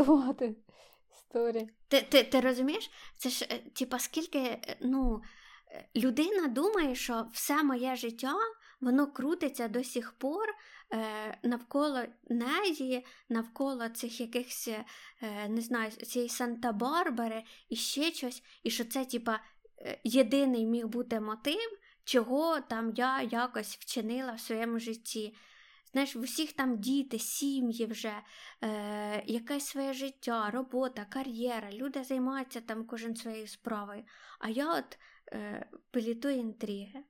Історії. 1.30 1.69
Ти 1.88 2.01
ти, 2.01 2.23
ти 2.23 2.39
розумієш? 2.39 2.91
Це 3.17 3.30
ж, 3.30 3.47
е, 3.51 3.57
типа, 3.57 3.99
скільки, 3.99 4.39
е, 4.39 4.77
ну, 4.82 5.21
е, 5.71 5.86
людина 5.95 6.47
думає, 6.47 6.95
що 6.95 7.27
все 7.34 7.63
моє 7.63 7.95
життя 7.95 8.36
воно 8.82 9.11
крутиться 9.11 9.67
до 9.67 9.84
сих 9.84 10.11
пор 10.11 10.47
е, 10.93 11.38
навколо 11.43 12.03
неї, 12.30 13.05
навколо 13.30 13.89
цих 13.89 14.21
якихось, 14.21 14.69
е, 15.21 15.49
не 15.49 15.61
знаю, 15.61 15.91
цієї 15.91 16.30
Санта-Барбари 16.30 17.43
і 17.69 17.75
ще 17.75 18.11
щось, 18.11 18.43
і 18.63 18.69
що 18.69 18.86
це, 18.86 19.05
типа, 19.05 19.39
єдиний 20.03 20.65
міг 20.65 20.88
бути 20.88 21.19
мотив, 21.19 21.80
чого 22.03 22.59
там 22.59 22.93
я 22.95 23.21
якось 23.21 23.75
вчинила 23.75 24.34
в 24.34 24.39
своєму 24.39 24.80
житті. 24.80 25.36
Знаєш, 25.91 26.15
в 26.15 26.19
усіх 26.19 26.53
там 26.53 26.77
діти, 26.77 27.19
сім'ї 27.19 27.85
вже, 27.85 28.13
е, 28.63 29.23
якесь 29.25 29.65
своє 29.65 29.93
життя, 29.93 30.49
робота, 30.49 31.05
кар'єра, 31.09 31.71
люди 31.71 32.03
займаються 32.03 32.61
там 32.61 32.85
кожен 32.85 33.15
своєю 33.15 33.47
справою. 33.47 34.03
А 34.39 34.49
я 34.49 34.73
от 34.73 34.97
е, 35.33 35.69
пилітую 35.91 36.35
інтриги. 36.35 37.03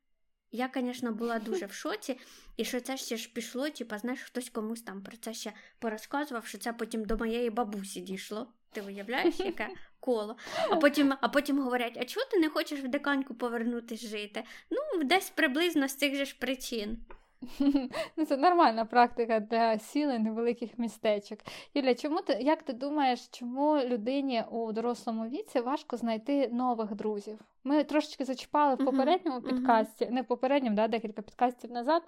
Я, 0.51 0.69
звісно, 0.75 1.11
була 1.11 1.39
дуже 1.39 1.65
в 1.65 1.71
шоці, 1.71 2.19
і 2.57 2.65
що 2.65 2.82
це 2.82 2.97
ще 2.97 3.17
ж 3.17 3.34
пішло, 3.34 3.69
типа, 3.69 3.97
знаєш, 3.97 4.21
хтось 4.21 4.49
комусь 4.49 4.82
там 4.82 5.03
про 5.03 5.17
це 5.17 5.34
ще 5.34 5.53
порозказував, 5.80 6.45
що 6.45 6.57
це 6.57 6.73
потім 6.73 7.05
до 7.05 7.17
моєї 7.17 7.49
бабусі 7.49 8.01
дійшло. 8.01 8.53
Ти 8.71 8.82
уявляєш, 8.82 9.39
яке 9.39 9.69
коло? 9.99 10.38
А 10.69 10.75
потім 10.75 11.13
а 11.21 11.30
потім 11.30 11.59
говорять: 11.59 11.97
а 12.01 12.05
чого 12.05 12.25
ти 12.32 12.39
не 12.39 12.49
хочеш 12.49 12.80
в 12.80 12.88
деканьку 12.88 13.36
повернутися 13.36 14.07
жити? 14.07 14.43
Ну, 14.69 15.03
десь 15.03 15.30
приблизно 15.30 15.88
з 15.88 15.95
цих 15.95 16.15
же 16.15 16.25
ж 16.25 16.36
причин. 16.39 16.97
Ну, 18.18 18.26
Це 18.26 18.38
нормальна 18.38 18.86
практика 18.86 19.40
для 19.40 19.80
сіли 19.80 20.20
невеликих 20.20 20.80
містечок. 20.80 21.40
Юля, 21.74 21.96
чому 21.96 22.22
ти 22.22 22.34
як 22.34 22.64
ти 22.64 22.74
думаєш, 22.74 23.28
чому 23.28 23.78
людині 23.78 24.44
у 24.52 24.72
дорослому 24.72 25.30
віці 25.30 25.60
важко 25.60 25.98
знайти 25.98 26.48
нових 26.48 26.96
друзів? 26.96 27.40
Ми 27.64 27.84
трошечки 27.84 28.26
зачіпали 28.26 28.76
в 28.76 28.86
попередньому 28.86 29.39
uh-huh, 29.39 29.49
підкасті, 29.49 30.07
не 30.12 30.22
в 30.22 30.26
попередньому, 30.26 30.76
да, 30.76 30.88
декілька 30.88 31.22
підкастів 31.22 31.72
назад. 31.72 32.03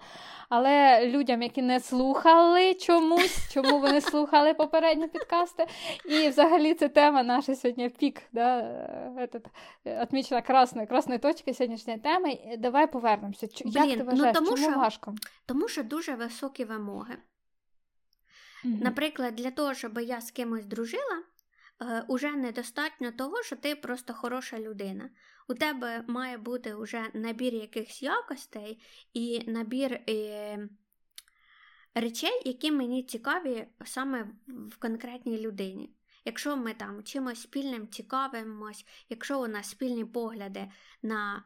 Але 0.48 1.06
людям, 1.06 1.42
які 1.42 1.62
не 1.62 1.80
слухали 1.80 2.74
чомусь, 2.74 3.48
чому 3.52 3.80
вони 3.80 4.00
слухали 4.00 4.54
попередні 4.54 5.08
підкасти. 5.08 5.66
І 6.04 6.28
взагалі 6.28 6.74
це 6.74 6.88
тема 6.88 7.22
наша 7.22 7.54
сьогодні 7.54 7.88
пік, 7.88 8.22
да, 8.32 8.60
этот, 9.18 9.46
отмічена 10.02 10.42
красною 10.42 10.88
красною 10.88 11.20
точкою 11.20 11.54
сьогоднішньої 11.54 11.98
теми. 11.98 12.38
Давай 12.58 12.92
повернемося. 12.92 13.48
Блін, 13.64 13.72
Як 13.74 13.90
ти 13.90 13.96
ну, 13.96 14.04
вважаєш, 14.04 14.36
ну, 14.40 14.44
тому 14.44 14.56
чому 14.56 14.70
що, 14.70 14.78
важко? 14.78 15.14
Тому 15.46 15.68
що 15.68 15.82
дуже 15.82 16.14
високі 16.14 16.64
вимоги. 16.64 17.14
Uh-huh. 18.64 18.82
Наприклад, 18.82 19.34
для 19.34 19.50
того, 19.50 19.74
щоб 19.74 19.98
я 19.98 20.20
з 20.20 20.30
кимось 20.30 20.66
дружила. 20.66 21.22
Е, 21.82 22.04
уже 22.08 22.32
недостатньо 22.32 23.12
того, 23.12 23.42
що 23.42 23.56
ти 23.56 23.76
просто 23.76 24.14
хороша 24.14 24.58
людина. 24.58 25.10
У 25.48 25.54
тебе 25.54 26.04
має 26.08 26.38
бути 26.38 26.74
вже 26.74 27.10
набір 27.14 27.54
якихось 27.54 28.02
якостей 28.02 28.82
і 29.14 29.50
набір 29.50 30.00
е, 30.08 30.68
речей, 31.94 32.42
які 32.44 32.72
мені 32.72 33.02
цікаві 33.02 33.66
саме 33.84 34.30
в 34.46 34.76
конкретній 34.76 35.40
людині. 35.40 35.94
Якщо 36.24 36.56
ми 36.56 36.74
там 36.74 37.02
чимось 37.02 37.42
спільним 37.42 37.88
цікавимось, 37.88 38.86
якщо 39.08 39.40
у 39.40 39.46
нас 39.46 39.70
спільні 39.70 40.04
погляди 40.04 40.70
на 41.02 41.44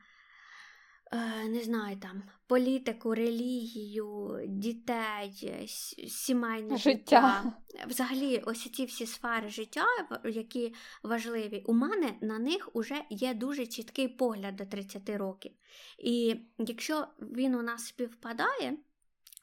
не 1.49 1.63
знаю, 1.63 1.97
там, 1.97 2.23
політику, 2.47 3.15
релігію, 3.15 4.41
дітей, 4.47 5.69
сімейне 6.09 6.77
життя. 6.77 7.43
життя. 7.45 7.53
Взагалі, 7.89 8.43
ось 8.47 8.71
ці 8.71 8.85
всі 8.85 9.07
сфери 9.07 9.49
життя, 9.49 9.85
які 10.25 10.75
важливі, 11.03 11.65
у 11.67 11.73
мене 11.73 12.15
на 12.21 12.39
них 12.39 12.69
вже 12.75 13.03
є 13.11 13.35
дуже 13.35 13.67
чіткий 13.67 14.09
погляд 14.09 14.57
до 14.57 14.65
30 14.65 15.09
років. 15.09 15.53
І 15.99 16.37
якщо 16.59 17.07
він 17.21 17.55
у 17.55 17.63
нас 17.63 17.87
співпадає, 17.87 18.79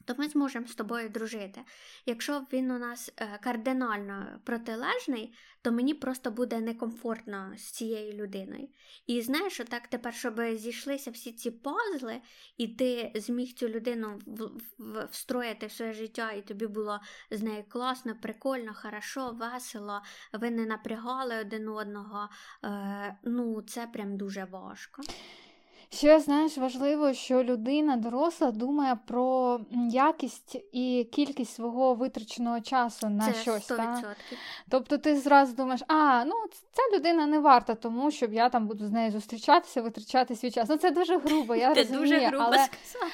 то 0.05 0.15
ми 0.17 0.27
зможемо 0.27 0.67
з 0.67 0.75
тобою 0.75 1.09
дружити. 1.09 1.61
Якщо 2.05 2.45
він 2.53 2.71
у 2.71 2.79
нас 2.79 3.11
е, 3.17 3.39
кардинально 3.43 4.39
протилежний, 4.43 5.33
то 5.61 5.71
мені 5.71 5.93
просто 5.93 6.31
буде 6.31 6.61
некомфортно 6.61 7.53
з 7.57 7.61
цією 7.61 8.13
людиною. 8.13 8.67
І 9.07 9.21
знаєш, 9.21 9.61
так 9.69 9.87
тепер, 9.87 10.13
щоб 10.13 10.41
зійшлися 10.53 11.11
всі 11.11 11.31
ці 11.31 11.51
пазли, 11.51 12.21
і 12.57 12.67
ти 12.67 13.11
зміг 13.15 13.53
цю 13.53 13.69
людину 13.69 14.19
встроїти 15.11 15.65
в 15.65 15.71
своє 15.71 15.93
життя, 15.93 16.31
і 16.31 16.41
тобі 16.41 16.67
було 16.67 16.99
з 17.31 17.41
нею 17.41 17.63
класно, 17.69 18.15
прикольно, 18.21 18.73
хорошо, 18.73 19.31
весело, 19.31 20.01
ви 20.33 20.51
не 20.51 20.65
напрягали 20.65 21.39
один 21.39 21.69
одного. 21.69 22.29
Е, 22.63 23.17
ну, 23.23 23.61
це 23.61 23.87
прям 23.87 24.17
дуже 24.17 24.45
важко. 24.45 25.01
Ще 25.93 26.19
знаєш, 26.19 26.57
важливо, 26.57 27.13
що 27.13 27.43
людина 27.43 27.97
доросла 27.97 28.51
думає 28.51 28.97
про 29.07 29.59
якість 29.89 30.57
і 30.71 31.07
кількість 31.11 31.55
свого 31.55 31.93
витраченого 31.93 32.61
часу 32.61 33.09
на 33.09 33.25
Це 33.25 33.33
щось. 33.33 33.71
100%. 33.71 33.77
Та? 33.77 34.15
Тобто 34.69 34.97
ти 34.97 35.17
зразу 35.17 35.55
думаєш, 35.55 35.81
а 35.87 36.25
ну 36.25 36.33
ця 36.71 36.97
людина 36.97 37.25
не 37.25 37.39
варта, 37.39 37.75
тому 37.75 38.11
щоб 38.11 38.33
я 38.33 38.49
там 38.49 38.67
буду 38.67 38.87
з 38.87 38.91
нею 38.91 39.11
зустрічатися, 39.11 39.81
витрачати 39.81 40.35
свій 40.35 40.51
час. 40.51 40.69
Ну 40.69 40.77
це 40.77 40.91
дуже 40.91 41.17
грубо, 41.17 41.55
я 41.55 41.69
Ти 41.73 41.81
розумію, 41.81 42.01
дуже 42.01 42.19
грубо 42.19 42.43
але 42.43 42.57
сказала. 42.57 43.11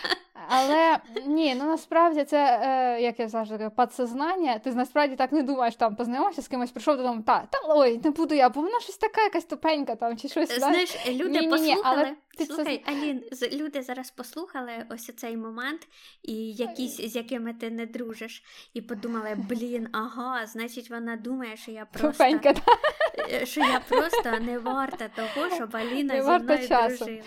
але 0.49 0.97
ні, 1.25 1.55
ну 1.55 1.65
насправді 1.65 2.23
це, 2.23 2.59
е, 2.63 3.01
як 3.01 3.19
я 3.19 3.27
завжди 3.27 3.57
кажу, 3.57 3.71
підсознання. 3.77 4.59
Ти 4.59 4.71
насправді 4.71 5.15
так 5.15 5.31
не 5.31 5.43
думаєш, 5.43 5.75
там 5.75 5.95
познайомився 5.95 6.41
з 6.41 6.47
кимось, 6.47 6.71
прийшов 6.71 6.97
додому, 6.97 7.21
та, 7.21 7.43
та 7.49 7.59
ой, 7.67 8.01
не 8.03 8.11
буду 8.11 8.35
я, 8.35 8.49
бо 8.49 8.61
вона 8.61 8.79
щось 8.79 8.97
така, 8.97 9.21
якась 9.21 9.45
тупенька 9.45 9.95
там 9.95 10.17
чи 10.17 10.27
щось. 10.27 10.59
Знаєш, 10.59 11.07
люди 11.07 11.41
ні, 11.41 11.47
послухали. 11.47 11.81
але 11.83 12.15
Слухай, 12.37 12.83
Алін, 12.85 13.23
люди 13.51 13.81
зараз 13.81 14.11
послухали 14.11 14.85
ось 14.89 15.15
цей 15.15 15.37
момент, 15.37 15.87
і 16.23 16.51
якісь, 16.53 16.97
з 16.97 17.15
якими 17.15 17.53
ти 17.53 17.69
не 17.69 17.85
дружиш, 17.85 18.43
і 18.73 18.81
подумали, 18.81 19.37
блін, 19.49 19.87
ага, 19.91 20.45
значить, 20.45 20.89
вона 20.89 21.15
думає, 21.15 21.57
що 21.57 21.71
я 21.71 21.85
просто 21.85 22.11
Тупенька, 22.11 22.53
е, 23.31 23.45
що 23.45 23.61
я 23.61 23.79
просто 23.79 24.39
не 24.39 24.59
варта 24.59 25.07
того, 25.07 25.49
щоб 25.55 25.75
Аліна 25.75 26.13
не 26.13 26.23
зі 26.23 26.43
мною 26.43 26.67
часу. 26.67 27.05
дружила. 27.05 27.23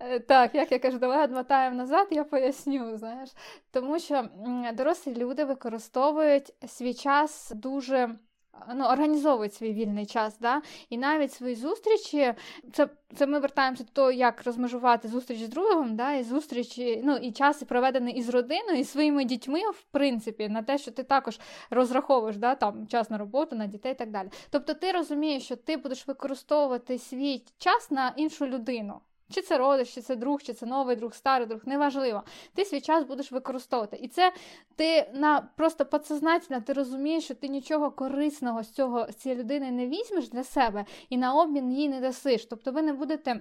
Е, 0.00 0.20
так, 0.20 0.54
як 0.54 0.72
я 0.72 0.78
кажу, 0.78 0.98
давай 0.98 1.24
одмотаємо 1.24 1.76
назад, 1.76 2.08
я 2.10 2.24
поясню, 2.24 2.98
знаєш. 2.98 3.30
Тому 3.70 3.98
що 3.98 4.28
дорослі 4.74 5.14
люди 5.14 5.44
використовують 5.44 6.54
свій 6.68 6.94
час 6.94 7.52
дуже 7.54 8.18
ну, 8.74 8.84
організовують 8.84 9.54
свій 9.54 9.72
вільний 9.72 10.06
час, 10.06 10.38
да? 10.38 10.62
і 10.90 10.98
навіть 10.98 11.32
свої 11.32 11.54
зустрічі, 11.54 12.34
це 12.72 12.88
це 13.16 13.26
ми 13.26 13.38
вертаємося 13.38 13.84
до 13.84 13.90
того, 13.92 14.12
як 14.12 14.44
розмежувати 14.44 15.08
зустріч 15.08 15.40
з 15.42 15.48
другом, 15.48 15.96
да? 15.96 16.12
і 16.12 16.22
зустрічі, 16.22 17.02
ну, 17.04 17.16
і 17.16 17.32
час 17.32 17.62
проведений 17.62 18.14
із 18.14 18.28
родиною, 18.28 18.78
і 18.78 18.84
своїми 18.84 19.24
дітьми, 19.24 19.60
в 19.70 19.82
принципі, 19.82 20.48
на 20.48 20.62
те, 20.62 20.78
що 20.78 20.90
ти 20.90 21.02
також 21.02 21.40
розраховуєш 21.70 22.36
да? 22.36 22.54
там, 22.54 22.86
час 22.86 23.10
на 23.10 23.18
роботу, 23.18 23.56
на 23.56 23.66
дітей 23.66 23.92
і 23.92 23.94
так 23.94 24.10
далі. 24.10 24.28
Тобто 24.50 24.74
ти 24.74 24.92
розумієш, 24.92 25.44
що 25.44 25.56
ти 25.56 25.76
будеш 25.76 26.06
використовувати 26.06 26.98
свій 26.98 27.42
час 27.58 27.90
на 27.90 28.12
іншу 28.16 28.46
людину. 28.46 29.00
Чи 29.30 29.42
це 29.42 29.58
родич, 29.58 29.94
чи 29.94 30.00
це 30.00 30.16
друг, 30.16 30.42
чи 30.42 30.52
це 30.52 30.66
новий 30.66 30.96
друг, 30.96 31.14
старий 31.14 31.46
друг, 31.46 31.60
неважливо. 31.64 32.22
Ти 32.54 32.64
свій 32.64 32.80
час 32.80 33.04
будеш 33.04 33.32
використовувати. 33.32 33.96
І 34.02 34.08
це 34.08 34.32
ти 34.76 35.10
на 35.14 35.40
просто 35.56 35.86
подсознательно 35.86 36.60
ти 36.60 36.72
розумієш, 36.72 37.24
що 37.24 37.34
ти 37.34 37.48
нічого 37.48 37.90
корисного 37.90 38.62
з 38.62 38.70
цього 38.70 39.06
з 39.12 39.14
цієї 39.14 39.40
людини 39.40 39.70
не 39.70 39.86
візьмеш 39.86 40.28
для 40.28 40.44
себе 40.44 40.84
і 41.08 41.16
на 41.16 41.34
обмін 41.34 41.72
її 41.72 41.88
не 41.88 42.00
дасиш. 42.00 42.46
Тобто 42.46 42.72
ви 42.72 42.82
не 42.82 42.92
будете. 42.92 43.40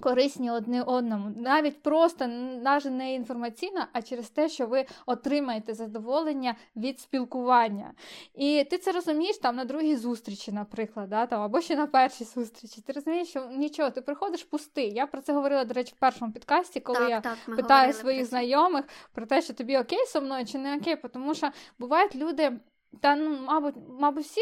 Корисні 0.00 0.50
одне 0.50 0.82
одному, 0.82 1.32
навіть 1.36 1.82
просто 1.82 2.26
навіть 2.26 2.84
не 2.84 3.14
інформаційно, 3.14 3.86
а 3.92 4.02
через 4.02 4.30
те, 4.30 4.48
що 4.48 4.66
ви 4.66 4.86
отримаєте 5.06 5.74
задоволення 5.74 6.54
від 6.76 7.00
спілкування. 7.00 7.92
І 8.34 8.66
ти 8.70 8.78
це 8.78 8.92
розумієш 8.92 9.38
там 9.38 9.56
на 9.56 9.64
другій 9.64 9.96
зустрічі, 9.96 10.52
наприклад, 10.52 11.08
да, 11.08 11.26
там, 11.26 11.42
або 11.42 11.60
ще 11.60 11.76
на 11.76 11.86
першій 11.86 12.24
зустрічі. 12.24 12.80
Ти 12.80 12.92
розумієш, 12.92 13.28
що 13.28 13.48
нічого, 13.56 13.90
ти 13.90 14.00
приходиш 14.00 14.44
пустий. 14.44 14.94
Я 14.94 15.06
про 15.06 15.20
це 15.20 15.32
говорила, 15.32 15.64
до 15.64 15.74
речі, 15.74 15.92
в 15.96 16.00
першому 16.00 16.32
підкасті, 16.32 16.80
коли 16.80 16.98
так, 16.98 17.10
я 17.10 17.20
так, 17.20 17.56
питаю 17.56 17.92
своїх 17.92 18.20
про 18.20 18.28
знайомих 18.28 18.84
про 19.12 19.26
те, 19.26 19.42
що 19.42 19.54
тобі 19.54 19.78
окей 19.78 20.06
зі 20.12 20.20
мною 20.20 20.46
чи 20.46 20.58
не 20.58 20.76
окей, 20.76 20.96
тому 21.12 21.34
що 21.34 21.50
бувають 21.78 22.16
люди. 22.16 22.52
Та 23.00 23.16
ну, 23.16 23.38
мабуть, 23.46 23.74
мабуть, 24.00 24.24
всі 24.24 24.40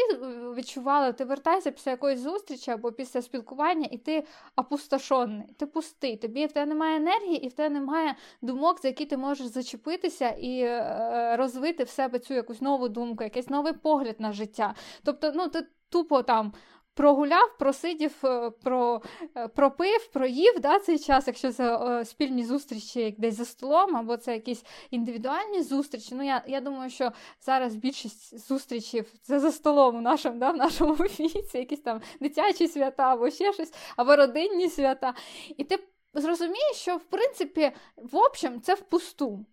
відчували, 0.55 1.13
ти 1.13 1.25
вертаєшся 1.25 1.71
після 1.71 1.91
якоїсь 1.91 2.19
зустрічі 2.19 2.71
або 2.71 2.91
після 2.91 3.21
спілкування, 3.21 3.87
і 3.91 3.97
ти 3.97 4.23
опустошений, 4.55 5.47
ти 5.57 5.65
пустий. 5.65 6.17
Тобі 6.17 6.45
в 6.45 6.51
тебе 6.51 6.65
немає 6.65 6.97
енергії, 6.97 7.45
і 7.45 7.47
в 7.47 7.53
тебе 7.53 7.69
немає 7.69 8.15
думок, 8.41 8.81
за 8.81 8.87
які 8.87 9.05
ти 9.05 9.17
можеш 9.17 9.47
зачепитися 9.47 10.29
і 10.29 10.59
е, 10.59 11.35
розвити 11.37 11.83
в 11.83 11.89
себе 11.89 12.19
цю 12.19 12.33
якусь 12.33 12.61
нову 12.61 12.89
думку, 12.89 13.23
якийсь 13.23 13.49
новий 13.49 13.73
погляд 13.73 14.15
на 14.19 14.31
життя. 14.31 14.75
Тобто, 15.03 15.31
ну 15.35 15.47
ти 15.47 15.67
тупо 15.89 16.23
там 16.23 16.53
прогуляв, 16.95 17.57
просидів, 17.57 18.11
е, 18.23 18.49
про, 18.49 19.01
е, 19.37 19.47
пропив, 19.47 20.07
проїв 20.07 20.59
да, 20.59 20.79
цей 20.79 20.99
час, 20.99 21.27
якщо 21.27 21.51
це 21.51 21.77
е, 21.77 22.05
спільні 22.05 22.45
зустрічі 22.45 23.15
десь 23.17 23.35
за 23.35 23.45
столом, 23.45 23.95
або 23.95 24.17
це 24.17 24.33
якісь 24.33 24.65
індивідуальні 24.91 25.63
зустрічі. 25.63 26.15
Ну, 26.15 26.23
Я 26.23 26.43
я 26.47 26.61
думаю, 26.61 26.89
що 26.89 27.11
зараз 27.41 27.75
більшість 27.75 28.47
зустрічей 28.47 29.03
це 29.21 29.39
за 29.39 29.51
столом 29.51 29.95
у 29.95 30.01
нашому 30.01 30.39
да, 30.39 30.51
в 30.51 30.57
нашому 30.57 30.93
віці, 31.19 31.57
якісь 31.57 31.81
там 31.81 32.01
дитячі 32.19 32.67
свята, 32.67 33.03
або 33.03 33.29
ще 33.29 33.53
щось, 33.53 33.73
або 33.97 34.15
родинні 34.15 34.69
свята. 34.69 35.13
І 35.57 35.63
ти 35.63 35.79
зрозумієш, 36.13 36.75
що 36.75 36.97
в 36.97 37.03
принципі, 37.03 37.71
в 37.95 38.15
общем, 38.17 38.61
це 38.61 38.73
впусту. 38.73 39.45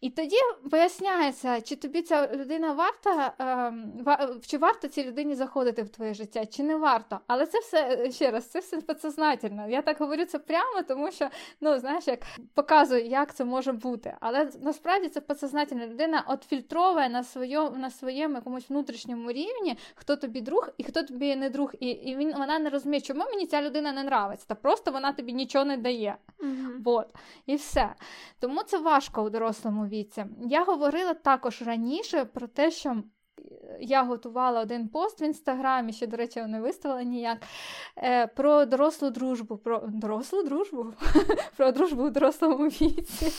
І 0.00 0.10
тоді 0.10 0.36
виясняється, 0.64 1.60
чи 1.60 1.76
тобі 1.76 2.02
ця 2.02 2.28
людина 2.34 2.72
варта, 2.72 3.34
ем, 3.38 4.40
чи 4.46 4.58
варто 4.58 4.88
цій 4.88 5.04
людині 5.04 5.34
заходити 5.34 5.82
в 5.82 5.88
твоє 5.88 6.14
життя, 6.14 6.46
чи 6.46 6.62
не 6.62 6.76
варто. 6.76 7.20
Але 7.26 7.46
це 7.46 7.58
все 7.58 8.10
ще 8.10 8.30
раз, 8.30 8.46
це 8.46 8.58
все 8.58 8.76
підсознательно. 8.76 9.68
Я 9.68 9.82
так 9.82 9.98
говорю 9.98 10.24
це 10.24 10.38
прямо, 10.38 10.82
тому 10.88 11.10
що 11.10 11.28
ну 11.60 11.78
знаєш, 11.78 12.08
як 12.08 12.20
показую, 12.54 13.04
як 13.04 13.34
це 13.34 13.44
може 13.44 13.72
бути. 13.72 14.16
Але 14.20 14.50
насправді 14.60 15.08
це 15.08 15.20
підсознательно. 15.20 15.86
Людина 15.86 16.24
от 16.28 16.44
фільтровує 16.44 17.08
на 17.08 17.24
своєму 17.24 17.70
на 17.76 17.90
своєму 17.90 18.34
якомусь 18.34 18.70
внутрішньому 18.70 19.32
рівні, 19.32 19.78
хто 19.94 20.16
тобі 20.16 20.40
друг 20.40 20.68
і 20.78 20.84
хто 20.84 21.02
тобі 21.02 21.36
не 21.36 21.50
друг. 21.50 21.72
І 21.80 21.88
і 21.88 22.16
він 22.16 22.32
вона 22.32 22.58
не 22.58 22.70
розуміє, 22.70 23.00
чому 23.00 23.24
мені 23.24 23.46
ця 23.46 23.62
людина 23.62 23.92
не 23.92 24.00
нравиться. 24.00 24.46
Та 24.48 24.54
просто 24.54 24.90
вона 24.90 25.12
тобі 25.12 25.32
нічого 25.32 25.64
не 25.64 25.76
дає. 25.76 26.16
Mm-hmm. 26.38 26.82
Вот. 26.82 27.06
І 27.46 27.56
все. 27.56 27.94
Тому 28.40 28.62
це 28.62 28.78
важко 28.78 29.22
у 29.22 29.30
дорослому 29.30 29.85
віці. 29.88 30.26
Я 30.48 30.64
говорила 30.64 31.14
також 31.14 31.62
раніше 31.62 32.24
про 32.24 32.46
те, 32.46 32.70
що. 32.70 33.02
Я 33.80 34.02
готувала 34.02 34.60
один 34.60 34.88
пост 34.88 35.20
в 35.20 35.22
інстаграмі, 35.22 35.92
що, 35.92 36.06
до 36.06 36.16
речі, 36.16 36.42
не 36.42 36.60
виставила 36.60 37.02
ніяк, 37.02 37.38
е, 37.96 38.26
про 38.26 38.64
дорослу 38.64 39.10
дружбу, 39.10 39.56
про 39.56 39.82
дорослу 39.88 40.42
дружбу, 40.42 40.86
про 41.56 41.72
дружбу 41.72 42.02
у 42.02 42.10
дорослому 42.10 42.66
віці. 42.66 43.32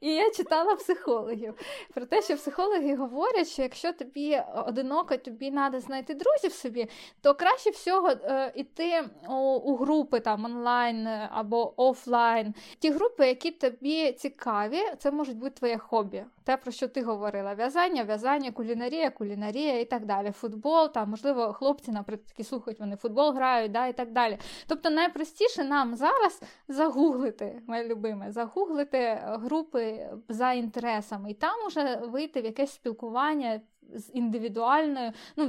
І 0.00 0.14
я 0.14 0.30
читала 0.30 0.76
психологів 0.76 1.54
про 1.94 2.06
те, 2.06 2.22
що 2.22 2.36
психологи 2.36 2.96
говорять, 2.96 3.48
що 3.48 3.62
якщо 3.62 3.92
тобі 3.92 4.42
одиноко, 4.66 5.16
тобі 5.16 5.50
треба 5.50 5.80
знайти 5.80 6.14
друзів 6.14 6.52
собі, 6.52 6.88
то 7.20 7.34
краще 7.34 7.70
всього 7.70 8.10
е, 8.10 8.52
йти 8.54 9.04
у, 9.28 9.34
у 9.34 9.76
групи 9.76 10.20
там 10.20 10.44
онлайн 10.44 11.06
або 11.30 11.82
офлайн. 11.82 12.54
Ті 12.78 12.90
групи, 12.90 13.26
які 13.26 13.50
тобі 13.50 14.12
цікаві, 14.12 14.80
це 14.98 15.10
можуть 15.10 15.36
бути 15.36 15.50
твоє 15.50 15.78
хобі. 15.78 16.24
Те, 16.44 16.56
про 16.56 16.72
що 16.72 16.88
ти 16.88 17.02
говорила: 17.02 17.54
в'язання, 17.54 18.02
в'язання, 18.02 18.50
кулінарія, 18.50 19.10
кулінарія 19.10 19.80
і 19.80 19.84
так 19.84 20.06
далі. 20.06 20.30
Футбол, 20.30 20.92
там, 20.92 21.10
можливо, 21.10 21.52
хлопці, 21.52 21.92
наприклад, 21.92 22.26
такі 22.26 22.44
слухають, 22.44 22.80
вони 22.80 22.96
футбол 22.96 23.32
грають, 23.34 23.72
да, 23.72 23.86
і 23.86 23.92
так 23.92 24.12
далі. 24.12 24.38
Тобто 24.66 24.90
найпростіше 24.90 25.64
нам 25.64 25.96
зараз 25.96 26.42
загуглити, 26.68 27.62
моє 27.66 27.84
любиме, 27.88 28.32
загуглити 28.32 29.20
групи 29.24 30.10
за 30.28 30.52
інтересами, 30.52 31.30
і 31.30 31.34
там 31.34 31.66
уже 31.66 31.96
вийти 31.96 32.42
в 32.42 32.44
якесь 32.44 32.72
спілкування. 32.72 33.60
З 33.94 34.10
індивідуальною, 34.14 35.12
ну 35.36 35.46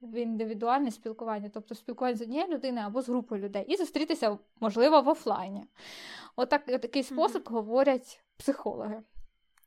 в 0.00 0.14
індивідуальне 0.18 0.90
спілкування, 0.90 1.50
тобто 1.54 1.74
спілкування 1.74 2.16
з 2.16 2.22
однією 2.22 2.52
людиною 2.52 2.86
або 2.86 3.02
з 3.02 3.08
групою 3.08 3.42
людей, 3.42 3.64
і 3.68 3.76
зустрітися, 3.76 4.38
можливо, 4.60 5.00
в 5.00 5.08
офлайні. 5.08 5.64
Отак, 6.36 6.62
От 6.68 6.80
такий 6.80 7.02
спосіб 7.02 7.42
mm-hmm. 7.42 7.52
говорять 7.52 8.20
психологи. 8.36 9.02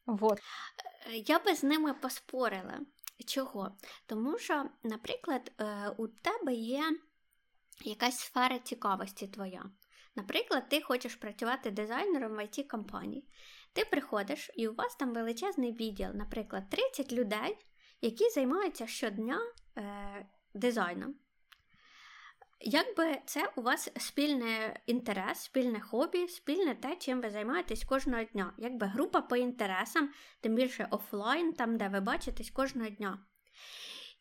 Вот. 0.08 0.40
Я 1.26 1.40
би 1.40 1.56
з 1.56 1.64
ними 1.64 1.94
поспорила. 1.94 2.80
Чого? 3.26 3.72
Тому 4.06 4.38
що, 4.38 4.66
наприклад, 4.84 5.52
е, 5.60 5.90
у 5.98 6.08
тебе 6.08 6.54
є 6.54 6.84
якась 7.86 8.20
сфера 8.20 8.60
цікавості 8.60 9.28
твоя. 9.28 9.66
Наприклад, 10.16 10.70
ти 10.70 10.82
хочеш 10.82 11.16
працювати 11.16 11.72
дизайнером 11.72 12.32
в 12.32 12.40
it 12.40 12.68
компанії 12.68 13.28
Ти 13.74 13.86
приходиш, 13.86 14.52
і 14.56 14.68
у 14.68 14.74
вас 14.76 14.96
там 14.96 15.14
величезний 15.14 15.72
відділ, 15.72 16.10
наприклад, 16.14 16.70
30 16.70 17.14
людей, 17.14 17.58
які 18.02 18.30
займаються 18.30 18.88
щодня 18.88 19.40
е, 19.78 20.26
дизайном. 20.54 21.16
Якби 22.60 23.18
це 23.26 23.52
у 23.56 23.62
вас 23.62 23.92
спільний 23.98 24.60
інтерес, 24.86 25.40
спільне 25.40 25.80
хобі, 25.80 26.28
спільне 26.28 26.76
те, 26.76 26.96
чим 26.96 27.22
ви 27.22 27.30
займаєтесь 27.30 27.84
кожного 27.84 28.24
дня. 28.24 28.54
Якби 28.58 28.88
група 28.88 29.22
по 29.22 29.36
інтересам, 29.36 30.10
тим 30.42 30.56
більше 30.56 30.88
офлайн, 30.92 31.54
там, 31.54 31.78
де 31.78 31.88
ви 31.88 32.00
бачитесь 32.00 32.52
кожного 32.52 32.90
дня. 32.90 33.20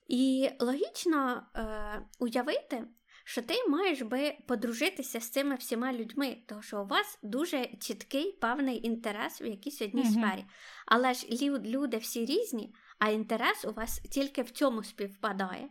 І 0.09 0.51
логічно 0.61 1.47
е, 1.57 2.03
уявити, 2.19 2.85
що 3.25 3.43
ти 3.43 3.55
маєш 3.69 4.03
би 4.03 4.37
подружитися 4.49 5.21
з 5.21 5.31
цими 5.31 5.55
всіма 5.55 5.93
людьми, 5.93 6.37
тому 6.47 6.63
що 6.63 6.83
у 6.83 6.87
вас 6.87 7.19
дуже 7.23 7.67
чіткий 7.81 8.33
певний 8.33 8.87
інтерес 8.87 9.43
в 9.43 9.47
якійсь 9.47 9.83
одній 9.83 10.03
mm-hmm. 10.03 10.13
сфері. 10.13 10.45
Але 10.87 11.15
ж 11.15 11.27
люди 11.51 11.97
всі 11.97 12.25
різні, 12.25 12.75
а 12.99 13.11
інтерес 13.11 13.65
у 13.65 13.73
вас 13.73 14.01
тільки 14.01 14.43
в 14.43 14.51
цьому 14.51 14.83
співпадає. 14.83 15.69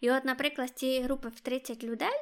І 0.00 0.10
от, 0.10 0.24
наприклад, 0.24 0.68
з 0.68 0.72
цієї 0.72 1.02
групи 1.02 1.28
в 1.28 1.40
30 1.40 1.84
людей 1.84 2.14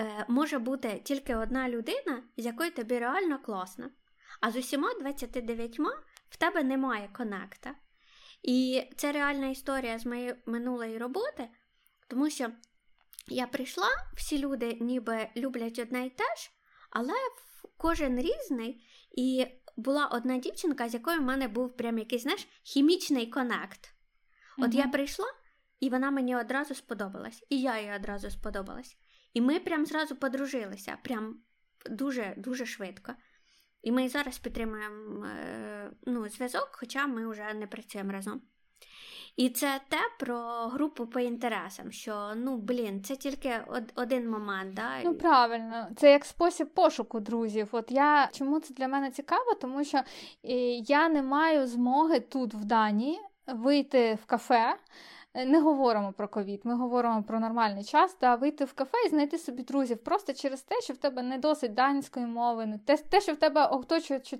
е, 0.00 0.24
може 0.28 0.58
бути 0.58 1.00
тільки 1.04 1.36
одна 1.36 1.68
людина, 1.68 2.22
з 2.36 2.44
якою 2.44 2.70
тобі 2.70 2.98
реально 2.98 3.38
класно. 3.38 3.90
А 4.40 4.50
з 4.50 4.56
усіма 4.56 4.94
29 5.00 5.78
в 6.28 6.36
тебе 6.36 6.62
немає 6.62 7.08
конекта. 7.12 7.74
І 8.42 8.82
це 8.96 9.12
реальна 9.12 9.48
історія 9.48 9.98
з 9.98 10.06
моєї 10.06 10.34
минулої 10.46 10.98
роботи, 10.98 11.48
тому 12.08 12.30
що 12.30 12.50
я 13.28 13.46
прийшла, 13.46 13.88
всі 14.16 14.38
люди 14.38 14.78
ніби 14.80 15.28
люблять 15.36 15.78
одне 15.78 16.06
і 16.06 16.10
те 16.10 16.24
ж, 16.24 16.50
але 16.90 17.12
кожен 17.76 18.20
різний. 18.20 18.86
І 19.18 19.46
була 19.76 20.06
одна 20.06 20.38
дівчинка, 20.38 20.88
з 20.88 20.94
якою 20.94 21.20
в 21.20 21.22
мене 21.22 21.48
був 21.48 21.76
прям 21.76 21.98
якийсь 21.98 22.22
знаєш, 22.22 22.48
хімічний 22.62 23.26
конект. 23.26 23.92
От 24.58 24.70
mm 24.70 24.74
я 24.74 24.86
прийшла, 24.86 25.26
і 25.80 25.90
вона 25.90 26.10
мені 26.10 26.36
одразу 26.36 26.74
сподобалась, 26.74 27.44
і 27.48 27.60
я 27.60 27.80
їй 27.80 27.92
одразу 27.96 28.30
сподобалась. 28.30 28.96
І 29.34 29.40
ми 29.40 29.60
прям 29.60 29.86
зразу 29.86 30.16
подружилися, 30.16 30.98
прям 31.02 31.40
дуже-дуже 31.90 32.66
швидко. 32.66 33.12
І 33.82 33.92
ми 33.92 34.08
зараз 34.08 34.38
підтримуємо 34.38 35.26
е, 35.26 35.90
ну, 36.06 36.28
зв'язок, 36.28 36.68
хоча 36.72 37.06
ми 37.06 37.28
вже 37.28 37.54
не 37.54 37.66
працюємо 37.66 38.12
разом. 38.12 38.42
І 39.36 39.48
це 39.48 39.80
те 39.88 39.98
про 40.18 40.38
групу 40.66 41.06
по 41.06 41.20
інтересам, 41.20 41.92
що 41.92 42.32
ну 42.36 42.56
блін, 42.56 43.02
це 43.04 43.16
тільки 43.16 43.60
один 43.94 44.30
момент. 44.30 44.74
Да? 44.74 45.02
Ну 45.04 45.14
правильно, 45.14 45.88
це 45.96 46.12
як 46.12 46.24
спосіб 46.24 46.74
пошуку 46.74 47.20
друзів. 47.20 47.68
От 47.72 47.90
я 47.90 48.28
чому 48.32 48.60
це 48.60 48.74
для 48.74 48.88
мене 48.88 49.10
цікаво, 49.10 49.54
тому 49.60 49.84
що 49.84 49.98
е, 49.98 50.04
я 50.74 51.08
не 51.08 51.22
маю 51.22 51.66
змоги 51.66 52.20
тут 52.20 52.54
в 52.54 52.64
Данії 52.64 53.20
вийти 53.46 54.18
в 54.22 54.26
кафе. 54.26 54.76
Е, 55.36 55.44
не 55.44 55.60
говоримо 55.60 56.12
про 56.12 56.28
ковід, 56.28 56.60
ми 56.64 56.74
говоримо 56.74 57.22
про 57.22 57.40
нормальний 57.40 57.84
час, 57.84 58.14
та 58.14 58.34
вийти 58.34 58.64
в 58.64 58.72
кафе 58.72 58.98
і 59.06 59.08
знайти 59.08 59.38
собі 59.38 59.62
друзів 59.62 59.98
просто 59.98 60.32
через 60.32 60.62
те, 60.62 60.80
що 60.80 60.94
в 60.94 60.96
тебе 60.96 61.22
не 61.22 61.38
досить 61.38 61.74
данської 61.74 62.26
мови, 62.26 62.80
те, 62.84 62.96
те 62.96 63.20
що 63.20 63.32
в 63.32 63.36
тебе 63.36 63.66
оточують 63.66 64.38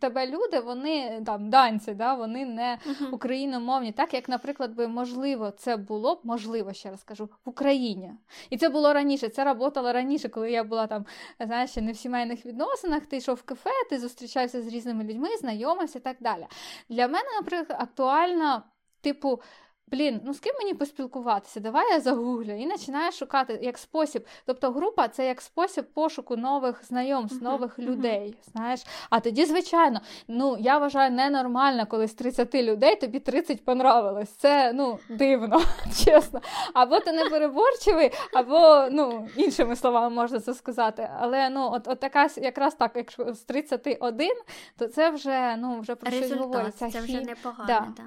тебе 0.00 0.26
люди, 0.26 0.60
вони 0.60 1.22
там 1.26 1.50
данці, 1.50 1.94
да, 1.94 2.14
вони 2.14 2.46
не 2.46 2.78
україномовні, 3.12 3.92
так 3.92 4.14
як, 4.14 4.28
наприклад, 4.28 4.74
би 4.74 4.88
можливо, 4.88 5.50
це 5.50 5.76
було 5.76 6.14
б 6.14 6.20
можливо, 6.22 6.72
ще 6.72 6.90
раз 6.90 7.04
кажу, 7.04 7.24
в 7.44 7.48
Україні. 7.48 8.12
І 8.50 8.56
це 8.56 8.68
було 8.68 8.92
раніше. 8.92 9.28
Це 9.28 9.44
працювало 9.54 9.92
раніше, 9.92 10.28
коли 10.28 10.50
я 10.50 10.64
була 10.64 10.86
там, 10.86 11.06
знаєш, 11.40 11.76
не 11.76 11.92
в 11.92 11.96
сімейних 11.96 12.46
відносинах. 12.46 13.06
Ти 13.06 13.16
йшов 13.16 13.36
в 13.36 13.42
кафе, 13.42 13.70
ти 13.90 13.98
зустрічався 13.98 14.62
з 14.62 14.66
різними 14.66 15.04
людьми, 15.04 15.28
знайомився 15.36 15.98
і 15.98 16.02
так 16.02 16.16
далі. 16.20 16.46
Для 16.88 17.08
мене, 17.08 17.28
наприклад, 17.40 17.80
актуально, 17.80 18.62
типу. 19.00 19.40
Блін, 19.86 20.20
ну 20.24 20.34
з 20.34 20.40
ким 20.40 20.54
мені 20.58 20.74
поспілкуватися? 20.74 21.60
Давай 21.60 21.92
я 21.92 22.00
загуглю 22.00 22.52
і 22.52 22.66
починаю 22.66 23.12
шукати 23.12 23.58
як 23.62 23.78
спосіб. 23.78 24.26
Тобто 24.46 24.70
група 24.70 25.08
це 25.08 25.26
як 25.26 25.40
спосіб 25.40 25.84
пошуку 25.94 26.36
нових 26.36 26.84
знайомств, 26.84 27.38
uh-huh, 27.38 27.44
нових 27.44 27.78
uh-huh. 27.78 27.82
людей. 27.82 28.36
Знаєш, 28.52 28.80
а 29.10 29.20
тоді, 29.20 29.44
звичайно, 29.44 30.00
ну 30.28 30.56
я 30.60 30.78
вважаю 30.78 31.10
ненормально, 31.10 31.86
коли 31.86 32.08
з 32.08 32.14
30 32.14 32.54
людей 32.54 32.96
тобі 32.96 33.20
30 33.20 33.64
понравилось. 33.64 34.28
Це 34.28 34.72
ну 34.72 34.98
дивно, 35.08 35.62
чесно. 36.04 36.40
Або 36.74 37.00
ти 37.00 37.12
не 37.12 37.24
переборчивий, 37.24 38.10
або 38.32 38.88
ну 38.90 39.28
іншими 39.36 39.76
словами 39.76 40.10
можна 40.14 40.40
це 40.40 40.54
сказати. 40.54 41.10
Але 41.20 41.50
ну, 41.50 41.70
от 41.72 41.88
от 41.88 42.00
така 42.00 42.28
якраз 42.36 42.74
так, 42.74 42.92
якщо 42.94 43.34
з 43.34 43.40
31, 43.40 44.30
то 44.78 44.86
це 44.86 45.10
вже 45.10 45.56
ну 45.56 45.80
вже 45.80 45.94
про 45.94 46.10
щось 46.10 46.32
говориться. 46.32 46.90
Це 46.90 47.00
вже 47.00 47.20
непогано. 47.20 47.64
Да. 47.66 47.86
Да, 47.96 48.02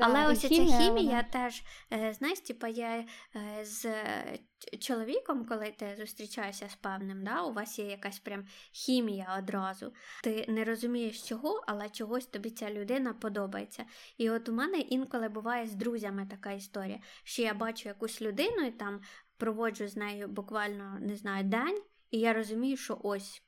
Але 0.00 0.26
ось 0.26 0.40
ця 0.40 0.48
хімія 0.48 0.90
вона... 0.90 1.22
теж, 1.22 1.62
е, 1.92 2.12
знаєш, 2.12 2.40
типа 2.40 2.68
я 2.68 3.04
е, 3.36 3.64
з 3.64 3.86
чоловіком, 4.80 5.46
коли 5.46 5.74
ти 5.78 5.96
зустрічаєшся 5.98 6.68
з 6.68 6.74
певним, 6.74 7.24
да, 7.24 7.42
у 7.42 7.52
вас 7.52 7.78
є 7.78 7.84
якась 7.84 8.18
прям 8.18 8.44
хімія 8.72 9.36
одразу. 9.38 9.92
Ти 10.22 10.44
не 10.48 10.64
розумієш 10.64 11.22
чого, 11.22 11.64
але 11.66 11.88
чогось 11.88 12.26
тобі 12.26 12.50
ця 12.50 12.70
людина 12.70 13.14
подобається. 13.14 13.84
І 14.18 14.30
от 14.30 14.48
у 14.48 14.52
мене 14.52 14.78
інколи 14.78 15.28
буває 15.28 15.66
з 15.66 15.74
друзями 15.74 16.26
така 16.30 16.52
історія, 16.52 17.00
що 17.24 17.42
я 17.42 17.54
бачу 17.54 17.88
якусь 17.88 18.22
людину 18.22 18.66
і 18.66 18.70
там 18.70 19.00
проводжу 19.36 19.88
з 19.88 19.96
нею 19.96 20.28
буквально 20.28 20.98
не 21.00 21.16
знаю 21.16 21.44
день, 21.44 21.82
і 22.10 22.18
я 22.18 22.32
розумію, 22.32 22.76
що 22.76 23.00
ось. 23.02 23.42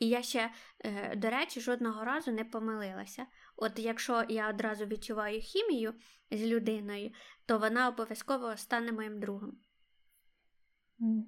І 0.00 0.08
я 0.08 0.22
ще, 0.22 0.50
е, 0.84 1.16
до 1.16 1.30
речі, 1.30 1.60
жодного 1.60 2.04
разу 2.04 2.32
не 2.32 2.44
помилилася. 2.44 3.26
От 3.62 3.78
якщо 3.78 4.24
я 4.28 4.50
одразу 4.50 4.86
відчуваю 4.86 5.40
хімію 5.40 5.94
з 6.30 6.46
людиною, 6.46 7.10
то 7.46 7.58
вона 7.58 7.88
обов'язково 7.88 8.56
стане 8.56 8.92
моїм 8.92 9.20
другом. 9.20 9.58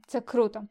Це 0.06 0.20
круто. 0.20 0.62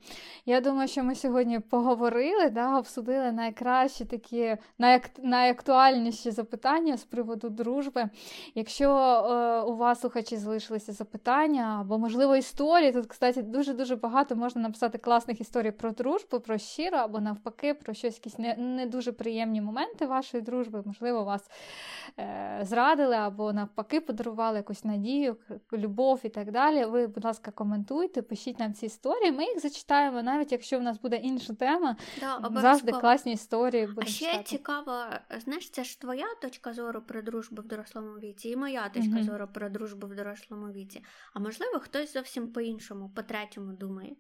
Я 0.46 0.62
думаю, 0.62 0.88
що 0.88 1.04
ми 1.04 1.16
сьогодні 1.16 1.60
поговорили, 1.60 2.50
да, 2.50 2.78
обсудили 2.78 3.32
найкращі 3.32 4.06
такі 4.06 4.58
найак... 4.78 5.10
найактуальніші 5.24 6.32
запитання 6.32 6.98
з 6.98 7.04
приводу 7.04 7.50
дружби. 7.50 8.10
Якщо 8.56 8.90
е, 8.90 9.62
у 9.62 9.76
вас 9.76 10.00
слухачі 10.02 10.38
залишилися 10.38 10.94
запитання 10.94 11.78
або, 11.82 11.98
можливо, 11.98 12.36
історії, 12.36 12.92
тут, 12.92 13.06
кстати, 13.06 13.42
дуже-дуже 13.42 13.96
багато 13.96 14.36
можна 14.36 14.62
написати 14.62 14.98
класних 14.98 15.42
історій 15.42 15.72
про 15.72 15.92
дружбу, 15.92 16.40
про 16.40 16.58
щиро, 16.58 16.98
або 16.98 17.20
навпаки, 17.20 17.74
про 17.74 17.94
щось 17.94 18.16
якісь 18.16 18.40
не, 18.40 18.56
не 18.56 18.86
дуже 18.86 19.12
приємні 19.12 19.62
моменти 19.62 20.06
вашої 20.06 20.44
дружби. 20.44 20.84
Можливо, 20.86 21.24
вас 21.24 21.50
е, 22.20 22.60
зрадили, 22.64 23.16
або 23.16 23.54
навпаки, 23.54 24.02
подарували 24.02 24.58
якусь 24.58 24.86
надію, 24.86 25.38
любов 25.74 26.20
і 26.24 26.30
так 26.30 26.52
далі. 26.52 26.86
Ви, 26.86 27.08
будь 27.08 27.26
ласка, 27.26 27.52
коментуйте, 27.52 28.22
пишіть 28.22 28.60
нам 28.60 28.74
ці 28.74 28.91
історії. 28.92 29.32
Ми 29.32 29.46
їх 29.46 29.60
зачитаємо, 29.60 30.24
навіть 30.24 30.52
якщо 30.52 30.80
в 30.80 30.82
нас 30.82 30.98
буде 30.98 31.16
інша 31.16 31.54
тема. 31.54 31.96
Да, 32.20 32.52
завжди 32.56 32.92
класні 32.92 33.34
історії. 33.34 33.90
А 33.98 34.06
ще 34.06 34.26
читати. 34.26 34.44
цікаво, 34.44 35.06
знаєш, 35.40 35.70
це 35.70 35.84
ж 35.84 36.02
твоя 36.02 36.28
точка 36.42 36.74
зору 36.74 37.02
про 37.02 37.22
дружбу 37.22 37.62
в 37.62 37.66
дорослому 37.66 38.20
віці, 38.20 38.50
і 38.50 38.56
моя 38.56 38.90
точка 38.90 39.10
mm 39.10 39.24
зору 39.24 39.48
про 39.54 39.70
дружбу 39.70 40.08
в 40.08 40.16
дорослому 40.16 40.72
віці. 40.72 41.04
А 41.34 41.40
можливо, 41.40 41.80
хтось 41.80 42.14
зовсім 42.14 42.54
по-іншому, 42.54 43.12
по-третьому 43.16 43.74
думає. 43.74 44.16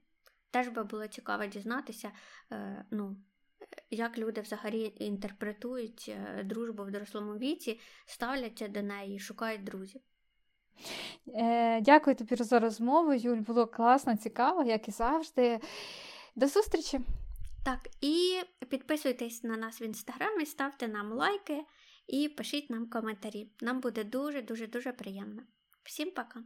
Теж 0.51 0.67
би 0.67 0.83
було 0.83 1.07
цікаво 1.07 1.45
дізнатися, 1.45 2.11
е, 2.51 2.85
ну, 2.91 3.17
як 3.89 4.17
люди 4.17 4.41
взагалі 4.41 4.93
інтерпретують 4.99 6.05
е, 6.09 6.43
дружбу 6.43 6.83
в 6.83 6.91
дорослому 6.91 7.33
віці, 7.37 7.79
ставляться 8.05 8.67
до 8.67 8.81
неї, 8.81 9.19
шукають 9.19 9.63
друзів. 9.63 10.01
Е, 11.27 11.81
Дякую 11.81 12.15
тобі 12.15 12.35
за 12.35 12.59
розмову, 12.59 13.13
Юль. 13.13 13.37
Було 13.37 13.67
класно, 13.67 14.17
цікаво, 14.17 14.63
як 14.63 14.87
і 14.87 14.91
завжди. 14.91 15.59
До 16.35 16.47
зустрічі! 16.47 16.99
Так, 17.65 17.79
і 18.01 18.41
підписуйтесь 18.69 19.43
на 19.43 19.57
нас 19.57 19.81
в 19.81 19.83
інстаграмі, 19.83 20.45
ставте 20.45 20.87
нам 20.87 21.13
лайки 21.13 21.63
і 22.07 22.29
пишіть 22.29 22.69
нам 22.69 22.89
коментарі. 22.89 23.47
Нам 23.61 23.79
буде 23.79 24.03
дуже-дуже 24.03 24.67
дуже 24.67 24.91
приємно. 24.91 25.41
Всім 25.83 26.11
пока! 26.11 26.43